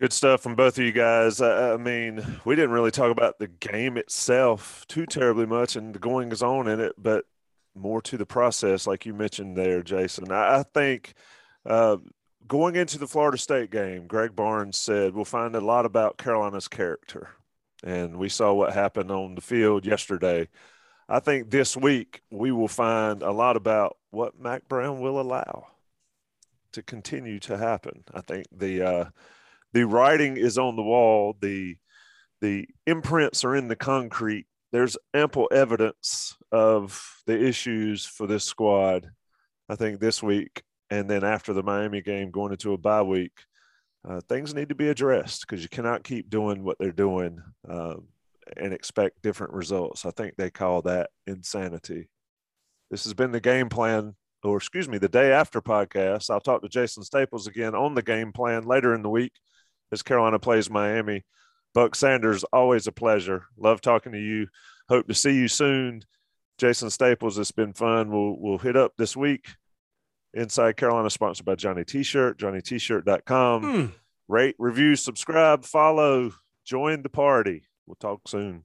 Good 0.00 0.12
stuff 0.12 0.42
from 0.42 0.54
both 0.54 0.78
of 0.78 0.84
you 0.84 0.92
guys. 0.92 1.40
I, 1.40 1.76
mean, 1.76 2.24
we 2.44 2.54
didn't 2.54 2.70
really 2.70 2.92
talk 2.92 3.10
about 3.10 3.38
the 3.38 3.48
game 3.48 3.96
itself 3.96 4.86
too 4.88 5.06
terribly 5.06 5.44
much 5.44 5.76
and 5.76 5.92
the 5.92 5.98
goings 5.98 6.40
on 6.40 6.68
in 6.68 6.80
it, 6.80 6.92
but 6.96 7.24
more 7.74 8.00
to 8.02 8.16
the 8.16 8.26
process, 8.26 8.86
like 8.86 9.06
you 9.06 9.12
mentioned 9.12 9.56
there, 9.56 9.82
Jason. 9.82 10.30
I, 10.30 10.60
I 10.60 10.62
think 10.72 11.14
uh, 11.66 11.96
going 12.46 12.76
into 12.76 12.98
the 12.98 13.08
Florida 13.08 13.38
State 13.38 13.70
game, 13.70 14.06
Greg 14.06 14.36
Barnes 14.36 14.78
said 14.78 15.14
we'll 15.14 15.24
find 15.24 15.56
a 15.56 15.60
lot 15.60 15.84
about 15.84 16.16
Carolina's 16.16 16.68
character. 16.68 17.30
And 17.84 18.16
we 18.16 18.28
saw 18.28 18.52
what 18.52 18.72
happened 18.72 19.10
on 19.10 19.34
the 19.34 19.40
field 19.40 19.84
yesterday. 19.86 20.48
I 21.08 21.20
think 21.20 21.50
this 21.50 21.76
week 21.76 22.22
we 22.30 22.52
will 22.52 22.68
find 22.68 23.22
a 23.22 23.30
lot 23.30 23.56
about 23.56 23.96
what 24.10 24.38
Mack 24.38 24.68
Brown 24.68 25.00
will 25.00 25.20
allow 25.20 25.68
to 26.72 26.82
continue 26.82 27.38
to 27.40 27.56
happen. 27.56 28.04
I 28.12 28.20
think 28.20 28.46
the 28.52 28.82
uh, 28.82 29.04
the 29.72 29.86
writing 29.86 30.36
is 30.36 30.58
on 30.58 30.76
the 30.76 30.82
wall. 30.82 31.36
The 31.40 31.76
the 32.40 32.68
imprints 32.86 33.44
are 33.44 33.56
in 33.56 33.68
the 33.68 33.76
concrete. 33.76 34.46
There's 34.70 34.98
ample 35.14 35.48
evidence 35.50 36.36
of 36.52 37.18
the 37.26 37.38
issues 37.38 38.06
for 38.06 38.26
this 38.26 38.44
squad 38.44 39.10
i 39.68 39.76
think 39.76 40.00
this 40.00 40.22
week. 40.22 40.62
And 40.90 41.08
then 41.08 41.22
after 41.22 41.52
the 41.52 41.62
miami 41.62 42.00
game 42.00 42.30
going 42.30 42.52
into 42.52 42.72
a 42.72 42.78
bye 42.78 43.02
week 43.02 43.44
uh, 44.08 44.20
things 44.28 44.54
need 44.54 44.70
to 44.70 44.74
be 44.74 44.88
addressed 44.88 45.42
because 45.42 45.62
you 45.62 45.68
cannot 45.68 46.04
keep 46.04 46.30
doing 46.30 46.64
what 46.64 46.78
they're 46.78 46.92
doing 46.92 47.42
um, 47.68 48.08
and 48.56 48.72
expect 48.72 49.22
different 49.22 49.52
results 49.52 50.06
i 50.06 50.10
think 50.10 50.34
they 50.36 50.50
call 50.50 50.82
that 50.82 51.10
insanity 51.26 52.08
this 52.90 53.04
has 53.04 53.14
been 53.14 53.32
the 53.32 53.40
game 53.40 53.68
plan 53.68 54.14
or 54.44 54.56
excuse 54.56 54.88
me 54.88 54.98
the 54.98 55.08
day 55.08 55.32
after 55.32 55.60
podcast 55.60 56.30
i'll 56.30 56.40
talk 56.40 56.62
to 56.62 56.68
jason 56.68 57.02
staples 57.02 57.46
again 57.46 57.74
on 57.74 57.94
the 57.94 58.02
game 58.02 58.32
plan 58.32 58.62
later 58.62 58.94
in 58.94 59.02
the 59.02 59.08
week 59.10 59.32
as 59.92 60.02
Carolina 60.02 60.38
plays 60.38 60.70
Miami. 60.70 61.24
Buck 61.74 61.94
Sanders, 61.94 62.44
always 62.44 62.86
a 62.86 62.92
pleasure. 62.92 63.46
Love 63.56 63.80
talking 63.80 64.12
to 64.12 64.18
you. 64.18 64.48
Hope 64.88 65.06
to 65.08 65.14
see 65.14 65.34
you 65.34 65.48
soon. 65.48 66.02
Jason 66.58 66.90
Staples, 66.90 67.38
it's 67.38 67.52
been 67.52 67.72
fun. 67.72 68.10
We'll 68.10 68.36
we'll 68.38 68.58
hit 68.58 68.76
up 68.76 68.92
this 68.98 69.16
week. 69.16 69.46
Inside 70.34 70.76
Carolina, 70.76 71.08
sponsored 71.10 71.46
by 71.46 71.54
Johnny 71.54 71.84
T-shirt, 71.84 72.38
JohnnyT-shirt.com. 72.38 73.62
Mm. 73.62 73.92
Rate, 74.28 74.56
review, 74.58 74.94
subscribe, 74.94 75.64
follow, 75.64 76.32
join 76.66 77.02
the 77.02 77.08
party. 77.08 77.62
We'll 77.88 77.96
talk 77.96 78.28
soon. 78.28 78.64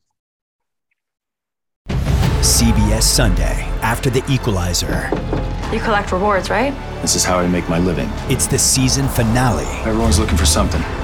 CBS 1.88 3.04
Sunday 3.04 3.62
after 3.82 4.10
the 4.10 4.22
equalizer. 4.30 5.10
You 5.72 5.80
collect 5.80 6.12
rewards, 6.12 6.50
right? 6.50 6.74
This 7.02 7.16
is 7.16 7.24
how 7.24 7.40
I 7.40 7.48
make 7.48 7.70
my 7.70 7.80
living. 7.80 8.10
It's 8.30 8.48
the 8.48 8.60
season 8.60 9.08
finale 9.08 9.64
Everyone's 9.88 10.20
looking 10.20 10.38
for 10.38 10.46
something. 10.46 10.82